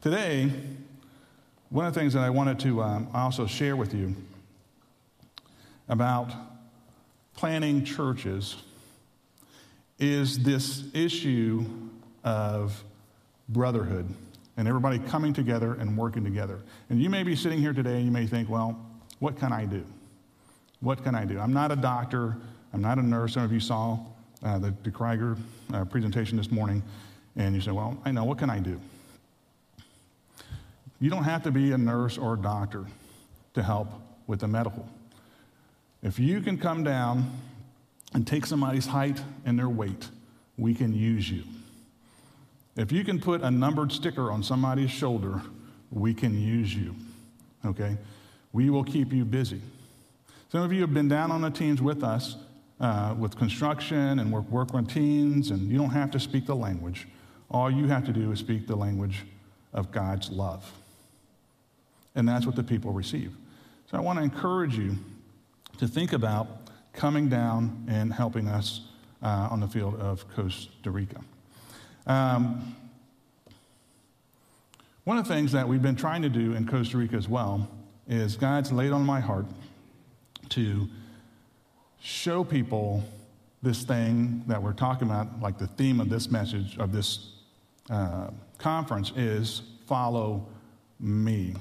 today, 0.02 0.54
one 1.70 1.86
of 1.86 1.94
the 1.94 2.00
things 2.00 2.14
that 2.14 2.24
I 2.24 2.30
wanted 2.30 2.60
to 2.60 2.82
um, 2.82 3.10
also 3.14 3.46
share 3.46 3.76
with 3.76 3.94
you 3.94 4.16
about 5.90 6.32
planning 7.36 7.84
churches 7.84 8.56
is 10.00 10.40
this 10.44 10.84
issue 10.94 11.66
of 12.24 12.84
brotherhood 13.50 14.08
and 14.56 14.68
everybody 14.68 15.00
coming 15.00 15.34
together 15.34 15.74
and 15.74 15.98
working 15.98 16.24
together. 16.24 16.60
And 16.90 17.02
you 17.02 17.10
may 17.10 17.24
be 17.24 17.36
sitting 17.36 17.60
here 17.60 17.74
today 17.74 17.98
and 17.98 18.06
you 18.06 18.12
may 18.12 18.28
think, 18.28 18.50
well, 18.50 18.80
what 19.20 19.38
can 19.38 19.52
I 19.52 19.66
do? 19.66 19.84
What 20.80 21.04
can 21.04 21.16
I 21.16 21.26
do? 21.26 21.40
I'm 21.40 21.54
not 21.54 21.72
a 21.72 21.76
doctor, 21.76 22.38
I'm 22.74 22.82
not 22.82 22.98
a 22.98 23.04
nurse. 23.04 23.34
Some 23.34 23.44
of 23.44 23.52
you 23.52 23.60
saw 23.60 24.00
uh, 24.44 24.60
the, 24.60 24.74
the 24.84 24.92
Krieger 24.92 25.38
uh, 25.74 25.86
presentation 25.86 26.38
this 26.38 26.52
morning, 26.52 26.84
and 27.36 27.56
you 27.56 27.62
say, 27.62 27.72
Well, 27.72 27.98
I 28.06 28.12
know, 28.12 28.24
what 28.26 28.38
can 28.38 28.50
I 28.52 28.60
do? 28.60 28.80
You 31.00 31.10
don't 31.10 31.24
have 31.24 31.44
to 31.44 31.52
be 31.52 31.72
a 31.72 31.78
nurse 31.78 32.18
or 32.18 32.34
a 32.34 32.38
doctor 32.38 32.86
to 33.54 33.64
help 33.64 33.88
with 34.26 34.40
the 34.40 34.48
medical. 34.48 34.88
If 36.04 36.20
you 36.20 36.42
can 36.42 36.58
come 36.58 36.84
down 36.84 37.32
and 38.14 38.26
take 38.26 38.46
somebody's 38.46 38.88
height 38.88 39.22
and 39.46 39.58
their 39.58 39.70
weight, 39.70 40.10
we 40.58 40.74
can 40.74 40.94
use 40.94 41.30
you. 41.30 41.44
If 42.76 42.92
you 42.92 43.04
can 43.04 43.20
put 43.20 43.42
a 43.42 43.52
numbered 43.52 43.92
sticker 43.92 44.32
on 44.32 44.44
somebody's 44.44 44.92
shoulder, 44.92 45.42
we 45.92 46.14
can 46.14 46.40
use 46.40 46.74
you. 46.74 46.96
Okay? 47.66 47.98
We 48.54 48.70
will 48.70 48.84
keep 48.84 49.12
you 49.12 49.26
busy. 49.26 49.62
Some 50.50 50.62
of 50.62 50.72
you 50.72 50.82
have 50.82 50.94
been 50.94 51.08
down 51.08 51.32
on 51.32 51.42
the 51.42 51.50
teams 51.50 51.82
with 51.82 52.04
us 52.04 52.38
uh, 52.80 53.16
with 53.18 53.36
construction 53.38 54.20
and 54.20 54.32
work, 54.32 54.50
work 54.50 54.74
on 54.74 54.86
teens, 54.86 55.52
and 55.52 55.70
you 55.70 55.78
don't 55.78 55.90
have 55.90 56.12
to 56.12 56.20
speak 56.20 56.46
the 56.46 56.56
language. 56.56 57.08
All 57.50 57.72
you 57.72 57.88
have 57.88 58.06
to 58.06 58.14
do 58.14 58.32
is 58.32 58.40
speak 58.40 58.68
the 58.68 58.76
language 58.76 59.26
of 59.74 59.92
God's 59.92 60.30
love. 60.30 60.72
And 62.18 62.28
that's 62.28 62.46
what 62.46 62.56
the 62.56 62.64
people 62.64 62.92
receive. 62.92 63.32
So 63.90 63.98
I 63.98 64.02
want 64.02 64.18
to 64.18 64.24
encourage 64.24 64.78
you 64.78 64.98
to 65.78 65.88
think 65.88 66.12
about 66.12 66.48
coming 66.92 67.30
down 67.30 67.86
and 67.88 68.12
helping 68.12 68.48
us 68.48 68.82
uh, 69.22 69.48
on 69.52 69.60
the 69.60 69.68
field 69.68 69.96
of 70.00 70.26
Costa 70.36 70.92
Rica. 70.92 71.22
Um, 72.08 72.76
one 75.04 75.18
of 75.18 75.28
the 75.28 75.34
things 75.34 75.52
that 75.52 75.68
we've 75.68 75.82
been 75.82 75.96
trying 75.96 76.24
to 76.24 76.30
do 76.30 76.54
in 76.54 76.68
Costa 76.68 76.98
Rica 76.98 77.16
as 77.16 77.30
well 77.30 77.70
is 78.08 78.36
God's 78.36 78.72
laid 78.72 78.92
on 78.92 79.06
my 79.06 79.20
heart 79.20 79.46
to 80.50 80.90
show 82.02 82.44
people 82.44 83.04
this 83.62 83.84
thing 83.84 84.44
that 84.48 84.62
we're 84.62 84.74
talking 84.74 85.08
about, 85.08 85.40
like 85.40 85.58
the 85.60 85.68
theme 85.68 86.00
of 86.00 86.10
this 86.10 86.32
message, 86.32 86.78
of 86.78 86.92
this 86.92 87.30
uh, 87.90 88.30
conference, 88.58 89.12
is 89.16 89.62
follow 89.86 90.48
me. 91.00 91.54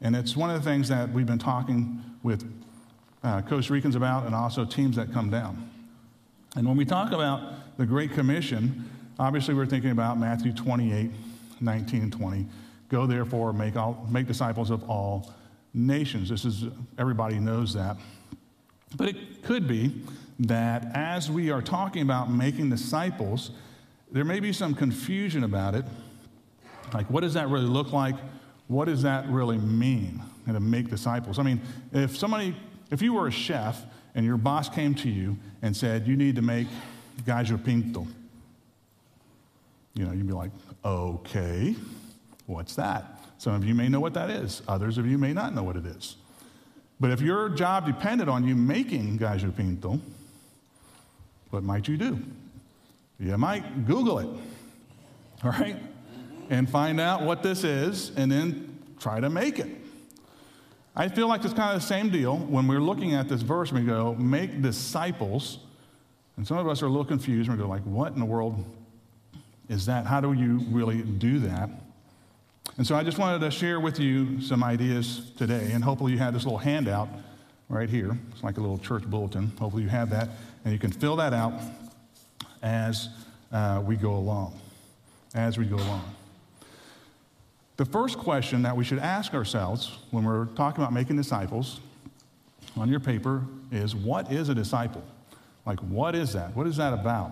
And 0.00 0.16
it's 0.16 0.36
one 0.36 0.50
of 0.50 0.62
the 0.62 0.68
things 0.68 0.88
that 0.88 1.10
we've 1.10 1.26
been 1.26 1.38
talking 1.38 2.02
with 2.22 2.50
uh, 3.22 3.42
Costa 3.42 3.72
Ricans 3.72 3.96
about 3.96 4.26
and 4.26 4.34
also 4.34 4.64
teams 4.64 4.96
that 4.96 5.12
come 5.12 5.30
down. 5.30 5.70
And 6.56 6.66
when 6.66 6.76
we 6.76 6.84
talk 6.84 7.12
about 7.12 7.76
the 7.76 7.86
Great 7.86 8.12
Commission, 8.12 8.90
obviously 9.18 9.54
we're 9.54 9.66
thinking 9.66 9.90
about 9.90 10.18
Matthew 10.18 10.52
28 10.52 11.10
19 11.60 12.02
and 12.02 12.12
20. 12.12 12.46
Go 12.88 13.06
therefore, 13.06 13.52
make, 13.52 13.76
all, 13.76 14.06
make 14.10 14.26
disciples 14.26 14.70
of 14.70 14.88
all 14.88 15.32
nations. 15.74 16.30
This 16.30 16.44
is, 16.44 16.64
everybody 16.98 17.38
knows 17.38 17.74
that. 17.74 17.96
But 18.96 19.08
it 19.08 19.42
could 19.42 19.68
be 19.68 20.02
that 20.40 20.90
as 20.94 21.30
we 21.30 21.50
are 21.50 21.62
talking 21.62 22.02
about 22.02 22.30
making 22.30 22.70
disciples, 22.70 23.50
there 24.10 24.24
may 24.24 24.40
be 24.40 24.52
some 24.52 24.74
confusion 24.74 25.44
about 25.44 25.74
it. 25.74 25.84
Like, 26.92 27.08
what 27.10 27.20
does 27.20 27.34
that 27.34 27.48
really 27.48 27.66
look 27.66 27.92
like? 27.92 28.16
What 28.70 28.84
does 28.84 29.02
that 29.02 29.28
really 29.28 29.58
mean? 29.58 30.22
And 30.46 30.54
to 30.54 30.60
make 30.60 30.90
disciples. 30.90 31.40
I 31.40 31.42
mean, 31.42 31.60
if 31.92 32.16
somebody, 32.16 32.54
if 32.92 33.02
you 33.02 33.14
were 33.14 33.26
a 33.26 33.32
chef 33.32 33.84
and 34.14 34.24
your 34.24 34.36
boss 34.36 34.68
came 34.68 34.94
to 34.94 35.10
you 35.10 35.36
and 35.60 35.76
said, 35.76 36.06
you 36.06 36.14
need 36.14 36.36
to 36.36 36.42
make 36.42 36.68
gallo 37.26 37.58
pinto, 37.58 38.06
you 39.94 40.04
know, 40.04 40.12
you'd 40.12 40.28
be 40.28 40.32
like, 40.32 40.52
okay, 40.84 41.74
what's 42.46 42.76
that? 42.76 43.24
Some 43.38 43.54
of 43.54 43.64
you 43.64 43.74
may 43.74 43.88
know 43.88 43.98
what 43.98 44.14
that 44.14 44.30
is, 44.30 44.62
others 44.68 44.98
of 44.98 45.06
you 45.06 45.18
may 45.18 45.32
not 45.32 45.52
know 45.52 45.64
what 45.64 45.74
it 45.74 45.84
is. 45.84 46.14
But 47.00 47.10
if 47.10 47.20
your 47.20 47.48
job 47.48 47.86
depended 47.86 48.28
on 48.28 48.46
you 48.46 48.54
making 48.54 49.16
gallo 49.16 49.50
pinto, 49.50 49.98
what 51.50 51.64
might 51.64 51.88
you 51.88 51.96
do? 51.96 52.20
You 53.18 53.36
might 53.36 53.84
Google 53.84 54.20
it, 54.20 54.28
all 55.42 55.50
right? 55.50 55.76
And 56.50 56.68
find 56.68 57.00
out 57.00 57.22
what 57.22 57.42
this 57.42 57.64
is 57.64 58.12
and 58.16 58.30
then 58.30 58.78
try 58.98 59.20
to 59.20 59.30
make 59.30 59.58
it. 59.58 59.68
I 60.94 61.08
feel 61.08 61.28
like 61.28 61.44
it's 61.44 61.54
kind 61.54 61.74
of 61.74 61.80
the 61.80 61.86
same 61.86 62.10
deal 62.10 62.36
when 62.36 62.66
we're 62.66 62.80
looking 62.80 63.14
at 63.14 63.28
this 63.28 63.40
verse 63.40 63.70
and 63.70 63.80
we 63.80 63.86
go, 63.86 64.14
make 64.14 64.60
disciples. 64.60 65.60
And 66.36 66.46
some 66.46 66.58
of 66.58 66.68
us 66.68 66.82
are 66.82 66.86
a 66.86 66.90
little 66.90 67.04
confused 67.04 67.48
and 67.48 67.56
we 67.56 67.62
go, 67.64 67.68
like, 67.68 67.82
what 67.84 68.12
in 68.12 68.18
the 68.18 68.26
world 68.26 68.64
is 69.68 69.86
that? 69.86 70.04
How 70.04 70.20
do 70.20 70.32
you 70.32 70.58
really 70.70 71.02
do 71.02 71.38
that? 71.38 71.70
And 72.76 72.86
so 72.86 72.96
I 72.96 73.04
just 73.04 73.18
wanted 73.18 73.40
to 73.40 73.50
share 73.50 73.78
with 73.78 74.00
you 74.00 74.40
some 74.40 74.64
ideas 74.64 75.32
today, 75.36 75.70
and 75.72 75.84
hopefully 75.84 76.12
you 76.12 76.18
had 76.18 76.34
this 76.34 76.44
little 76.44 76.58
handout 76.58 77.08
right 77.68 77.88
here. 77.88 78.18
It's 78.32 78.42
like 78.42 78.58
a 78.58 78.60
little 78.60 78.78
church 78.78 79.04
bulletin. 79.04 79.52
Hopefully, 79.58 79.82
you 79.82 79.88
have 79.88 80.10
that. 80.10 80.28
And 80.64 80.72
you 80.72 80.78
can 80.78 80.90
fill 80.90 81.16
that 81.16 81.32
out 81.32 81.54
as 82.62 83.08
uh, 83.52 83.82
we 83.84 83.96
go 83.96 84.14
along. 84.14 84.58
As 85.34 85.58
we 85.58 85.66
go 85.66 85.76
along. 85.76 86.04
The 87.80 87.86
first 87.86 88.18
question 88.18 88.60
that 88.60 88.76
we 88.76 88.84
should 88.84 88.98
ask 88.98 89.32
ourselves 89.32 89.96
when 90.10 90.22
we're 90.22 90.44
talking 90.48 90.82
about 90.84 90.92
making 90.92 91.16
disciples 91.16 91.80
on 92.76 92.90
your 92.90 93.00
paper 93.00 93.42
is 93.72 93.96
what 93.96 94.30
is 94.30 94.50
a 94.50 94.54
disciple? 94.54 95.02
Like, 95.64 95.78
what 95.78 96.14
is 96.14 96.34
that? 96.34 96.54
What 96.54 96.66
is 96.66 96.76
that 96.76 96.92
about? 96.92 97.30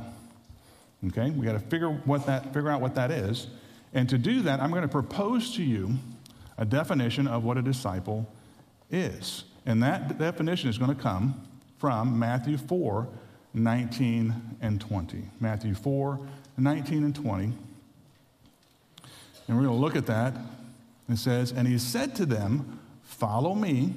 Okay, 1.09 1.29
we 1.33 1.45
got 1.45 1.53
to 1.53 1.59
figure 1.59 1.91
what 1.91 2.25
that 2.25 2.45
figure 2.55 2.71
out 2.71 2.81
what 2.81 2.95
that 2.95 3.11
is, 3.11 3.49
and 3.93 4.09
to 4.09 4.17
do 4.17 4.41
that, 4.41 4.59
I'm 4.59 4.71
going 4.71 4.81
to 4.81 4.89
propose 4.89 5.55
to 5.57 5.63
you 5.63 5.93
a 6.57 6.65
definition 6.65 7.29
of 7.29 7.45
what 7.45 7.59
a 7.59 7.63
disciple 7.63 8.27
is, 8.91 9.45
and 9.67 9.83
that 9.83 10.17
definition 10.17 10.71
is 10.71 10.79
going 10.79 10.97
to 10.97 11.03
come 11.03 11.47
from 11.77 12.19
Matthew 12.19 12.57
4, 12.57 13.07
19 13.53 14.57
and 14.63 14.81
20. 14.81 15.25
Matthew 15.41 15.75
4, 15.75 16.19
19 16.57 17.05
and 17.05 17.15
20. 17.15 17.53
And 19.49 19.57
we're 19.57 19.65
going 19.65 19.77
to 19.77 19.83
look 19.83 19.97
at 19.97 20.07
that. 20.07 20.35
It 21.09 21.17
says, 21.17 21.53
And 21.53 21.67
he 21.67 21.79
said 21.79 22.15
to 22.17 22.27
them, 22.27 22.79
Follow 23.03 23.55
me, 23.55 23.95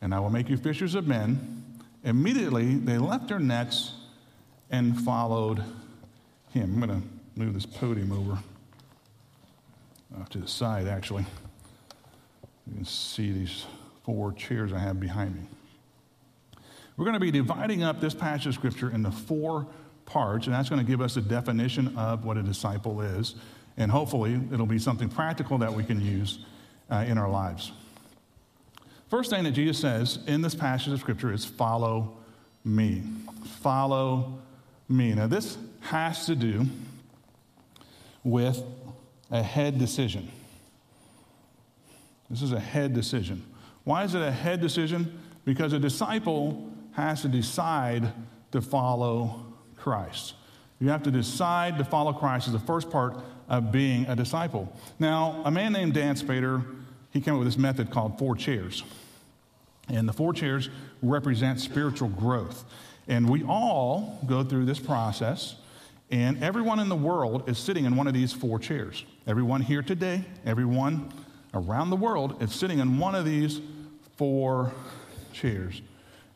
and 0.00 0.14
I 0.14 0.20
will 0.20 0.30
make 0.30 0.48
you 0.48 0.56
fishers 0.56 0.94
of 0.94 1.06
men. 1.06 1.64
Immediately 2.02 2.76
they 2.76 2.96
left 2.96 3.28
their 3.28 3.38
nets 3.38 3.92
and 4.70 4.98
followed 4.98 5.62
him. 6.52 6.82
I'm 6.82 6.88
going 6.88 7.02
to 7.02 7.08
move 7.38 7.54
this 7.54 7.66
podium 7.66 8.12
over 8.12 8.38
uh, 10.16 10.24
to 10.30 10.38
the 10.38 10.48
side, 10.48 10.88
actually. 10.88 11.26
You 12.66 12.76
can 12.76 12.84
see 12.84 13.32
these 13.32 13.66
four 14.04 14.32
chairs 14.32 14.72
I 14.72 14.78
have 14.78 14.98
behind 14.98 15.36
me. 15.36 15.42
We're 16.96 17.04
going 17.04 17.14
to 17.14 17.20
be 17.20 17.30
dividing 17.30 17.82
up 17.82 18.00
this 18.00 18.14
passage 18.14 18.46
of 18.46 18.54
Scripture 18.54 18.90
into 18.90 19.10
four 19.10 19.66
parts, 20.06 20.46
and 20.46 20.54
that's 20.54 20.70
going 20.70 20.80
to 20.80 20.90
give 20.90 21.02
us 21.02 21.16
a 21.16 21.20
definition 21.20 21.96
of 21.98 22.24
what 22.24 22.38
a 22.38 22.42
disciple 22.42 23.02
is. 23.02 23.34
And 23.76 23.90
hopefully, 23.90 24.40
it'll 24.52 24.66
be 24.66 24.78
something 24.78 25.08
practical 25.08 25.58
that 25.58 25.72
we 25.72 25.84
can 25.84 26.00
use 26.00 26.38
uh, 26.90 27.04
in 27.06 27.18
our 27.18 27.28
lives. 27.28 27.72
First 29.08 29.30
thing 29.30 29.44
that 29.44 29.52
Jesus 29.52 29.78
says 29.78 30.18
in 30.26 30.42
this 30.42 30.54
passage 30.54 30.92
of 30.92 31.00
Scripture 31.00 31.32
is 31.32 31.44
follow 31.44 32.16
me. 32.64 33.02
Follow 33.60 34.38
me. 34.88 35.14
Now, 35.14 35.26
this 35.26 35.58
has 35.80 36.26
to 36.26 36.34
do 36.34 36.66
with 38.24 38.62
a 39.30 39.42
head 39.42 39.78
decision. 39.78 40.28
This 42.28 42.42
is 42.42 42.52
a 42.52 42.60
head 42.60 42.94
decision. 42.94 43.44
Why 43.84 44.02
is 44.02 44.14
it 44.14 44.22
a 44.22 44.32
head 44.32 44.60
decision? 44.60 45.20
Because 45.44 45.72
a 45.72 45.78
disciple 45.78 46.72
has 46.92 47.22
to 47.22 47.28
decide 47.28 48.12
to 48.50 48.60
follow 48.60 49.46
Christ. 49.76 50.34
You 50.80 50.88
have 50.88 51.04
to 51.04 51.10
decide 51.10 51.78
to 51.78 51.84
follow 51.84 52.12
Christ 52.12 52.48
is 52.48 52.52
the 52.52 52.58
first 52.58 52.90
part 52.90 53.16
of 53.48 53.70
being 53.72 54.06
a 54.06 54.16
disciple. 54.16 54.72
Now, 54.98 55.42
a 55.44 55.50
man 55.50 55.72
named 55.72 55.94
Dan 55.94 56.16
Spader, 56.16 56.64
he 57.12 57.20
came 57.20 57.34
up 57.34 57.38
with 57.38 57.48
this 57.48 57.58
method 57.58 57.90
called 57.90 58.18
four 58.18 58.36
chairs. 58.36 58.82
And 59.88 60.08
the 60.08 60.12
four 60.12 60.32
chairs 60.32 60.68
represent 61.02 61.60
spiritual 61.60 62.08
growth. 62.08 62.64
And 63.08 63.28
we 63.30 63.44
all 63.44 64.18
go 64.26 64.42
through 64.42 64.64
this 64.64 64.80
process, 64.80 65.54
and 66.10 66.42
everyone 66.42 66.80
in 66.80 66.88
the 66.88 66.96
world 66.96 67.48
is 67.48 67.58
sitting 67.58 67.84
in 67.84 67.96
one 67.96 68.08
of 68.08 68.14
these 68.14 68.32
four 68.32 68.58
chairs. 68.58 69.04
Everyone 69.26 69.60
here 69.60 69.82
today, 69.82 70.24
everyone 70.44 71.12
around 71.54 71.90
the 71.90 71.96
world 71.96 72.42
is 72.42 72.52
sitting 72.52 72.80
in 72.80 72.98
one 72.98 73.14
of 73.14 73.24
these 73.24 73.60
four 74.16 74.72
chairs. 75.32 75.82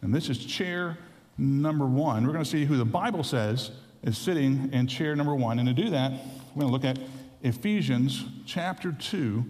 And 0.03 0.15
this 0.15 0.29
is 0.29 0.39
chair 0.39 0.97
number 1.37 1.87
one. 1.87 2.25
We're 2.25 2.33
going 2.33 2.45
to 2.45 2.51
see 2.51 2.65
who 2.65 2.77
the 2.77 2.85
Bible 2.85 3.25
says 3.25 3.71
is 4.03 4.17
sitting 4.17 4.71
in 4.73 4.87
chair 4.87 5.15
number 5.17 5.35
one. 5.35 5.59
And 5.59 5.69
to 5.69 5.75
do 5.75 5.91
that, 5.91 6.13
we're 6.55 6.63
going 6.63 6.81
to 6.81 6.89
look 6.89 6.99
at 6.99 6.99
Ephesians 7.43 8.25
chapter 8.45 8.93
2, 8.93 9.45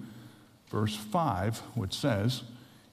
verse 0.70 0.94
5, 0.94 1.58
which 1.74 1.94
says, 1.94 2.42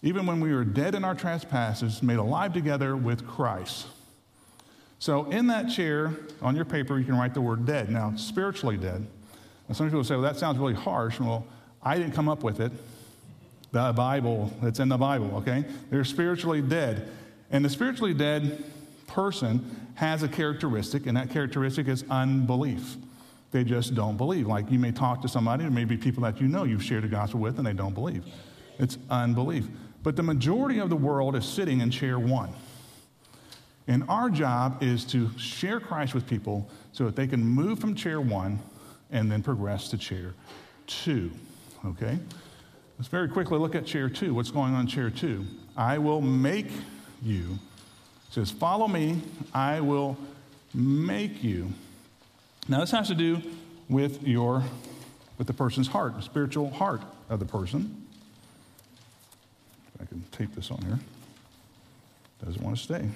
Even 0.01 0.25
when 0.25 0.39
we 0.39 0.53
were 0.53 0.63
dead 0.63 0.95
in 0.95 1.03
our 1.03 1.15
trespasses, 1.15 2.01
made 2.01 2.17
alive 2.17 2.53
together 2.53 2.95
with 2.95 3.27
Christ. 3.27 3.87
So, 4.99 5.25
in 5.29 5.47
that 5.47 5.69
chair, 5.69 6.13
on 6.41 6.55
your 6.55 6.65
paper, 6.65 6.97
you 6.97 7.05
can 7.05 7.17
write 7.17 7.33
the 7.33 7.41
word 7.41 7.65
dead. 7.65 7.89
Now, 7.89 8.15
spiritually 8.15 8.77
dead. 8.77 9.05
Now, 9.67 9.75
some 9.75 9.87
people 9.87 10.03
say, 10.03 10.15
well, 10.15 10.23
that 10.23 10.37
sounds 10.37 10.57
really 10.57 10.73
harsh. 10.73 11.19
Well, 11.19 11.45
I 11.83 11.97
didn't 11.97 12.13
come 12.13 12.29
up 12.29 12.43
with 12.43 12.59
it. 12.59 12.71
The 13.71 13.93
Bible, 13.95 14.51
it's 14.63 14.79
in 14.79 14.89
the 14.89 14.97
Bible, 14.97 15.35
okay? 15.37 15.65
They're 15.89 16.05
spiritually 16.05 16.61
dead. 16.61 17.09
And 17.51 17.63
the 17.63 17.69
spiritually 17.69 18.13
dead 18.13 18.63
person 19.05 19.89
has 19.95 20.23
a 20.23 20.27
characteristic, 20.27 21.05
and 21.05 21.17
that 21.17 21.29
characteristic 21.29 21.87
is 21.87 22.03
unbelief. 22.09 22.95
They 23.51 23.63
just 23.63 23.95
don't 23.95 24.17
believe. 24.17 24.47
Like 24.47 24.69
you 24.69 24.79
may 24.79 24.91
talk 24.91 25.21
to 25.21 25.27
somebody, 25.27 25.63
or 25.65 25.71
maybe 25.71 25.97
people 25.97 26.23
that 26.23 26.41
you 26.41 26.47
know 26.47 26.63
you've 26.63 26.83
shared 26.83 27.03
the 27.03 27.07
gospel 27.07 27.39
with, 27.39 27.57
and 27.57 27.65
they 27.65 27.73
don't 27.73 27.93
believe. 27.93 28.25
It's 28.79 28.97
unbelief. 29.09 29.67
But 30.03 30.15
the 30.15 30.23
majority 30.23 30.79
of 30.79 30.89
the 30.89 30.95
world 30.95 31.35
is 31.35 31.45
sitting 31.45 31.81
in 31.81 31.91
chair 31.91 32.19
one. 32.19 32.53
And 33.87 34.03
our 34.09 34.29
job 34.29 34.83
is 34.83 35.05
to 35.05 35.29
share 35.37 35.79
Christ 35.79 36.13
with 36.13 36.27
people 36.27 36.69
so 36.91 37.05
that 37.05 37.15
they 37.15 37.25
can 37.25 37.41
move 37.43 37.79
from 37.79 37.95
chair 37.95 38.19
one 38.19 38.59
and 39.11 39.31
then 39.31 39.41
progress 39.41 39.89
to 39.89 39.97
chair 39.97 40.33
two. 40.87 41.31
Okay? 41.85 42.19
Let's 42.97 43.07
very 43.07 43.29
quickly 43.29 43.57
look 43.57 43.75
at 43.75 43.85
chair 43.85 44.09
two. 44.09 44.33
What's 44.33 44.51
going 44.51 44.73
on 44.73 44.81
in 44.81 44.87
chair 44.87 45.09
two? 45.09 45.45
I 45.77 45.97
will 45.97 46.21
make 46.21 46.69
you. 47.21 47.59
It 48.27 48.33
says, 48.33 48.51
Follow 48.51 48.87
me, 48.87 49.21
I 49.53 49.79
will 49.79 50.17
make 50.73 51.43
you. 51.43 51.71
Now, 52.67 52.81
this 52.81 52.91
has 52.91 53.07
to 53.07 53.15
do 53.15 53.41
with 53.89 54.23
your 54.23 54.63
with 55.37 55.47
the 55.47 55.53
person's 55.53 55.87
heart, 55.87 56.15
the 56.15 56.21
spiritual 56.21 56.71
heart 56.71 57.01
of 57.29 57.39
the 57.39 57.45
person. 57.45 58.05
If 59.95 60.01
I 60.01 60.05
can 60.05 60.23
tape 60.31 60.53
this 60.55 60.71
on 60.71 60.81
here. 60.81 60.99
Doesn't 62.43 62.61
want 62.61 62.77
to 62.77 62.83
stay. 62.83 63.07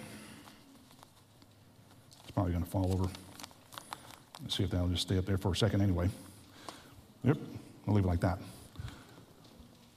It's 2.21 2.31
probably 2.31 2.51
going 2.51 2.63
to 2.63 2.69
fall 2.69 2.91
over. 2.93 3.09
Let's 4.41 4.57
see 4.57 4.63
if 4.63 4.71
that'll 4.71 4.87
just 4.87 5.03
stay 5.03 5.17
up 5.17 5.25
there 5.25 5.37
for 5.37 5.51
a 5.51 5.55
second 5.55 5.81
anyway. 5.81 6.09
Yep, 7.23 7.37
I'll 7.87 7.93
leave 7.93 8.05
it 8.05 8.07
like 8.07 8.21
that. 8.21 8.39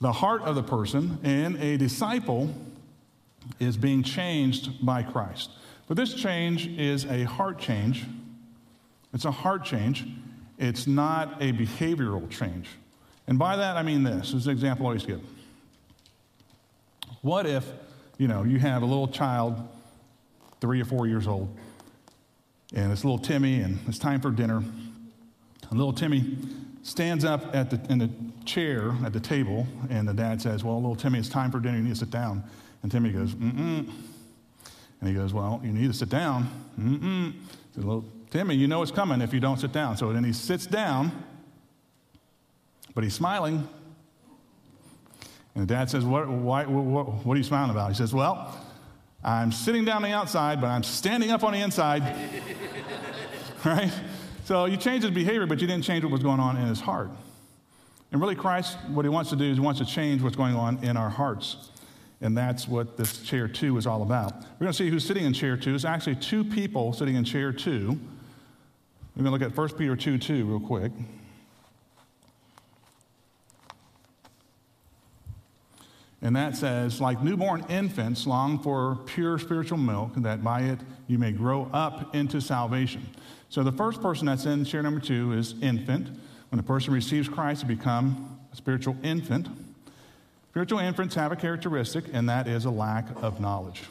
The 0.01 0.11
heart 0.11 0.43
of 0.43 0.55
the 0.55 0.63
person 0.63 1.17
and 1.23 1.55
a 1.57 1.77
disciple 1.77 2.53
is 3.59 3.77
being 3.77 4.03
changed 4.03 4.85
by 4.85 5.01
Christ. 5.01 5.49
But 5.87 5.97
this 5.97 6.13
change 6.13 6.67
is 6.67 7.05
a 7.05 7.23
heart 7.23 7.57
change. 7.57 8.05
It's 9.15 9.25
a 9.25 9.31
heart 9.31 9.63
change. 9.63 10.05
It's 10.59 10.85
not 10.85 11.41
a 11.41 11.53
behavioral 11.53 12.29
change. 12.29 12.67
And 13.27 13.39
by 13.39 13.55
that, 13.55 13.77
I 13.77 13.81
mean 13.81 14.03
this. 14.03 14.33
This 14.33 14.41
is 14.41 14.47
an 14.47 14.51
example 14.51 14.85
I 14.85 14.89
always 14.89 15.05
give. 15.05 15.21
What 17.21 17.45
if, 17.47 17.65
you 18.17 18.27
know, 18.27 18.43
you 18.43 18.59
have 18.59 18.83
a 18.83 18.85
little 18.85 19.07
child, 19.07 19.67
three 20.59 20.81
or 20.81 20.85
four 20.85 21.07
years 21.07 21.27
old, 21.27 21.49
and 22.75 22.91
it's 22.91 23.05
little 23.05 23.17
Timmy, 23.17 23.61
and 23.61 23.79
it's 23.87 23.97
time 23.97 24.19
for 24.19 24.31
dinner. 24.31 24.57
And 24.57 25.71
little 25.71 25.93
Timmy 25.93 26.37
stands 26.83 27.23
up 27.23 27.55
at 27.55 27.69
the, 27.69 27.81
in 27.91 27.99
the 27.99 28.09
chair 28.43 28.93
at 29.05 29.13
the 29.13 29.19
table, 29.19 29.65
and 29.89 30.07
the 30.07 30.13
dad 30.13 30.41
says, 30.41 30.63
Well, 30.63 30.75
little 30.75 30.95
Timmy, 30.95 31.19
it's 31.19 31.29
time 31.29 31.51
for 31.51 31.59
dinner. 31.59 31.77
You 31.77 31.83
need 31.83 31.93
to 31.93 31.95
sit 31.95 32.11
down. 32.11 32.43
And 32.83 32.91
Timmy 32.91 33.11
goes, 33.11 33.33
Mm-mm. 33.33 33.89
And 34.99 35.09
he 35.09 35.13
goes, 35.13 35.33
Well, 35.33 35.61
you 35.63 35.71
need 35.71 35.87
to 35.87 35.97
sit 35.97 36.09
down. 36.09 36.49
Mm-mm. 36.77 37.33
Says, 37.73 37.83
little 37.85 38.05
Timmy, 38.35 38.53
you 38.53 38.67
know 38.67 38.81
it's 38.81 38.91
coming 38.91 39.21
if 39.21 39.33
you 39.33 39.39
don't 39.39 39.57
sit 39.57 39.71
down. 39.71 39.95
So 39.95 40.11
then 40.11 40.25
he 40.25 40.33
sits 40.33 40.65
down, 40.65 41.23
but 42.93 43.01
he's 43.01 43.13
smiling. 43.13 43.65
And 45.55 45.63
the 45.63 45.73
dad 45.73 45.89
says, 45.89 46.03
What, 46.03 46.27
why, 46.27 46.65
what, 46.65 47.25
what 47.25 47.33
are 47.33 47.37
you 47.37 47.45
smiling 47.45 47.71
about? 47.71 47.91
He 47.91 47.95
says, 47.95 48.13
Well, 48.13 48.53
I'm 49.23 49.53
sitting 49.53 49.85
down 49.85 50.03
on 50.03 50.09
the 50.09 50.11
outside, 50.11 50.59
but 50.59 50.67
I'm 50.67 50.83
standing 50.83 51.31
up 51.31 51.45
on 51.45 51.53
the 51.53 51.61
inside. 51.61 52.03
right? 53.63 53.89
So 54.43 54.65
you 54.65 54.75
changed 54.75 55.05
his 55.05 55.15
behavior, 55.15 55.45
but 55.45 55.61
you 55.61 55.67
didn't 55.67 55.85
change 55.85 56.03
what 56.03 56.11
was 56.11 56.21
going 56.21 56.41
on 56.41 56.57
in 56.57 56.67
his 56.67 56.81
heart. 56.81 57.11
And 58.11 58.19
really, 58.19 58.35
Christ, 58.35 58.77
what 58.89 59.05
he 59.05 59.09
wants 59.09 59.29
to 59.29 59.37
do 59.37 59.45
is 59.45 59.55
he 59.55 59.63
wants 59.63 59.79
to 59.79 59.85
change 59.85 60.21
what's 60.21 60.35
going 60.35 60.57
on 60.57 60.83
in 60.83 60.97
our 60.97 61.09
hearts. 61.09 61.69
And 62.19 62.37
that's 62.37 62.67
what 62.67 62.97
this 62.97 63.21
chair 63.21 63.47
two 63.47 63.77
is 63.77 63.87
all 63.87 64.01
about. 64.01 64.33
We're 64.59 64.65
going 64.65 64.73
to 64.73 64.77
see 64.77 64.89
who's 64.89 65.05
sitting 65.05 65.23
in 65.23 65.31
chair 65.31 65.55
two. 65.55 65.73
It's 65.73 65.85
actually 65.85 66.17
two 66.17 66.43
people 66.43 66.91
sitting 66.91 67.15
in 67.15 67.23
chair 67.23 67.53
two. 67.53 67.97
We're 69.15 69.23
going 69.23 69.39
to 69.39 69.45
look 69.45 69.51
at 69.51 69.57
1 69.57 69.69
Peter 69.77 69.95
2 69.95 70.17
2 70.17 70.45
real 70.45 70.59
quick. 70.59 70.91
And 76.21 76.35
that 76.35 76.57
says, 76.57 76.99
like 76.99 77.21
newborn 77.21 77.63
infants 77.69 78.25
long 78.25 78.57
for 78.59 78.97
pure 79.05 79.37
spiritual 79.37 79.77
milk, 79.77 80.13
that 80.17 80.43
by 80.43 80.61
it 80.61 80.79
you 81.07 81.19
may 81.19 81.31
grow 81.31 81.69
up 81.71 82.15
into 82.15 82.41
salvation. 82.41 83.07
So 83.49 83.63
the 83.63 83.71
first 83.71 84.01
person 84.01 84.25
that's 84.25 84.45
in 84.45 84.65
chair 84.65 84.81
number 84.81 84.99
two 84.99 85.33
is 85.33 85.53
infant. 85.61 86.09
When 86.49 86.59
a 86.59 86.63
person 86.63 86.93
receives 86.93 87.29
Christ, 87.29 87.61
they 87.61 87.73
become 87.73 88.39
a 88.51 88.55
spiritual 88.55 88.97
infant. 89.03 89.47
Spiritual 90.49 90.79
infants 90.79 91.15
have 91.15 91.31
a 91.31 91.35
characteristic, 91.35 92.05
and 92.11 92.27
that 92.27 92.47
is 92.47 92.65
a 92.65 92.71
lack 92.71 93.05
of 93.21 93.39
knowledge. 93.39 93.83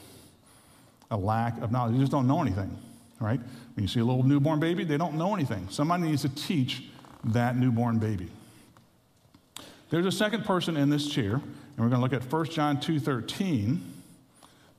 A 1.11 1.17
lack 1.17 1.61
of 1.63 1.71
knowledge. 1.71 1.95
They 1.95 2.01
just 2.01 2.13
don't 2.13 2.27
know 2.27 2.43
anything, 2.43 2.77
right? 3.25 3.41
When 3.75 3.83
you 3.83 3.89
see 3.89 4.01
a 4.01 4.05
little 4.05 4.23
newborn 4.23 4.61
baby, 4.61 4.85
they 4.85 4.97
don't 4.97 5.15
know 5.15 5.35
anything. 5.35 5.67
Somebody 5.71 6.05
needs 6.05 6.23
to 6.23 6.29
teach 6.29 6.85
that 7.25 7.57
newborn 7.57 7.99
baby. 7.99 8.29
There's 9.91 10.07
a 10.07 10.13
second 10.13 10.45
person 10.45 10.77
in 10.77 10.91
this 10.91 11.09
chair, 11.09 11.35
and 11.35 11.43
we're 11.79 11.89
going 11.89 12.01
to 12.01 12.01
look 12.01 12.13
at 12.13 12.31
1 12.31 12.45
John 12.47 12.77
2.13 12.77 13.79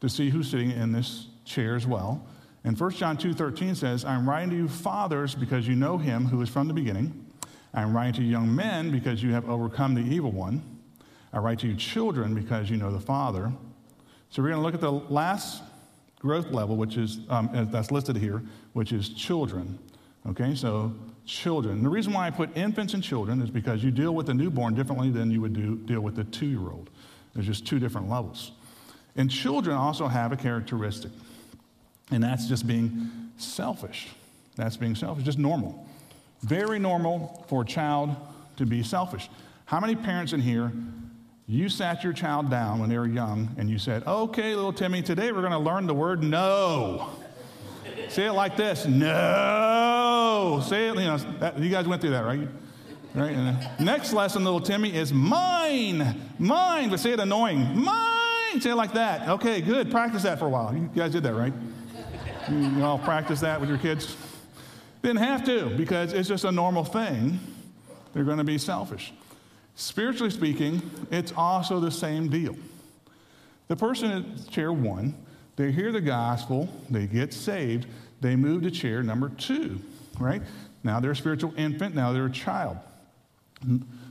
to 0.02 0.10
see 0.10 0.30
who's 0.30 0.50
sitting 0.50 0.72
in 0.72 0.92
this 0.92 1.28
chair 1.46 1.76
as 1.76 1.88
well. 1.88 2.26
And 2.64 2.80
1 2.80 2.92
John 2.92 3.18
2.13 3.18 3.76
says, 3.76 4.06
I'm 4.06 4.28
writing 4.28 4.50
to 4.50 4.56
you 4.56 4.68
fathers 4.68 5.36
because 5.36 5.68
you 5.68 5.76
know 5.76 5.98
him 5.98 6.26
who 6.26 6.42
is 6.42 6.50
from 6.50 6.68
the 6.68 6.74
beginning. 6.74 7.26
I'm 7.74 7.96
writing 7.96 8.14
to 8.14 8.22
you 8.24 8.32
young 8.32 8.56
men 8.56 8.92
because 8.92 9.22
you 9.22 9.34
have 9.34 9.50
overcome 9.50 9.94
the 9.94 10.02
evil 10.02 10.32
one. 10.32 10.64
I 11.32 11.40
write 11.40 11.60
to 11.60 11.68
you 11.68 11.76
children 11.76 12.34
because 12.34 12.70
you 12.70 12.78
know 12.78 12.92
the 12.92 13.00
Father. 13.00 13.52
So 14.30 14.42
we're 14.42 14.50
going 14.50 14.62
to 14.62 14.66
look 14.66 14.74
at 14.74 14.82
the 14.82 14.92
last 14.92 15.62
growth 16.26 16.52
level, 16.52 16.76
which 16.76 16.98
is 16.98 17.20
um, 17.30 17.50
that's 17.72 17.92
listed 17.92 18.18
here, 18.18 18.42
which 18.74 18.92
is 18.92 19.10
children. 19.10 19.78
Okay, 20.28 20.56
so 20.56 20.92
children. 21.26 21.84
The 21.84 21.90
reason 21.90 22.14
why 22.14 22.26
I 22.26 22.32
put 22.32 22.56
infants 22.58 22.96
and 22.96 23.04
children 23.04 23.42
is 23.42 23.52
because 23.52 23.84
you 23.84 23.92
deal 23.92 24.16
with 24.16 24.28
a 24.30 24.34
newborn 24.34 24.74
differently 24.74 25.12
than 25.12 25.30
you 25.30 25.40
would 25.42 25.54
do, 25.54 25.76
deal 25.78 26.02
with 26.02 26.18
a 26.18 26.24
two 26.24 26.48
year 26.48 26.72
old. 26.72 26.90
There's 27.34 27.46
just 27.46 27.68
two 27.68 27.78
different 27.78 28.10
levels. 28.10 28.52
And 29.16 29.30
children 29.30 29.78
also 29.78 30.08
have 30.08 30.32
a 30.32 30.36
characteristic, 30.36 31.12
and 32.12 32.24
that's 32.24 32.48
just 32.48 32.66
being 32.66 33.10
selfish. 33.38 34.08
That's 34.56 34.78
being 34.78 34.96
selfish, 34.96 35.26
just 35.26 35.38
normal. 35.38 35.88
Very 36.42 36.80
normal 36.80 37.46
for 37.48 37.62
a 37.62 37.66
child 37.66 38.16
to 38.58 38.66
be 38.66 38.82
selfish. 38.82 39.30
How 39.66 39.80
many 39.80 39.96
parents 39.96 40.34
in 40.34 40.42
here 40.42 40.72
you 41.48 41.70
sat 41.70 42.04
your 42.04 42.14
child 42.14 42.50
down 42.50 42.80
when 42.80 42.90
they 42.90 42.98
were 42.98 43.08
young 43.08 43.56
and 43.58 43.70
you 43.70 43.78
said, 43.78 44.04
Okay, 44.08 44.56
little 44.56 44.74
Timmy, 44.74 45.02
today 45.02 45.32
we're 45.32 45.42
going 45.42 45.52
to 45.52 45.60
learn 45.60 45.86
the 45.86 45.94
word 45.94 46.24
no. 46.24 47.10
Say 48.10 48.26
it 48.26 48.34
like 48.34 48.58
this 48.58 48.86
no. 48.86 50.62
Say 50.66 50.90
it, 50.90 50.96
you 50.96 51.02
know, 51.02 51.18
that, 51.40 51.60
you 51.60 51.70
guys 51.70 51.88
went 51.88 52.02
through 52.02 52.12
that, 52.12 52.26
right? 52.26 52.48
Right? 53.14 53.32
And 53.32 53.80
next 53.80 54.12
lesson, 54.12 54.44
little 54.44 54.60
Timmy, 54.60 54.94
is 54.94 55.14
mine. 55.14 56.20
Mine. 56.38 56.90
But 56.90 57.00
say 57.00 57.12
it 57.12 57.20
annoying. 57.20 57.80
Mine. 57.80 58.60
Say 58.60 58.72
it 58.72 58.76
like 58.76 58.94
that. 58.94 59.30
Okay, 59.30 59.62
good. 59.62 59.90
Practice 59.90 60.24
that 60.24 60.38
for 60.38 60.48
a 60.48 60.50
while. 60.50 60.74
You 60.74 60.90
guys 60.94 61.12
did 61.14 61.24
that, 61.24 61.34
right? 61.34 61.54
You 62.50 62.84
all 62.84 63.00
practice 63.00 63.40
that 63.40 63.60
with 63.60 63.70
your 63.70 63.78
kids? 63.78 64.18
Didn't 65.02 65.18
have 65.18 65.46
to 65.46 65.70
because 65.78 66.12
it's 66.12 66.28
just 66.28 66.44
a 66.44 66.52
normal 66.52 66.84
thing. 66.84 67.40
They're 68.14 68.24
going 68.24 68.38
to 68.38 68.44
be 68.44 68.58
selfish. 68.58 69.14
Spiritually 69.76 70.32
speaking, 70.32 70.82
it's 71.12 71.34
also 71.36 71.80
the 71.80 71.92
same 71.92 72.30
deal. 72.30 72.56
The 73.68 73.76
person 73.76 74.12
in 74.12 74.46
chair 74.50 74.72
one, 74.72 75.14
they 75.58 75.72
hear 75.72 75.92
the 75.92 76.02
gospel, 76.02 76.70
they 76.90 77.08
get 77.08 77.34
saved, 77.34 77.88
they 78.22 78.36
move 78.36 78.64
to 78.64 78.72
chair 78.72 79.04
number 79.04 79.30
two, 79.30 79.80
right? 80.20 80.42
Now 80.84 81.00
they're 81.00 81.12
a 81.12 81.16
spiritual 81.16 81.54
infant, 81.58 81.96
now 81.96 82.14
they're 82.14 82.28
a 82.28 82.32
child. 82.32 82.78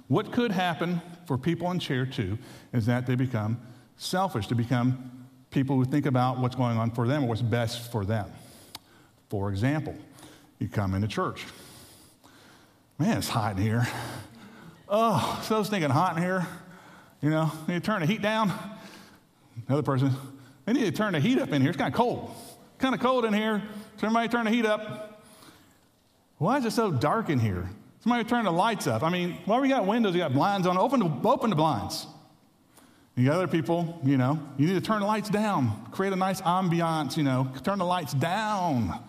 What 0.09 0.33
could 0.33 0.51
happen 0.51 1.01
for 1.27 1.39
people 1.39 1.71
in 1.71 1.79
chair 1.79 2.05
two 2.05 2.39
is 2.73 2.87
that 2.87 3.07
they 3.07 3.15
become 3.15 3.61
selfish, 3.97 4.47
to 4.49 4.55
become 4.55 5.27
people 5.51 5.77
who 5.77 5.85
think 5.85 6.05
about 6.05 6.39
what's 6.39 6.57
going 6.57 6.77
on 6.77 6.91
for 6.91 7.07
them 7.07 7.25
or 7.25 7.29
what's 7.29 7.43
best 7.43 7.91
for 7.93 8.05
them. 8.05 8.31
For 9.31 9.51
example, 9.51 9.95
you 10.59 10.69
come 10.69 10.95
into 10.95 11.09
church. 11.09 11.45
Man, 12.99 13.19
it's 13.19 13.29
hot 13.29 13.57
in 13.57 13.63
here. 13.63 13.87
Oh, 14.97 15.43
so 15.43 15.65
stinking 15.65 15.91
hot 15.91 16.17
in 16.17 16.23
here. 16.23 16.47
You 17.21 17.29
know, 17.29 17.51
need 17.67 17.75
to 17.75 17.81
turn 17.81 18.01
the 18.01 18.07
heat 18.07 18.23
down. 18.23 18.53
Another 19.67 19.83
person, 19.83 20.13
they 20.67 20.73
need 20.73 20.85
to 20.85 20.93
turn 20.93 21.15
the 21.15 21.19
heat 21.19 21.41
up 21.41 21.49
in 21.51 21.61
here. 21.63 21.71
It's 21.71 21.77
kind 21.77 21.93
of 21.93 21.97
cold. 21.97 22.31
Kind 22.79 22.95
of 22.95 23.01
cold 23.01 23.25
in 23.25 23.35
here. 23.35 23.61
Somebody 23.97 24.29
turn 24.29 24.45
the 24.45 24.53
heat 24.53 24.65
up. 24.65 25.21
Why 26.39 26.59
is 26.59 26.65
it 26.65 26.71
so 26.71 26.93
dark 26.93 27.29
in 27.29 27.41
here? 27.41 27.69
Somebody 28.05 28.23
turn 28.23 28.45
the 28.45 28.53
lights 28.53 28.87
up. 28.87 29.03
I 29.03 29.09
mean, 29.09 29.37
why 29.47 29.59
we 29.59 29.69
got 29.69 29.85
windows? 29.85 30.15
You 30.15 30.21
got 30.21 30.33
blinds 30.33 30.65
on. 30.65 30.79
Open 30.79 31.01
the, 31.01 31.29
open 31.29 31.51
the 31.51 31.57
blinds. 31.57 32.07
You 33.17 33.27
got 33.27 33.35
other 33.35 33.49
people, 33.49 34.01
you 34.05 34.17
know, 34.17 34.41
you 34.59 34.69
need 34.69 34.75
to 34.75 34.81
turn 34.81 35.01
the 35.01 35.07
lights 35.07 35.29
down, 35.29 35.87
create 35.91 36.13
a 36.13 36.17
nice 36.17 36.41
ambiance, 36.41 37.17
you 37.17 37.25
know, 37.25 37.51
turn 37.65 37.81
the 37.81 37.85
lights 37.85 38.13
down. 38.13 39.01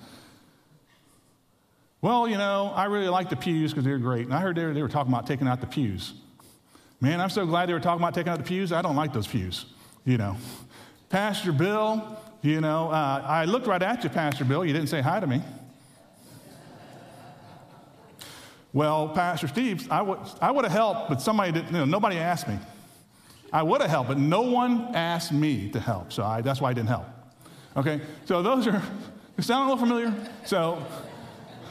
Well, 2.06 2.28
you 2.28 2.38
know, 2.38 2.72
I 2.76 2.86
really 2.86 3.10
like 3.10 3.32
the 3.32 3.36
pews 3.36 3.72
because 3.72 3.84
they're 3.84 3.98
great. 3.98 4.26
And 4.26 4.34
I 4.36 4.40
heard 4.40 4.56
they 4.56 4.64
were, 4.64 4.76
they 4.76 4.84
were 4.84 4.88
talking 4.88 5.12
about 5.12 5.26
taking 5.26 5.48
out 5.48 5.60
the 5.60 5.66
pews. 5.66 6.14
Man, 7.02 7.20
I'm 7.20 7.32
so 7.32 7.48
glad 7.48 7.68
they 7.68 7.74
were 7.74 7.80
talking 7.80 8.00
about 8.00 8.14
taking 8.14 8.32
out 8.32 8.38
the 8.38 8.44
pews. 8.44 8.72
I 8.72 8.84
don't 8.84 8.96
like 8.96 9.12
those 9.12 9.26
pews, 9.26 9.66
you 10.04 10.20
know. 10.20 10.38
Pastor 11.10 11.52
Bill, 11.52 12.20
you 12.44 12.62
know, 12.62 12.92
uh, 12.92 13.26
I 13.26 13.46
looked 13.46 13.66
right 13.66 13.82
at 13.82 14.04
you, 14.04 14.12
Pastor 14.12 14.46
Bill. 14.46 14.64
You 14.64 14.72
didn't 14.72 14.90
say 14.90 15.02
hi 15.02 15.20
to 15.20 15.26
me. 15.26 15.42
Well, 18.72 19.10
Pastor 19.10 19.48
Steve, 19.48 19.92
I 19.92 20.04
would, 20.04 20.20
I 20.40 20.52
would 20.52 20.64
have 20.64 20.74
helped, 20.74 21.10
but 21.10 21.22
somebody 21.24 21.54
didn't, 21.54 21.72
you 21.72 21.80
know, 21.80 21.86
nobody 21.86 22.18
asked 22.18 22.48
me. 22.48 22.60
I 23.52 23.64
would 23.64 23.82
have 23.82 23.90
helped, 23.90 24.10
but 24.10 24.20
no 24.20 24.42
one 24.44 24.94
asked 24.94 25.32
me 25.32 25.70
to 25.72 25.80
help. 25.80 26.14
So 26.14 26.24
I, 26.24 26.42
that's 26.42 26.62
why 26.62 26.70
I 26.70 26.74
didn't 26.74 26.90
help. 26.90 27.08
Okay, 27.76 28.00
so 28.26 28.44
those 28.44 28.68
are, 28.68 28.80
sound 29.40 29.68
a 29.68 29.74
little 29.74 29.78
familiar? 29.78 30.14
So 30.46 30.86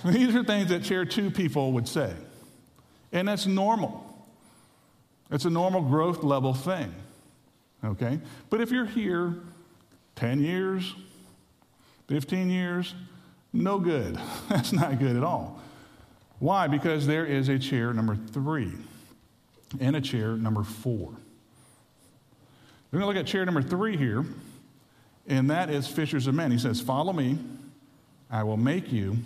these 0.12 0.34
are 0.34 0.44
things 0.44 0.68
that 0.68 0.84
chair 0.84 1.04
two 1.04 1.30
people 1.30 1.72
would 1.72 1.88
say. 1.88 2.12
And 3.12 3.26
that's 3.26 3.46
normal. 3.46 4.04
It's 5.30 5.46
a 5.46 5.50
normal 5.50 5.82
growth 5.82 6.22
level 6.22 6.52
thing. 6.52 6.94
Okay? 7.82 8.20
But 8.50 8.60
if 8.60 8.70
you're 8.70 8.84
here 8.86 9.34
10 10.16 10.40
years, 10.40 10.94
15 12.08 12.50
years, 12.50 12.94
no 13.52 13.78
good. 13.78 14.18
That's 14.48 14.72
not 14.72 14.98
good 14.98 15.16
at 15.16 15.22
all. 15.22 15.60
Why? 16.38 16.66
Because 16.66 17.06
there 17.06 17.24
is 17.24 17.48
a 17.48 17.58
chair 17.58 17.92
number 17.92 18.16
three 18.16 18.72
and 19.80 19.96
a 19.96 20.00
chair 20.00 20.32
number 20.32 20.62
four. 20.62 21.14
We're 22.90 23.00
going 23.00 23.02
to 23.02 23.06
look 23.06 23.16
at 23.16 23.26
chair 23.26 23.44
number 23.44 23.62
three 23.62 23.96
here, 23.96 24.24
and 25.26 25.50
that 25.50 25.70
is 25.70 25.86
fishers 25.86 26.26
of 26.26 26.34
men. 26.34 26.50
He 26.50 26.58
says, 26.58 26.80
Follow 26.80 27.12
me, 27.12 27.38
I 28.30 28.42
will 28.42 28.56
make 28.56 28.92
you 28.92 29.16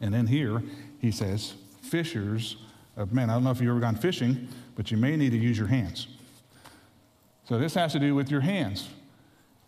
and 0.00 0.12
then 0.12 0.26
here 0.26 0.62
he 1.00 1.10
says, 1.10 1.54
fishers 1.82 2.56
of 2.96 3.12
men. 3.12 3.30
I 3.30 3.34
don't 3.34 3.44
know 3.44 3.50
if 3.50 3.60
you've 3.60 3.70
ever 3.70 3.80
gone 3.80 3.96
fishing, 3.96 4.48
but 4.76 4.90
you 4.90 4.96
may 4.96 5.16
need 5.16 5.30
to 5.30 5.38
use 5.38 5.56
your 5.58 5.68
hands. 5.68 6.08
So 7.48 7.58
this 7.58 7.74
has 7.74 7.92
to 7.92 7.98
do 7.98 8.14
with 8.14 8.30
your 8.30 8.40
hands. 8.40 8.88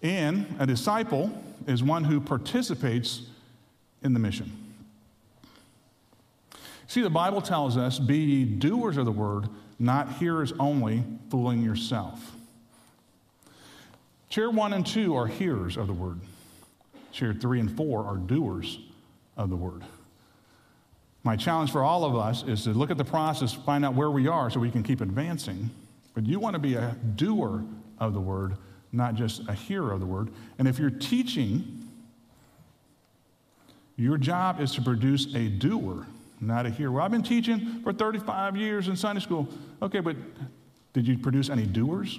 And 0.03 0.47
a 0.59 0.67
disciple 0.67 1.31
is 1.67 1.83
one 1.83 2.05
who 2.05 2.21
participates 2.21 3.23
in 4.03 4.13
the 4.13 4.19
mission. 4.19 4.51
See, 6.87 7.03
the 7.03 7.11
Bible 7.11 7.41
tells 7.41 7.77
us, 7.77 7.99
be 7.99 8.19
ye 8.19 8.45
doers 8.45 8.97
of 8.97 9.05
the 9.05 9.13
word, 9.13 9.49
not 9.79 10.15
hearers 10.15 10.53
only, 10.59 11.05
fooling 11.31 11.63
yourself. 11.63 12.33
Chair 14.29 14.51
one 14.51 14.73
and 14.73 14.87
two 14.87 15.15
are 15.15 15.27
hearers 15.27 15.77
of 15.77 15.87
the 15.87 15.93
word. 15.93 16.21
Chair 17.13 17.33
three 17.33 17.61
and 17.61 17.75
four 17.77 18.05
are 18.05 18.17
doers 18.17 18.79
of 19.37 19.51
the 19.51 19.57
word. 19.57 19.83
My 21.23 21.37
challenge 21.37 21.71
for 21.71 21.83
all 21.83 22.05
of 22.05 22.17
us 22.17 22.43
is 22.45 22.65
to 22.65 22.71
look 22.71 22.91
at 22.91 22.97
the 22.97 23.05
process, 23.05 23.53
find 23.53 23.85
out 23.85 23.95
where 23.95 24.11
we 24.11 24.27
are 24.27 24.51
so 24.51 24.59
we 24.59 24.71
can 24.71 24.83
keep 24.83 25.01
advancing. 25.01 25.71
But 26.15 26.25
you 26.27 26.41
want 26.41 26.55
to 26.55 26.59
be 26.59 26.75
a 26.75 26.97
doer 27.17 27.63
of 27.99 28.15
the 28.15 28.21
word, 28.21 28.57
not 28.93 29.15
just 29.15 29.47
a 29.49 29.53
hearer 29.53 29.93
of 29.93 30.01
the 30.01 30.07
word. 30.07 30.31
And 30.59 30.67
if 30.67 30.79
you're 30.79 30.91
teaching, 30.91 31.89
your 33.97 34.17
job 34.17 34.61
is 34.61 34.73
to 34.73 34.83
produce 34.83 35.35
a 35.35 35.49
doer, 35.49 36.07
not 36.41 36.65
a 36.65 36.71
hearer. 36.71 36.93
Well, 36.93 37.05
I've 37.05 37.11
been 37.11 37.23
teaching 37.23 37.83
for 37.83 37.93
35 37.93 38.57
years 38.57 38.89
in 38.89 38.97
Sunday 38.97 39.21
school. 39.21 39.47
Okay, 39.83 40.01
but 40.01 40.17
did 40.95 41.07
you 41.07 41.19
produce 41.19 41.51
any 41.51 41.67
doers? 41.67 42.19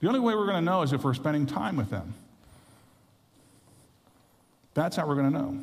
The 0.00 0.06
only 0.06 0.20
way 0.20 0.34
we're 0.34 0.44
going 0.44 0.64
to 0.64 0.70
know 0.70 0.82
is 0.82 0.92
if 0.92 1.02
we're 1.02 1.14
spending 1.14 1.46
time 1.46 1.76
with 1.76 1.90
them. 1.90 2.12
That's 4.74 4.94
how 4.94 5.08
we're 5.08 5.16
going 5.16 5.32
to 5.32 5.38
know. 5.38 5.58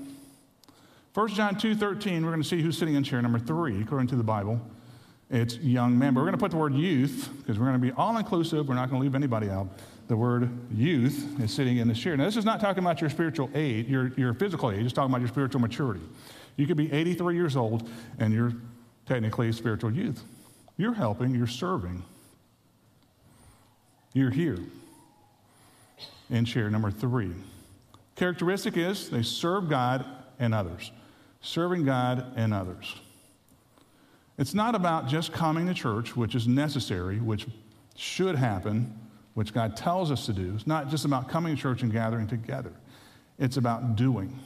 1 1.16 1.30
John 1.30 1.56
2.13, 1.56 2.24
we're 2.24 2.32
going 2.32 2.42
to 2.42 2.48
see 2.48 2.62
who's 2.62 2.78
sitting 2.78 2.96
in 2.96 3.02
chair 3.02 3.22
number 3.22 3.40
three, 3.40 3.82
according 3.82 4.08
to 4.08 4.18
the 4.18 4.24
Bible. 4.24 4.60
It's 5.30 5.56
young 5.60 5.98
men. 5.98 6.14
But 6.14 6.20
we're 6.20 6.26
going 6.26 6.38
to 6.38 6.44
put 6.44 6.52
the 6.52 6.58
word 6.58 6.74
youth, 6.74 7.30
because 7.38 7.58
we're 7.58 7.68
going 7.68 7.80
to 7.80 7.88
be 7.88 7.94
all 7.94 8.18
inclusive. 8.18 8.68
We're 8.68 8.76
not 8.76 8.90
going 8.90 9.00
to 9.00 9.04
leave 9.06 9.16
anybody 9.16 9.50
out. 9.50 9.70
The 10.10 10.18
word 10.18 10.50
youth 10.74 11.40
is 11.40 11.54
sitting 11.54 11.78
in 11.78 11.88
this 11.88 12.00
chair. 12.00 12.18
Now, 12.18 12.26
this 12.26 12.36
is 12.36 12.44
not 12.44 12.60
talking 12.60 12.84
about 12.84 13.00
your 13.00 13.10
spiritual 13.10 13.50
age, 13.56 13.88
your, 13.88 14.10
your 14.18 14.34
physical 14.34 14.72
age. 14.72 14.84
It's 14.84 14.92
talking 14.92 15.10
about 15.10 15.22
your 15.22 15.30
spiritual 15.30 15.62
maturity. 15.62 16.02
You 16.58 16.68
could 16.68 16.76
be 16.76 16.92
83 16.92 17.34
years 17.34 17.56
old, 17.56 17.90
and 18.20 18.34
you're 18.34 18.52
technically 19.06 19.48
a 19.48 19.54
spiritual 19.54 19.94
youth. 19.94 20.22
You're 20.76 20.96
helping, 20.96 21.34
you're 21.34 21.48
serving. 21.48 22.04
You're 24.12 24.32
here 24.32 24.60
in 26.30 26.44
chair 26.44 26.70
number 26.70 26.92
three. 26.92 27.32
Characteristic 28.18 28.76
is 28.76 29.10
they 29.10 29.24
serve 29.24 29.70
God 29.70 30.06
and 30.40 30.54
others 30.54 30.92
serving 31.46 31.86
God 31.86 32.34
and 32.36 32.54
others. 32.54 32.96
It's 34.38 34.54
not 34.54 34.76
about 34.76 35.08
just 35.08 35.32
coming 35.32 35.68
to 35.68 35.74
church, 35.74 36.16
which 36.16 36.36
is 36.36 36.48
necessary, 36.48 37.20
which 37.20 37.48
should 37.96 38.36
happen, 38.36 38.94
which 39.36 39.54
God 39.54 39.78
tells 39.78 40.12
us 40.12 40.26
to 40.26 40.34
do. 40.34 40.54
It's 40.56 40.68
not 40.68 40.90
just 40.90 41.06
about 41.06 41.30
coming 41.30 41.56
to 41.56 41.62
church 41.62 41.84
and 41.84 41.92
gathering 41.92 42.28
together, 42.28 42.74
it's 43.40 43.58
about 43.58 43.96
doing. 43.96 44.38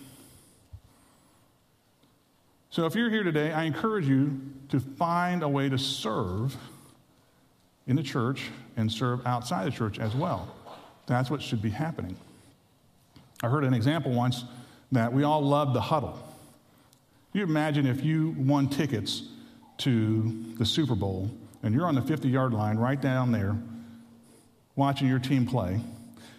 So 2.72 2.86
if 2.86 2.94
you're 2.94 3.10
here 3.10 3.24
today, 3.24 3.52
I 3.52 3.64
encourage 3.64 4.08
you 4.08 4.40
to 4.70 4.80
find 4.80 5.42
a 5.42 5.50
way 5.50 5.70
to 5.70 5.78
serve 5.78 6.56
in 7.88 7.96
the 7.96 8.04
church 8.04 8.50
and 8.78 8.92
serve 8.92 9.26
outside 9.26 9.66
the 9.66 9.72
church 9.72 9.98
as 9.98 10.14
well. 10.14 10.54
That's 11.08 11.32
what 11.32 11.42
should 11.42 11.64
be 11.64 11.72
happening. 11.72 12.16
I 13.42 13.48
heard 13.48 13.64
an 13.64 13.74
example 13.74 14.12
once 14.12 14.44
that 14.92 15.12
we 15.12 15.24
all 15.24 15.42
love 15.42 15.74
the 15.74 15.82
huddle. 15.82 16.29
You 17.32 17.44
imagine 17.44 17.86
if 17.86 18.04
you 18.04 18.36
won 18.38 18.70
tickets 18.70 19.24
to 19.80 20.54
the 20.58 20.66
Super 20.66 20.96
Bowl 20.96 21.30
and 21.62 21.74
you're 21.74 21.86
on 21.86 21.96
the 21.96 22.02
50 22.02 22.28
yard 22.28 22.54
line 22.54 22.78
right 22.78 23.00
down 23.00 23.32
there 23.32 23.56
watching 24.76 25.08
your 25.08 25.20
team 25.20 25.46
play. 25.46 25.80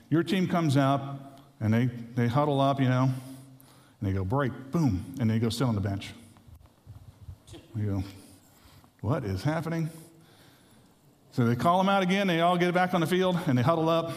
Your 0.09 0.23
team 0.23 0.49
comes 0.49 0.77
out 0.77 1.41
and 1.61 1.73
they, 1.73 1.91
they 2.17 2.27
huddle 2.27 2.61
up, 2.61 2.81
you 2.81 2.89
know, 2.89 3.05
and 3.05 4.09
they 4.09 4.13
go 4.13 4.25
break, 4.25 4.53
boom, 4.73 5.05
and 5.21 5.31
they 5.31 5.39
go 5.39 5.49
sit 5.49 5.65
on 5.65 5.75
the 5.75 5.81
bench. 5.81 6.11
You 7.77 7.87
go, 7.87 8.05
what 9.01 9.25
is 9.25 9.45
happening? 9.45 9.89
So 11.33 11.47
they 11.47 11.55
call 11.55 11.79
them 11.79 11.89
out 11.89 12.03
again, 12.03 12.27
they 12.27 12.41
all 12.41 12.59
get 12.59 12.75
back 12.75 12.95
on 12.95 13.01
the 13.01 13.07
field 13.07 13.39
and 13.47 13.57
they 13.57 13.63
huddle 13.63 13.89
up, 13.89 14.13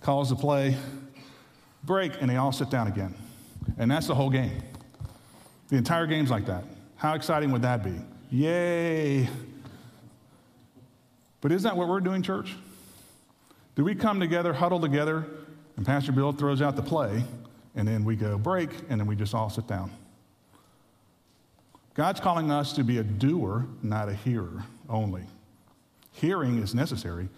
calls 0.00 0.30
the 0.30 0.36
play, 0.36 0.76
break, 1.84 2.12
and 2.20 2.28
they 2.28 2.36
all 2.36 2.50
sit 2.50 2.70
down 2.70 2.88
again. 2.88 3.14
And 3.78 3.88
that's 3.88 4.08
the 4.08 4.14
whole 4.14 4.30
game. 4.30 4.60
The 5.74 5.78
entire 5.78 6.06
game's 6.06 6.30
like 6.30 6.46
that. 6.46 6.62
How 6.94 7.14
exciting 7.14 7.50
would 7.50 7.62
that 7.62 7.82
be? 7.82 7.96
Yay! 8.30 9.28
But 11.40 11.50
is 11.50 11.64
that 11.64 11.76
what 11.76 11.88
we're 11.88 11.98
doing, 11.98 12.22
church? 12.22 12.54
Do 13.74 13.82
we 13.82 13.96
come 13.96 14.20
together, 14.20 14.52
huddle 14.52 14.78
together, 14.78 15.26
and 15.76 15.84
Pastor 15.84 16.12
Bill 16.12 16.30
throws 16.30 16.62
out 16.62 16.76
the 16.76 16.82
play, 16.82 17.24
and 17.74 17.88
then 17.88 18.04
we 18.04 18.14
go 18.14 18.38
break, 18.38 18.70
and 18.88 19.00
then 19.00 19.08
we 19.08 19.16
just 19.16 19.34
all 19.34 19.50
sit 19.50 19.66
down? 19.66 19.90
God's 21.94 22.20
calling 22.20 22.52
us 22.52 22.72
to 22.74 22.84
be 22.84 22.98
a 22.98 23.02
doer, 23.02 23.66
not 23.82 24.08
a 24.08 24.14
hearer 24.14 24.62
only. 24.88 25.24
Hearing 26.12 26.62
is 26.62 26.72
necessary, 26.72 27.28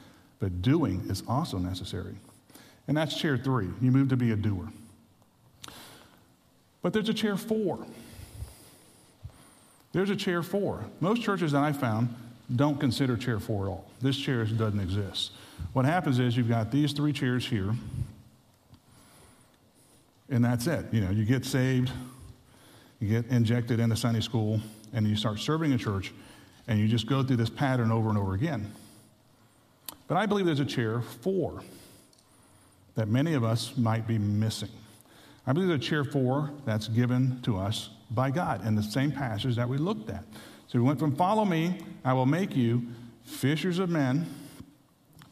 but 0.41 0.61
doing 0.61 1.07
is 1.09 1.22
also 1.26 1.57
necessary. 1.57 2.16
And 2.87 2.99
that's 2.99 3.16
chair 3.16 3.39
three. 3.39 3.70
You 3.80 3.91
move 3.93 4.11
to 4.11 4.16
be 4.18 4.32
a 4.32 4.37
doer. 4.37 4.68
But 6.82 6.93
there's 6.93 7.09
a 7.09 7.14
chair 7.14 7.39
four. 7.39 7.87
There's 9.97 10.11
a 10.11 10.16
chair 10.16 10.42
four. 10.42 10.84
Most 11.01 11.22
churches 11.22 11.53
that 11.53 11.62
I 11.62 11.72
found 11.72 12.14
don't 12.55 12.78
consider 12.78 13.16
chair 13.16 13.40
four 13.40 13.64
at 13.64 13.70
all. 13.70 13.90
This 14.03 14.14
chair 14.14 14.44
doesn't 14.44 14.78
exist. 14.78 15.32
What 15.72 15.86
happens 15.86 16.18
is 16.18 16.36
you've 16.36 16.51
got 16.51 16.70
these 16.70 16.92
three 16.92 17.14
chairs 17.14 17.47
here, 17.47 17.74
and 20.28 20.44
that's 20.44 20.66
it. 20.66 20.84
You 20.92 21.01
know, 21.01 21.11
you 21.11 21.24
get 21.24 21.47
saved, 21.47 21.90
you 23.01 23.09
get 23.09 23.26
injected 23.28 23.80
into 23.80 23.97
Sunday 23.97 24.20
school, 24.20 24.61
and 24.92 25.09
you 25.09 25.16
start 25.16 25.38
serving 25.38 25.72
a 25.72 25.78
church, 25.78 26.12
and 26.68 26.78
you 26.78 26.88
just 26.88 27.07
go 27.07 27.22
through 27.22 27.38
this 27.38 27.49
pattern 27.49 27.90
over 27.90 28.11
and 28.11 28.18
over 28.18 28.34
again. 28.34 28.70
But 30.09 30.18
I 30.18 30.26
believe 30.26 30.44
there's 30.44 30.61
a 30.61 30.66
chair 30.66 31.01
four 31.01 31.62
that 32.97 33.09
many 33.09 33.32
of 33.32 33.44
us 33.44 33.74
might 33.78 34.07
be 34.07 34.18
missing. 34.18 34.68
I 35.47 35.55
believe 35.55 35.70
there's 35.70 35.80
a 35.80 35.82
chair 35.82 36.05
four 36.05 36.51
that's 36.66 36.86
given 36.86 37.40
to 37.44 37.57
us 37.57 37.88
by 38.11 38.30
God 38.30 38.66
in 38.66 38.74
the 38.74 38.82
same 38.82 39.12
passage 39.12 39.57
that 39.57 39.68
we 39.68 39.78
looked 39.78 40.11
at. 40.11 40.24
So 40.68 40.78
we 40.78 40.84
went 40.84 40.98
from 40.98 41.14
follow 41.14 41.44
me, 41.44 41.78
I 42.04 42.12
will 42.12 42.26
make 42.26 42.57
you 42.57 42.82
fishers 43.24 43.78
of 43.78 43.90
men. 43.90 44.26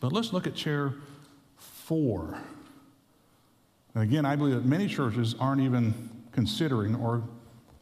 But 0.00 0.12
let's 0.12 0.32
look 0.32 0.46
at 0.46 0.54
chair 0.54 0.94
four. 1.56 2.38
And 3.94 4.02
again, 4.02 4.26
I 4.26 4.36
believe 4.36 4.54
that 4.54 4.64
many 4.64 4.88
churches 4.88 5.34
aren't 5.38 5.60
even 5.60 6.10
considering 6.32 6.94
or 6.96 7.22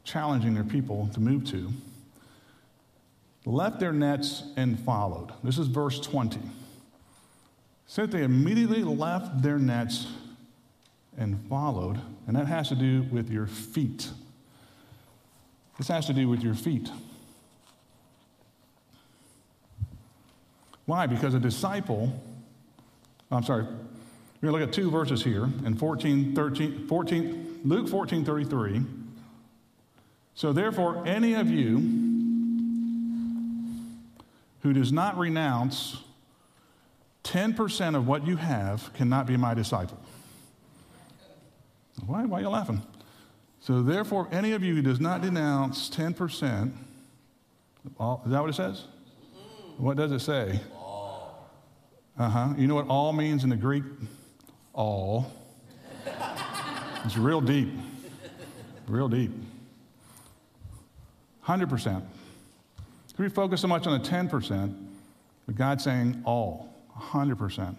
challenging 0.05 0.55
their 0.55 0.65
people 0.65 1.09
to 1.15 1.21
move 1.21 1.45
to. 1.51 1.73
Left 3.45 3.81
their 3.81 3.93
nets 3.93 4.45
and 4.57 4.79
followed. 4.79 5.33
This 5.43 5.59
is 5.59 5.67
verse 5.67 5.99
20. 5.99 6.39
Said 7.87 8.11
they 8.11 8.23
immediately 8.23 8.85
left 8.85 9.43
their 9.43 9.59
nets 9.59 10.07
and 11.19 11.45
followed, 11.49 12.01
and 12.27 12.37
that 12.37 12.47
has 12.47 12.69
to 12.69 12.75
do 12.75 13.03
with 13.11 13.31
your 13.31 13.47
feet. 13.47 14.11
This 15.83 15.89
has 15.89 16.07
to 16.07 16.13
do 16.13 16.29
with 16.29 16.45
your 16.45 16.55
feet. 16.55 16.89
Why? 20.87 21.09
Because 21.09 21.35
a 21.35 21.41
disciple, 21.41 22.23
I'm 23.33 23.43
sorry, 23.43 23.65
we're 23.65 24.51
going 24.51 24.55
to 24.55 24.61
look 24.61 24.69
at 24.69 24.73
two 24.73 24.93
verses 24.93 25.25
here 25.25 25.43
in 25.43 25.75
14, 25.75 26.37
13, 26.37 26.87
14, 26.87 27.63
Luke 27.65 27.89
14, 27.89 28.25
33. 28.25 28.83
So 30.37 30.53
therefore, 30.53 31.05
any 31.05 31.35
of 31.35 31.51
you 31.51 31.79
who 34.61 34.73
does 34.73 34.93
not 34.93 35.19
renounce 35.19 35.97
10% 37.25 37.97
of 37.97 38.07
what 38.07 38.25
you 38.25 38.37
have 38.37 38.95
cannot 38.95 39.27
be 39.27 39.37
my 39.37 39.53
disciple. 39.53 39.99
Why, 42.07 42.25
why 42.25 42.39
are 42.39 42.43
you 42.43 42.51
laughing? 42.51 42.83
So 43.63 43.81
therefore, 43.81 44.29
any 44.33 44.53
of 44.53 44.65
you 44.65 44.75
who 44.75 44.83
does 44.83 44.99
not 44.99 45.23
denounce 45.23 45.89
10%, 45.89 46.73
all, 47.97 48.21
is 48.25 48.33
that 48.33 48.41
what 48.41 48.51
it 48.51 48.55
says? 48.55 48.87
What 49.77 49.97
does 49.97 50.11
it 50.11 50.19
say? 50.19 50.59
Uh 52.19 52.29
huh. 52.29 52.55
You 52.59 52.67
know 52.67 52.75
what 52.75 52.89
all 52.89 53.13
means 53.13 53.45
in 53.45 53.51
the 53.51 53.57
Greek? 53.57 53.85
All. 54.73 55.33
It's 57.05 57.17
real 57.17 57.41
deep. 57.41 57.69
Real 58.89 59.09
deep. 59.09 59.31
100%. 61.47 62.03
We 63.17 63.29
focus 63.29 63.61
so 63.61 63.69
much 63.69 63.87
on 63.87 64.03
the 64.03 64.09
10%, 64.09 64.75
but 65.47 65.55
God's 65.55 65.85
saying 65.85 66.21
all, 66.25 66.75
100%. 66.99 67.77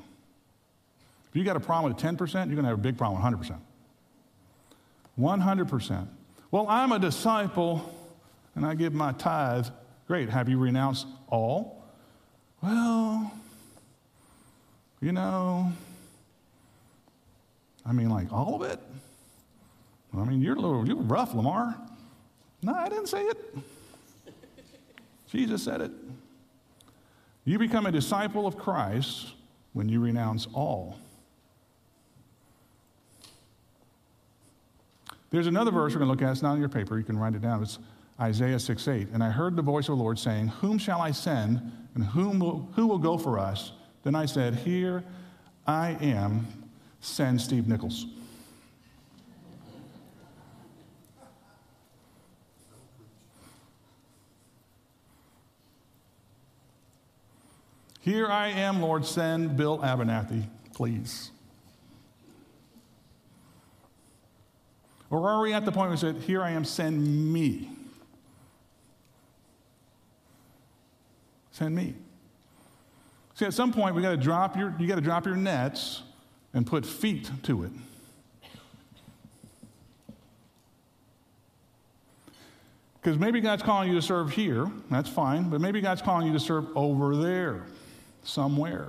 If 1.29 1.36
you 1.36 1.43
got 1.43 1.57
a 1.57 1.59
problem 1.59 1.93
with 1.93 2.01
10%, 2.01 2.17
you're 2.34 2.55
going 2.55 2.63
to 2.63 2.69
have 2.69 2.79
a 2.79 2.81
big 2.81 2.97
problem 2.97 3.21
with 3.21 3.49
100%. 3.49 3.57
100%. 5.20 6.07
Well, 6.51 6.68
I'm 6.68 6.91
a 6.91 6.99
disciple 6.99 7.93
and 8.55 8.66
I 8.66 8.76
give 8.76 8.93
my 8.93 9.11
tithe. 9.14 9.68
Great. 10.07 10.30
Have 10.30 10.49
you 10.49 10.57
renounced 10.57 11.07
all? 11.28 11.84
Well, 12.61 13.32
you 15.01 15.11
know, 15.11 15.72
I 17.86 17.91
mean, 17.91 18.09
like 18.09 18.32
all 18.32 18.55
of 18.55 18.70
it? 18.70 18.80
I 20.16 20.24
mean, 20.24 20.41
you're 20.41 20.55
a 20.55 20.59
little 20.59 20.88
you're 20.88 20.95
rough, 20.95 21.34
LaMar. 21.34 21.76
No, 22.61 22.74
I 22.74 22.88
didn't 22.88 23.07
say 23.07 23.24
it. 23.24 23.38
Jesus 25.30 25.64
said 25.64 25.82
it. 25.82 25.91
You 27.45 27.57
become 27.59 27.86
a 27.86 27.91
disciple 27.91 28.47
of 28.47 28.57
Christ 28.57 29.34
when 29.74 29.89
you 29.89 29.99
renounce 29.99 30.47
all. 30.53 30.97
There's 35.34 35.47
another 35.47 35.71
verse 35.71 35.93
we're 35.93 35.97
going 35.97 36.09
to 36.09 36.11
look 36.11 36.21
at. 36.21 36.31
It's 36.31 36.43
not 36.43 36.51
on 36.51 36.59
your 36.59 36.69
paper. 36.69 36.95
You 36.95 37.03
can 37.03 37.17
write 37.17 37.34
it 37.34 37.41
down. 37.41 37.63
It's 37.63 37.79
Isaiah 38.21 38.59
6 38.59 38.88
8. 38.88 39.07
And 39.13 39.23
I 39.23 39.31
heard 39.31 39.55
the 39.55 39.63
voice 39.63 39.89
of 39.89 39.97
the 39.97 40.03
Lord 40.03 40.19
saying, 40.19 40.49
Whom 40.49 40.77
shall 40.77 41.01
I 41.01 41.09
send, 41.09 41.59
and 41.95 42.05
whom 42.05 42.38
will, 42.38 42.69
who 42.75 42.86
will 42.86 42.99
go 42.99 43.17
for 43.17 43.39
us? 43.39 43.71
Then 44.03 44.13
I 44.13 44.27
said, 44.27 44.53
Here 44.53 45.03
I 45.65 45.97
am, 46.01 46.45
send 47.01 47.41
Steve 47.41 47.67
Nichols. 47.67 48.05
Here 58.01 58.27
I 58.27 58.49
am, 58.49 58.84
Lord, 58.84 59.03
send 59.03 59.57
Bill 59.57 59.79
Abernathy, 59.79 60.45
please. 60.75 61.32
Or 65.14 65.30
are 65.30 65.41
we 65.41 65.53
at 65.53 65.64
the 65.64 65.72
point 65.72 65.89
where 65.89 65.91
we 65.91 65.97
said, 65.97 66.24
Here 66.24 66.41
I 66.41 66.49
am, 66.49 66.66
send 66.66 67.32
me? 67.32 67.70
Send 71.51 71.76
me. 71.76 71.93
See, 73.36 73.45
at 73.45 73.53
some 73.53 73.72
point, 73.72 73.93
we 73.93 74.01
got 74.01 74.09
to 74.09 74.18
drop 74.18 74.57
your, 74.57 74.74
you 74.80 74.88
got 74.88 74.95
to 74.95 75.01
drop 75.01 75.28
your 75.28 75.36
nets 75.36 76.01
and 76.55 76.66
put 76.66 76.84
feet 76.84 77.30
to 77.43 77.64
it. 77.64 77.72
Because 82.99 83.20
maybe 83.20 83.39
God's 83.39 83.61
calling 83.61 83.89
you 83.89 83.95
to 83.95 84.01
serve 84.01 84.32
here, 84.32 84.72
that's 84.89 85.09
fine, 85.09 85.47
but 85.47 85.61
maybe 85.61 85.80
God's 85.80 86.01
calling 86.01 86.26
you 86.26 86.34
to 86.34 86.39
serve 86.39 86.66
over 86.76 87.16
there, 87.18 87.68
somewhere. 88.24 88.88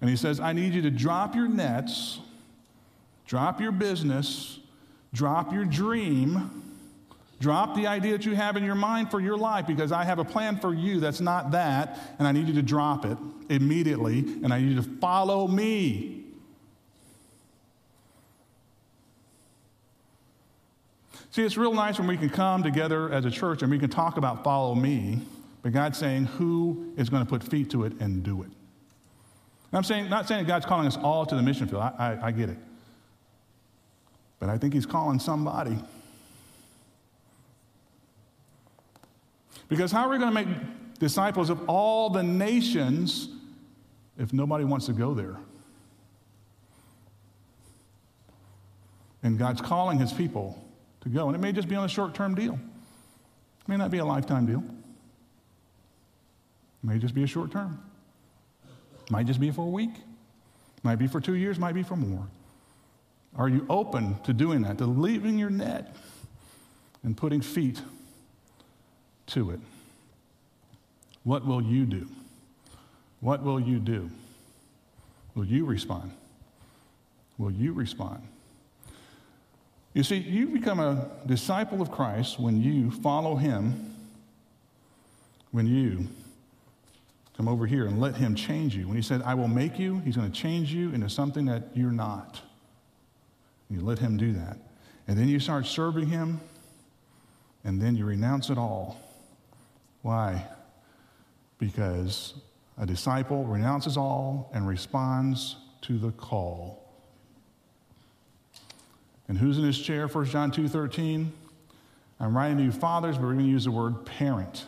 And 0.00 0.10
He 0.10 0.16
says, 0.16 0.40
I 0.40 0.52
need 0.52 0.74
you 0.74 0.82
to 0.82 0.90
drop 0.90 1.36
your 1.36 1.46
nets 1.46 2.18
Drop 3.30 3.60
your 3.60 3.70
business, 3.70 4.58
drop 5.12 5.52
your 5.52 5.64
dream, 5.64 6.60
Drop 7.40 7.74
the 7.74 7.86
idea 7.86 8.12
that 8.12 8.26
you 8.26 8.34
have 8.34 8.58
in 8.58 8.64
your 8.64 8.74
mind 8.74 9.10
for 9.10 9.18
your 9.18 9.36
life 9.36 9.66
because 9.66 9.92
I 9.92 10.04
have 10.04 10.18
a 10.18 10.24
plan 10.24 10.58
for 10.58 10.74
you 10.74 11.00
that's 11.00 11.22
not 11.22 11.52
that, 11.52 11.98
and 12.18 12.28
I 12.28 12.32
need 12.32 12.46
you 12.46 12.54
to 12.54 12.62
drop 12.62 13.06
it 13.06 13.16
immediately, 13.48 14.18
and 14.18 14.52
I 14.52 14.60
need 14.60 14.68
you 14.68 14.82
to 14.82 14.88
follow 15.00 15.48
me. 15.48 16.22
See, 21.30 21.42
it's 21.42 21.56
real 21.56 21.72
nice 21.72 21.98
when 21.98 22.08
we 22.08 22.18
can 22.18 22.28
come 22.28 22.62
together 22.62 23.10
as 23.10 23.24
a 23.24 23.30
church 23.30 23.62
and 23.62 23.70
we 23.70 23.78
can 23.78 23.88
talk 23.88 24.18
about 24.18 24.44
follow 24.44 24.74
me, 24.74 25.20
but 25.62 25.72
God's 25.72 25.96
saying 25.96 26.26
who 26.26 26.92
is 26.98 27.08
going 27.08 27.24
to 27.24 27.28
put 27.28 27.42
feet 27.42 27.70
to 27.70 27.84
it 27.84 27.94
and 28.00 28.22
do 28.22 28.42
it. 28.42 28.48
And 28.48 29.78
I'm 29.78 29.84
saying, 29.84 30.10
not 30.10 30.28
saying 30.28 30.44
God's 30.44 30.66
calling 30.66 30.86
us 30.86 30.98
all 30.98 31.24
to 31.24 31.36
the 31.36 31.42
mission 31.42 31.68
field. 31.68 31.82
I, 31.82 32.18
I, 32.20 32.26
I 32.26 32.30
get 32.32 32.50
it. 32.50 32.58
But 34.40 34.48
I 34.48 34.58
think 34.58 34.74
He's 34.74 34.86
calling 34.86 35.20
somebody. 35.20 35.78
Because 39.70 39.92
how 39.92 40.06
are 40.06 40.10
we 40.10 40.18
going 40.18 40.34
to 40.34 40.44
make 40.44 40.48
disciples 40.98 41.48
of 41.48 41.68
all 41.68 42.10
the 42.10 42.22
nations 42.22 43.28
if 44.18 44.32
nobody 44.32 44.64
wants 44.64 44.86
to 44.86 44.92
go 44.92 45.14
there? 45.14 45.36
And 49.22 49.38
God's 49.38 49.60
calling 49.60 49.98
his 49.98 50.12
people 50.12 50.60
to 51.02 51.08
go. 51.08 51.28
And 51.28 51.36
it 51.36 51.38
may 51.38 51.52
just 51.52 51.68
be 51.68 51.76
on 51.76 51.84
a 51.84 51.88
short 51.88 52.14
term 52.14 52.34
deal, 52.34 52.54
it 52.54 53.68
may 53.68 53.76
not 53.76 53.90
be 53.90 53.98
a 53.98 54.04
lifetime 54.04 54.44
deal, 54.44 54.64
it 56.82 56.86
may 56.86 56.98
just 56.98 57.14
be 57.14 57.22
a 57.22 57.26
short 57.28 57.52
term, 57.52 57.80
might 59.08 59.26
just 59.26 59.38
be 59.38 59.50
for 59.52 59.66
a 59.66 59.70
week, 59.70 59.92
might 60.82 60.96
be 60.96 61.06
for 61.06 61.20
two 61.20 61.34
years, 61.34 61.58
might 61.58 61.74
be 61.74 61.82
for 61.82 61.96
more. 61.96 62.26
Are 63.36 63.48
you 63.48 63.64
open 63.70 64.18
to 64.24 64.32
doing 64.32 64.62
that, 64.62 64.78
to 64.78 64.86
leaving 64.86 65.38
your 65.38 65.50
net 65.50 65.94
and 67.02 67.16
putting 67.16 67.40
feet 67.40 67.80
to 69.30 69.50
it. 69.50 69.60
What 71.24 71.46
will 71.46 71.62
you 71.62 71.84
do? 71.84 72.08
What 73.20 73.42
will 73.42 73.60
you 73.60 73.78
do? 73.78 74.10
Will 75.34 75.44
you 75.44 75.64
respond? 75.64 76.12
Will 77.38 77.50
you 77.50 77.72
respond? 77.72 78.22
You 79.94 80.02
see, 80.02 80.16
you 80.16 80.46
become 80.46 80.78
a 80.78 81.10
disciple 81.26 81.82
of 81.82 81.90
Christ 81.90 82.38
when 82.38 82.62
you 82.62 82.90
follow 82.90 83.36
him, 83.36 83.94
when 85.50 85.66
you 85.66 86.06
come 87.36 87.48
over 87.48 87.66
here 87.66 87.86
and 87.86 88.00
let 88.00 88.16
him 88.16 88.34
change 88.34 88.76
you. 88.76 88.86
When 88.86 88.96
he 88.96 89.02
said, 89.02 89.22
I 89.22 89.34
will 89.34 89.48
make 89.48 89.78
you, 89.78 90.00
he's 90.00 90.16
going 90.16 90.30
to 90.30 90.38
change 90.38 90.72
you 90.72 90.92
into 90.92 91.08
something 91.08 91.46
that 91.46 91.68
you're 91.74 91.90
not. 91.90 92.40
You 93.70 93.80
let 93.80 93.98
him 93.98 94.16
do 94.16 94.32
that. 94.32 94.58
And 95.06 95.16
then 95.16 95.28
you 95.28 95.40
start 95.40 95.66
serving 95.66 96.08
him, 96.08 96.40
and 97.64 97.80
then 97.80 97.96
you 97.96 98.04
renounce 98.04 98.50
it 98.50 98.58
all 98.58 99.00
why? 100.02 100.46
Because 101.58 102.34
a 102.78 102.86
disciple 102.86 103.44
renounces 103.44 103.96
all 103.96 104.50
and 104.54 104.66
responds 104.66 105.56
to 105.82 105.98
the 105.98 106.10
call. 106.12 106.78
And 109.28 109.38
who's 109.38 109.58
in 109.58 109.64
his 109.64 109.78
chair? 109.78 110.08
1 110.08 110.26
John 110.26 110.50
2:13. 110.50 111.32
I'm 112.18 112.36
writing 112.36 112.58
to 112.58 112.64
you 112.64 112.72
fathers, 112.72 113.16
but 113.16 113.24
we're 113.24 113.32
going 113.32 113.46
to 113.46 113.50
use 113.50 113.64
the 113.64 113.70
word 113.70 114.04
parent. 114.04 114.66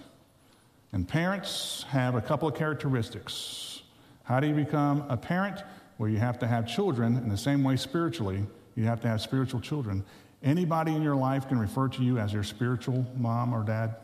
And 0.92 1.08
parents 1.08 1.84
have 1.88 2.14
a 2.14 2.20
couple 2.20 2.48
of 2.48 2.54
characteristics. 2.54 3.82
How 4.24 4.40
do 4.40 4.46
you 4.46 4.54
become 4.54 5.04
a 5.08 5.16
parent? 5.16 5.62
Well, 5.98 6.08
you 6.08 6.18
have 6.18 6.38
to 6.40 6.46
have 6.46 6.66
children 6.66 7.16
in 7.16 7.28
the 7.28 7.36
same 7.36 7.64
way 7.64 7.76
spiritually. 7.76 8.46
You 8.74 8.84
have 8.84 9.00
to 9.02 9.08
have 9.08 9.20
spiritual 9.20 9.60
children. 9.60 10.04
Anybody 10.42 10.94
in 10.94 11.02
your 11.02 11.16
life 11.16 11.48
can 11.48 11.58
refer 11.58 11.88
to 11.88 12.02
you 12.02 12.18
as 12.18 12.32
your 12.32 12.42
spiritual 12.42 13.06
mom 13.16 13.54
or 13.54 13.62
dad. 13.62 13.96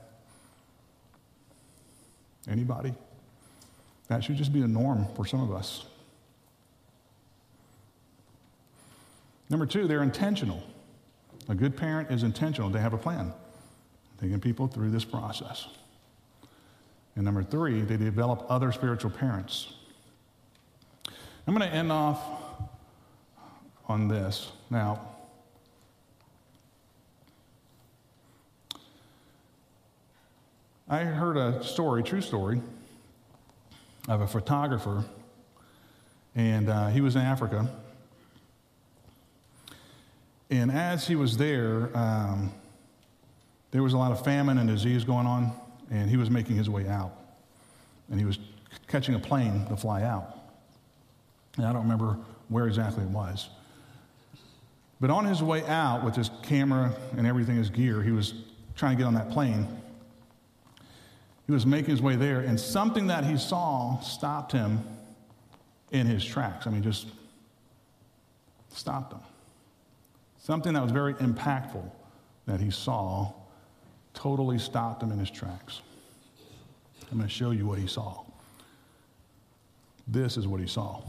Anybody? 2.48 2.94
That 4.08 4.24
should 4.24 4.36
just 4.36 4.52
be 4.52 4.60
the 4.60 4.68
norm 4.68 5.06
for 5.14 5.26
some 5.26 5.42
of 5.42 5.52
us. 5.52 5.84
Number 9.50 9.66
two, 9.66 9.86
they're 9.86 10.02
intentional. 10.02 10.62
A 11.48 11.54
good 11.54 11.76
parent 11.76 12.10
is 12.10 12.22
intentional. 12.22 12.68
They 12.68 12.80
have 12.80 12.92
a 12.92 12.98
plan, 12.98 13.32
taking 14.20 14.40
people 14.40 14.66
through 14.66 14.90
this 14.90 15.04
process. 15.04 15.66
And 17.16 17.24
number 17.24 17.42
three, 17.42 17.80
they 17.80 17.96
develop 17.96 18.46
other 18.48 18.70
spiritual 18.70 19.10
parents. 19.10 19.72
I'm 21.46 21.54
going 21.54 21.68
to 21.68 21.74
end 21.74 21.90
off 21.90 22.20
on 23.88 24.08
this. 24.08 24.50
Now, 24.70 25.00
I 30.88 31.04
heard 31.04 31.36
a 31.36 31.62
story, 31.64 32.02
true 32.02 32.20
story, 32.20 32.60
of 34.08 34.20
a 34.20 34.26
photographer, 34.26 35.04
and 36.34 36.68
uh, 36.68 36.88
he 36.88 37.00
was 37.00 37.16
in 37.16 37.22
Africa. 37.22 37.68
And 40.50 40.70
as 40.70 41.06
he 41.06 41.14
was 41.14 41.36
there, 41.36 41.90
um, 41.96 42.52
there 43.70 43.82
was 43.82 43.92
a 43.92 43.98
lot 43.98 44.12
of 44.12 44.24
famine 44.24 44.56
and 44.56 44.68
disease 44.68 45.04
going 45.04 45.26
on, 45.26 45.52
and 45.90 46.08
he 46.08 46.16
was 46.16 46.30
making 46.30 46.56
his 46.56 46.70
way 46.70 46.88
out. 46.88 47.12
And 48.10 48.18
he 48.18 48.24
was 48.24 48.38
catching 48.86 49.14
a 49.14 49.18
plane 49.18 49.66
to 49.66 49.76
fly 49.76 50.02
out. 50.02 50.38
And 51.58 51.66
I 51.66 51.72
don't 51.72 51.82
remember 51.82 52.16
where 52.48 52.66
exactly 52.66 53.04
it 53.04 53.10
was. 53.10 53.50
But 55.00 55.10
on 55.10 55.24
his 55.24 55.42
way 55.42 55.64
out 55.66 56.04
with 56.04 56.16
his 56.16 56.30
camera 56.42 56.92
and 57.16 57.26
everything, 57.26 57.56
his 57.56 57.70
gear, 57.70 58.02
he 58.02 58.10
was 58.10 58.34
trying 58.74 58.96
to 58.96 58.98
get 58.98 59.06
on 59.06 59.14
that 59.14 59.30
plane. 59.30 59.68
He 61.46 61.52
was 61.52 61.64
making 61.64 61.90
his 61.90 62.02
way 62.02 62.16
there, 62.16 62.40
and 62.40 62.58
something 62.58 63.06
that 63.06 63.24
he 63.24 63.38
saw 63.38 63.98
stopped 64.00 64.52
him 64.52 64.80
in 65.92 66.06
his 66.06 66.24
tracks. 66.24 66.66
I 66.66 66.70
mean, 66.70 66.82
just 66.82 67.06
stopped 68.70 69.12
him. 69.12 69.20
Something 70.38 70.74
that 70.74 70.82
was 70.82 70.92
very 70.92 71.14
impactful 71.14 71.90
that 72.46 72.60
he 72.60 72.70
saw 72.70 73.32
totally 74.14 74.58
stopped 74.58 75.02
him 75.02 75.12
in 75.12 75.18
his 75.18 75.30
tracks. 75.30 75.80
I'm 77.10 77.18
going 77.18 77.28
to 77.28 77.34
show 77.34 77.52
you 77.52 77.66
what 77.66 77.78
he 77.78 77.86
saw. 77.86 78.24
This 80.06 80.36
is 80.36 80.46
what 80.46 80.60
he 80.60 80.66
saw. 80.66 81.02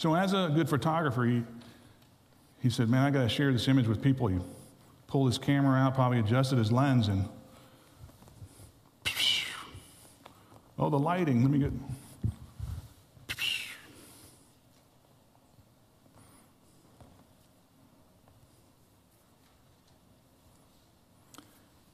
So, 0.00 0.14
as 0.14 0.32
a 0.32 0.50
good 0.54 0.66
photographer, 0.66 1.24
he, 1.24 1.42
he 2.62 2.70
said, 2.70 2.88
Man, 2.88 3.04
I 3.04 3.10
got 3.10 3.20
to 3.20 3.28
share 3.28 3.52
this 3.52 3.68
image 3.68 3.86
with 3.86 4.00
people. 4.00 4.28
He 4.28 4.38
pulled 5.08 5.28
his 5.28 5.36
camera 5.36 5.78
out, 5.78 5.94
probably 5.94 6.20
adjusted 6.20 6.56
his 6.56 6.72
lens, 6.72 7.08
and 7.08 7.28
oh, 10.78 10.88
the 10.88 10.98
lighting. 10.98 11.42
Let 11.42 11.50
me 11.50 11.58
get. 11.58 11.72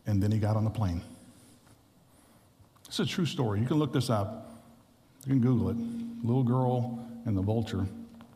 And 0.07 0.23
then 0.23 0.31
he 0.31 0.39
got 0.39 0.57
on 0.57 0.63
the 0.63 0.71
plane. 0.71 1.03
It's 2.87 3.01
a 3.01 3.05
true 3.05 3.27
story. 3.27 3.59
You 3.59 3.67
can 3.67 3.81
look 3.81 3.93
this 3.93 4.11
up. 4.11 4.63
You 5.27 5.33
can 5.33 5.41
Google 5.41 5.71
it. 5.71 5.77
Little 6.25 6.45
girl 6.45 7.05
and 7.27 7.37
the 7.37 7.43
vulture. 7.43 7.87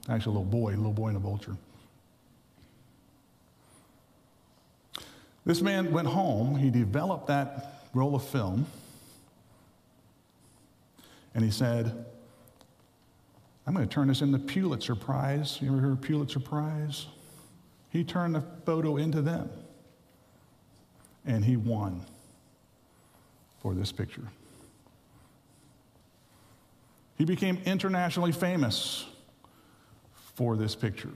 Actually, 0.09 0.36
a 0.36 0.41
little 0.41 0.45
boy, 0.45 0.74
a 0.74 0.76
little 0.76 0.93
boy 0.93 1.09
and 1.09 1.16
a 1.16 1.20
vulture. 1.20 1.57
This 5.47 5.62
man 5.62 5.91
went 5.91 6.09
home, 6.09 6.57
he 6.57 6.68
developed 6.68 7.28
that 7.28 7.86
roll 7.95 8.14
of 8.14 8.24
film, 8.24 8.66
and 11.34 11.43
he 11.43 11.51
said, 11.51 12.05
I'm 13.66 13.74
going 13.74 13.88
to 13.88 13.93
turn 13.93 14.09
this 14.09 14.20
into 14.20 14.38
Pulitzer 14.38 14.95
Prize. 14.95 15.59
You 15.62 15.68
ever 15.68 15.78
heard 15.78 16.03
Pulitzer 16.03 16.41
Prize? 16.41 17.07
He 17.91 18.05
turned 18.05 18.34
the 18.34 18.43
photo 18.66 18.97
into 18.97 19.22
them, 19.22 19.49
and 21.24 21.45
he 21.45 21.57
won 21.57 22.05
for 23.61 23.74
this 23.74 23.93
picture. 23.93 24.28
He 27.21 27.27
became 27.27 27.59
internationally 27.66 28.33
famous 28.33 29.05
for 30.37 30.57
this 30.57 30.75
picture. 30.75 31.12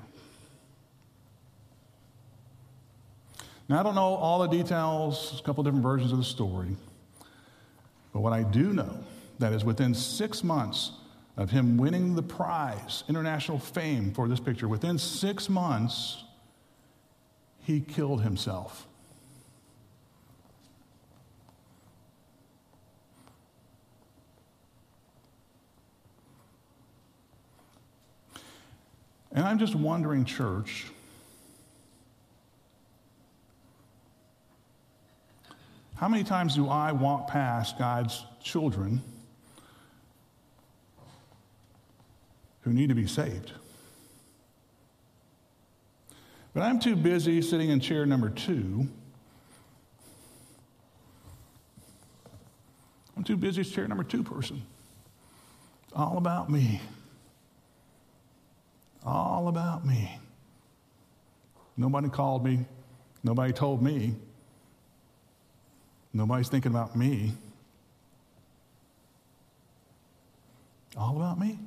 Now, 3.70 3.80
I 3.80 3.82
don't 3.82 3.94
know 3.94 4.14
all 4.16 4.40
the 4.40 4.48
details, 4.48 5.40
a 5.40 5.42
couple 5.42 5.64
different 5.64 5.82
versions 5.82 6.12
of 6.12 6.18
the 6.18 6.24
story, 6.24 6.76
but 8.12 8.20
what 8.20 8.34
I 8.34 8.42
do 8.42 8.74
know 8.74 9.02
that 9.38 9.54
is 9.54 9.64
within 9.64 9.94
six 9.94 10.44
months 10.44 10.92
of 11.38 11.50
him 11.50 11.78
winning 11.78 12.14
the 12.14 12.22
prize, 12.22 13.02
international 13.08 13.58
fame 13.58 14.12
for 14.12 14.28
this 14.28 14.40
picture, 14.40 14.68
within 14.68 14.98
six 14.98 15.48
months, 15.48 16.22
he 17.60 17.80
killed 17.80 18.20
himself. 18.20 18.86
And 29.34 29.44
I'm 29.44 29.58
just 29.58 29.74
wondering, 29.74 30.24
church, 30.24 30.86
how 35.96 36.08
many 36.08 36.22
times 36.22 36.54
do 36.54 36.68
I 36.68 36.92
walk 36.92 37.28
past 37.28 37.76
God's 37.76 38.24
children 38.40 39.02
who 42.62 42.72
need 42.72 42.90
to 42.90 42.94
be 42.94 43.08
saved? 43.08 43.50
But 46.54 46.62
I'm 46.62 46.78
too 46.78 46.94
busy 46.94 47.42
sitting 47.42 47.70
in 47.70 47.80
chair 47.80 48.06
number 48.06 48.30
two. 48.30 48.86
I'm 53.16 53.24
too 53.24 53.36
busy 53.36 53.64
chair 53.64 53.88
number 53.88 54.04
two 54.04 54.22
person. 54.22 54.62
It's 55.84 55.92
all 55.96 56.18
about 56.18 56.48
me. 56.48 56.80
All 59.04 59.48
about 59.48 59.84
me. 59.84 60.18
Nobody 61.76 62.08
called 62.08 62.44
me. 62.44 62.64
Nobody 63.22 63.52
told 63.52 63.82
me. 63.82 64.14
Nobody's 66.12 66.48
thinking 66.48 66.70
about 66.70 66.96
me. 66.96 67.32
All 70.96 71.16
about 71.16 71.38
me. 71.38 71.58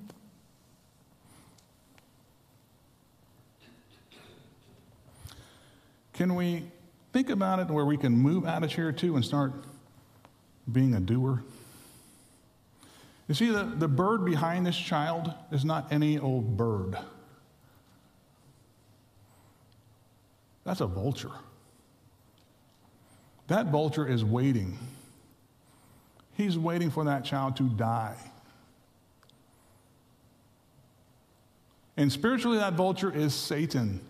Can 6.14 6.34
we 6.36 6.64
think 7.14 7.30
about 7.30 7.60
it 7.60 7.68
where 7.68 7.86
we 7.86 7.98
can 7.98 8.14
move 8.14 8.46
out 8.46 8.64
of 8.64 8.74
here 8.74 8.92
too 8.92 9.16
and 9.16 9.24
start 9.24 9.54
being 10.72 10.96
a 10.96 11.00
doer? 11.00 11.44
You 13.28 13.36
see, 13.36 13.52
the, 13.52 13.66
the 13.66 13.88
bird 13.88 14.24
behind 14.24 14.66
this 14.66 14.78
child 14.78 15.32
is 15.52 15.66
not 15.66 15.92
any 15.92 16.18
old 16.18 16.56
bird. 16.58 16.98
That's 20.68 20.82
a 20.82 20.86
vulture. 20.86 21.32
That 23.47 23.68
vulture 23.68 24.05
is 24.05 24.26
waiting. 24.26 24.78
He's 26.34 26.57
waiting 26.59 26.91
for 26.91 27.05
that 27.05 27.24
child 27.24 27.55
to 27.55 27.70
die. 27.70 28.18
And 31.95 32.11
spiritually, 32.11 32.57
that 32.57 32.74
vulture 32.74 33.09
is 33.09 33.34
Satan. 33.34 34.01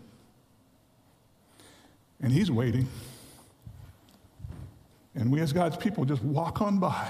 And 2.20 2.32
he's 2.32 2.50
waiting. 2.50 2.88
And 5.14 5.30
we, 5.30 5.40
as 5.40 5.52
God's 5.52 5.76
people, 5.76 6.04
just 6.04 6.24
walk 6.24 6.60
on 6.60 6.80
by. 6.80 7.08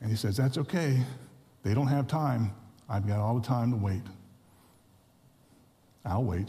And 0.00 0.10
he 0.10 0.16
says, 0.16 0.36
That's 0.36 0.58
okay. 0.58 1.00
They 1.62 1.72
don't 1.72 1.86
have 1.86 2.08
time. 2.08 2.52
I've 2.88 3.06
got 3.06 3.20
all 3.20 3.38
the 3.38 3.46
time 3.46 3.70
to 3.70 3.76
wait. 3.76 4.02
I'll 6.04 6.24
wait. 6.24 6.48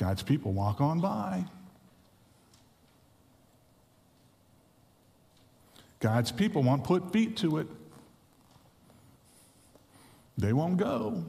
God's 0.00 0.22
people 0.22 0.54
walk 0.54 0.80
on 0.80 0.98
by. 0.98 1.44
God's 5.98 6.32
people 6.32 6.62
won't 6.62 6.84
put 6.84 7.12
feet 7.12 7.36
to 7.36 7.58
it. 7.58 7.66
They 10.38 10.54
won't 10.54 10.78
go. 10.78 11.22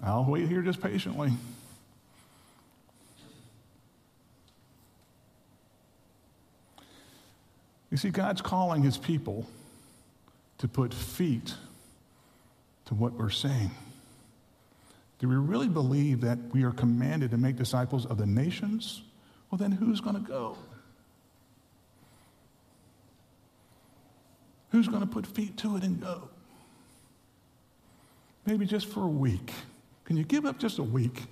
I'll 0.00 0.24
wait 0.24 0.46
here 0.46 0.62
just 0.62 0.80
patiently. 0.80 1.32
You 7.90 7.96
see, 7.96 8.10
God's 8.10 8.42
calling 8.42 8.84
his 8.84 8.96
people 8.96 9.44
to 10.58 10.68
put 10.68 10.94
feet 10.94 11.52
to 12.84 12.94
what 12.94 13.14
we're 13.14 13.30
saying. 13.30 13.72
Do 15.18 15.28
we 15.28 15.36
really 15.36 15.68
believe 15.68 16.20
that 16.20 16.38
we 16.52 16.64
are 16.64 16.72
commanded 16.72 17.30
to 17.30 17.38
make 17.38 17.56
disciples 17.56 18.04
of 18.04 18.18
the 18.18 18.26
nations? 18.26 19.02
Well, 19.50 19.58
then 19.58 19.72
who's 19.72 20.00
going 20.00 20.16
to 20.16 20.22
go? 20.22 20.56
Who's 24.70 24.88
going 24.88 25.00
to 25.00 25.06
put 25.06 25.26
feet 25.26 25.56
to 25.58 25.76
it 25.76 25.84
and 25.84 26.00
go? 26.00 26.28
Maybe 28.44 28.66
just 28.66 28.86
for 28.88 29.02
a 29.02 29.08
week. 29.08 29.52
Can 30.04 30.16
you 30.16 30.24
give 30.24 30.44
up 30.44 30.58
just 30.58 30.78
a 30.78 30.82
week? 30.82 31.22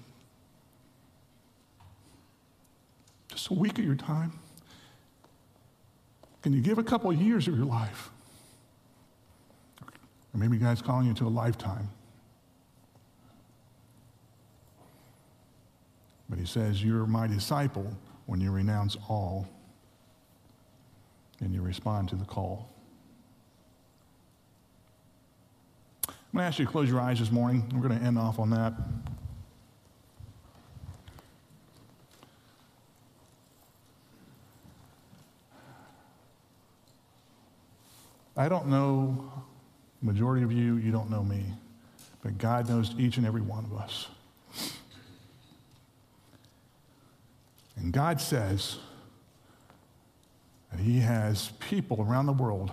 Just 3.28 3.50
a 3.50 3.54
week 3.54 3.78
of 3.78 3.84
your 3.84 3.96
time? 3.96 4.38
Can 6.42 6.52
you 6.52 6.60
give 6.60 6.78
a 6.78 6.82
couple 6.82 7.10
of 7.10 7.20
years 7.20 7.48
of 7.48 7.56
your 7.56 7.66
life? 7.66 8.10
Or 9.82 10.38
maybe 10.38 10.56
God's 10.56 10.82
calling 10.82 11.06
you 11.06 11.14
to 11.14 11.26
a 11.26 11.28
lifetime. 11.28 11.88
But 16.28 16.38
he 16.38 16.46
says, 16.46 16.82
You're 16.82 17.06
my 17.06 17.26
disciple 17.26 17.96
when 18.26 18.40
you 18.40 18.50
renounce 18.50 18.96
all 19.08 19.46
and 21.40 21.54
you 21.54 21.62
respond 21.62 22.08
to 22.10 22.16
the 22.16 22.24
call. 22.24 22.70
I'm 26.08 26.38
going 26.38 26.42
to 26.42 26.48
ask 26.48 26.58
you 26.58 26.64
to 26.64 26.70
close 26.70 26.88
your 26.88 27.00
eyes 27.00 27.20
this 27.20 27.30
morning. 27.30 27.70
We're 27.72 27.86
going 27.86 27.98
to 27.98 28.04
end 28.04 28.18
off 28.18 28.38
on 28.38 28.50
that. 28.50 28.72
I 38.36 38.48
don't 38.48 38.66
know, 38.66 39.32
majority 40.02 40.42
of 40.42 40.50
you, 40.50 40.74
you 40.74 40.90
don't 40.90 41.08
know 41.08 41.22
me, 41.22 41.44
but 42.20 42.36
God 42.36 42.68
knows 42.68 42.92
each 42.98 43.16
and 43.16 43.24
every 43.24 43.40
one 43.40 43.64
of 43.64 43.72
us. 43.74 44.08
And 47.76 47.92
God 47.92 48.20
says 48.20 48.78
that 50.70 50.80
He 50.80 51.00
has 51.00 51.52
people 51.58 52.00
around 52.00 52.26
the 52.26 52.32
world 52.32 52.72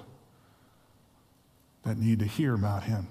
that 1.84 1.98
need 1.98 2.20
to 2.20 2.26
hear 2.26 2.54
about 2.54 2.84
Him. 2.84 3.08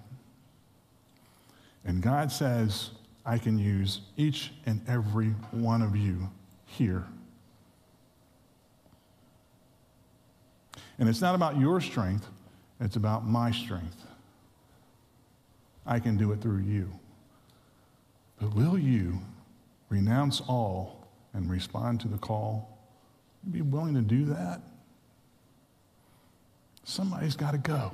And 1.84 2.02
God 2.02 2.30
says, 2.30 2.90
I 3.24 3.38
can 3.38 3.58
use 3.58 4.00
each 4.16 4.52
and 4.66 4.80
every 4.88 5.30
one 5.50 5.82
of 5.82 5.96
you 5.96 6.30
here. 6.66 7.04
And 10.98 11.08
it's 11.08 11.20
not 11.20 11.34
about 11.34 11.58
your 11.58 11.80
strength, 11.80 12.26
it's 12.80 12.96
about 12.96 13.26
my 13.26 13.50
strength. 13.50 14.06
I 15.86 15.98
can 15.98 16.16
do 16.16 16.32
it 16.32 16.40
through 16.40 16.60
you. 16.60 16.90
But 18.40 18.54
will 18.54 18.78
you 18.78 19.18
renounce 19.88 20.40
all 20.40 20.99
and 21.32 21.50
respond 21.50 22.00
to 22.00 22.08
the 22.08 22.18
call? 22.18 22.78
Be 23.50 23.62
willing 23.62 23.94
to 23.94 24.00
do 24.00 24.26
that? 24.26 24.60
Somebody's 26.84 27.36
got 27.36 27.52
to 27.52 27.58
go. 27.58 27.92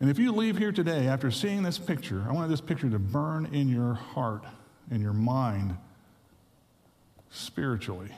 And 0.00 0.10
if 0.10 0.18
you 0.18 0.32
leave 0.32 0.58
here 0.58 0.72
today 0.72 1.06
after 1.06 1.30
seeing 1.30 1.62
this 1.62 1.78
picture, 1.78 2.24
I 2.28 2.32
want 2.32 2.50
this 2.50 2.60
picture 2.60 2.90
to 2.90 2.98
burn 2.98 3.46
in 3.46 3.68
your 3.68 3.94
heart, 3.94 4.44
in 4.90 5.00
your 5.00 5.12
mind, 5.12 5.76
spiritually. 7.30 8.10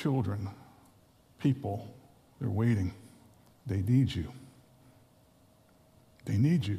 children, 0.00 0.48
people, 1.38 1.94
they're 2.40 2.48
waiting. 2.48 2.94
They 3.66 3.82
need 3.82 4.14
you. 4.14 4.32
They 6.30 6.38
need 6.38 6.64
you. 6.64 6.78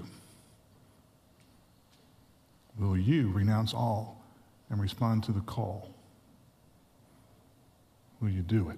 Will 2.79 2.97
you 2.97 3.29
renounce 3.31 3.73
all 3.73 4.23
and 4.69 4.79
respond 4.79 5.25
to 5.25 5.33
the 5.33 5.41
call? 5.41 5.93
Will 8.21 8.29
you 8.29 8.43
do 8.43 8.69
it? 8.69 8.77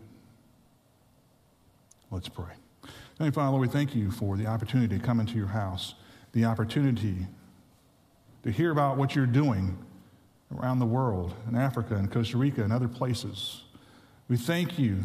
Let's 2.09 2.27
pray. 2.27 2.53
Heavenly 3.19 3.31
Father, 3.31 3.59
we 3.59 3.67
thank 3.67 3.95
you 3.95 4.09
for 4.09 4.35
the 4.35 4.47
opportunity 4.47 4.97
to 4.97 5.05
come 5.05 5.19
into 5.19 5.35
your 5.35 5.45
house, 5.45 5.93
the 6.31 6.45
opportunity 6.45 7.27
to 8.41 8.49
hear 8.49 8.71
about 8.71 8.97
what 8.97 9.15
you're 9.15 9.27
doing 9.27 9.77
around 10.57 10.79
the 10.79 10.87
world, 10.87 11.35
in 11.47 11.55
Africa 11.55 11.93
and 11.93 12.11
Costa 12.11 12.35
Rica 12.35 12.63
and 12.63 12.73
other 12.73 12.87
places. 12.87 13.61
We 14.27 14.37
thank 14.37 14.79
you 14.79 15.03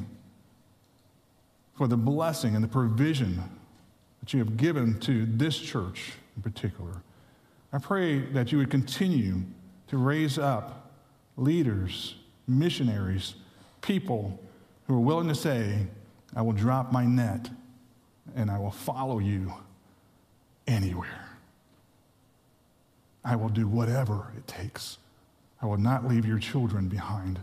for 1.76 1.86
the 1.86 1.98
blessing 1.98 2.54
and 2.54 2.64
the 2.64 2.68
provision 2.68 3.57
that 4.20 4.32
you 4.32 4.38
have 4.40 4.56
given 4.56 4.98
to 5.00 5.26
this 5.26 5.58
church 5.58 6.12
in 6.36 6.42
particular. 6.42 7.02
I 7.72 7.78
pray 7.78 8.20
that 8.20 8.52
you 8.52 8.58
would 8.58 8.70
continue 8.70 9.42
to 9.88 9.98
raise 9.98 10.38
up 10.38 10.90
leaders, 11.36 12.16
missionaries, 12.46 13.34
people 13.80 14.38
who 14.86 14.96
are 14.96 15.00
willing 15.00 15.28
to 15.28 15.34
say, 15.34 15.86
I 16.34 16.42
will 16.42 16.52
drop 16.52 16.92
my 16.92 17.04
net 17.04 17.50
and 18.34 18.50
I 18.50 18.58
will 18.58 18.70
follow 18.70 19.18
you 19.18 19.52
anywhere. 20.66 21.28
I 23.24 23.36
will 23.36 23.48
do 23.48 23.66
whatever 23.66 24.32
it 24.36 24.46
takes. 24.46 24.98
I 25.60 25.66
will 25.66 25.76
not 25.76 26.06
leave 26.06 26.24
your 26.24 26.38
children 26.38 26.88
behind. 26.88 27.40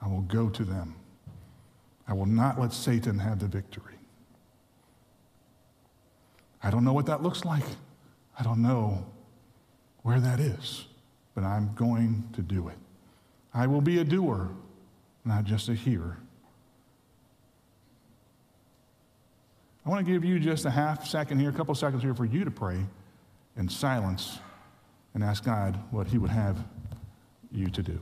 I 0.00 0.08
will 0.08 0.22
go 0.22 0.48
to 0.50 0.64
them. 0.64 0.94
I 2.08 2.12
will 2.12 2.26
not 2.26 2.60
let 2.60 2.72
Satan 2.72 3.18
have 3.18 3.38
the 3.38 3.46
victory. 3.46 3.91
I 6.62 6.70
don't 6.70 6.84
know 6.84 6.92
what 6.92 7.06
that 7.06 7.22
looks 7.22 7.44
like. 7.44 7.64
I 8.38 8.42
don't 8.42 8.62
know 8.62 9.04
where 10.02 10.20
that 10.20 10.40
is, 10.40 10.86
but 11.34 11.44
I'm 11.44 11.74
going 11.74 12.28
to 12.34 12.42
do 12.42 12.68
it. 12.68 12.76
I 13.52 13.66
will 13.66 13.80
be 13.80 14.00
a 14.00 14.04
doer, 14.04 14.48
not 15.24 15.44
just 15.44 15.68
a 15.68 15.74
hearer. 15.74 16.18
I 19.84 19.90
want 19.90 20.06
to 20.06 20.12
give 20.12 20.24
you 20.24 20.38
just 20.38 20.64
a 20.64 20.70
half 20.70 21.06
second 21.06 21.40
here, 21.40 21.50
a 21.50 21.52
couple 21.52 21.74
seconds 21.74 22.02
here 22.02 22.14
for 22.14 22.24
you 22.24 22.44
to 22.44 22.50
pray 22.50 22.78
in 23.56 23.68
silence 23.68 24.38
and 25.14 25.22
ask 25.24 25.44
God 25.44 25.78
what 25.90 26.06
He 26.06 26.18
would 26.18 26.30
have 26.30 26.56
you 27.50 27.68
to 27.68 27.82
do. 27.82 28.00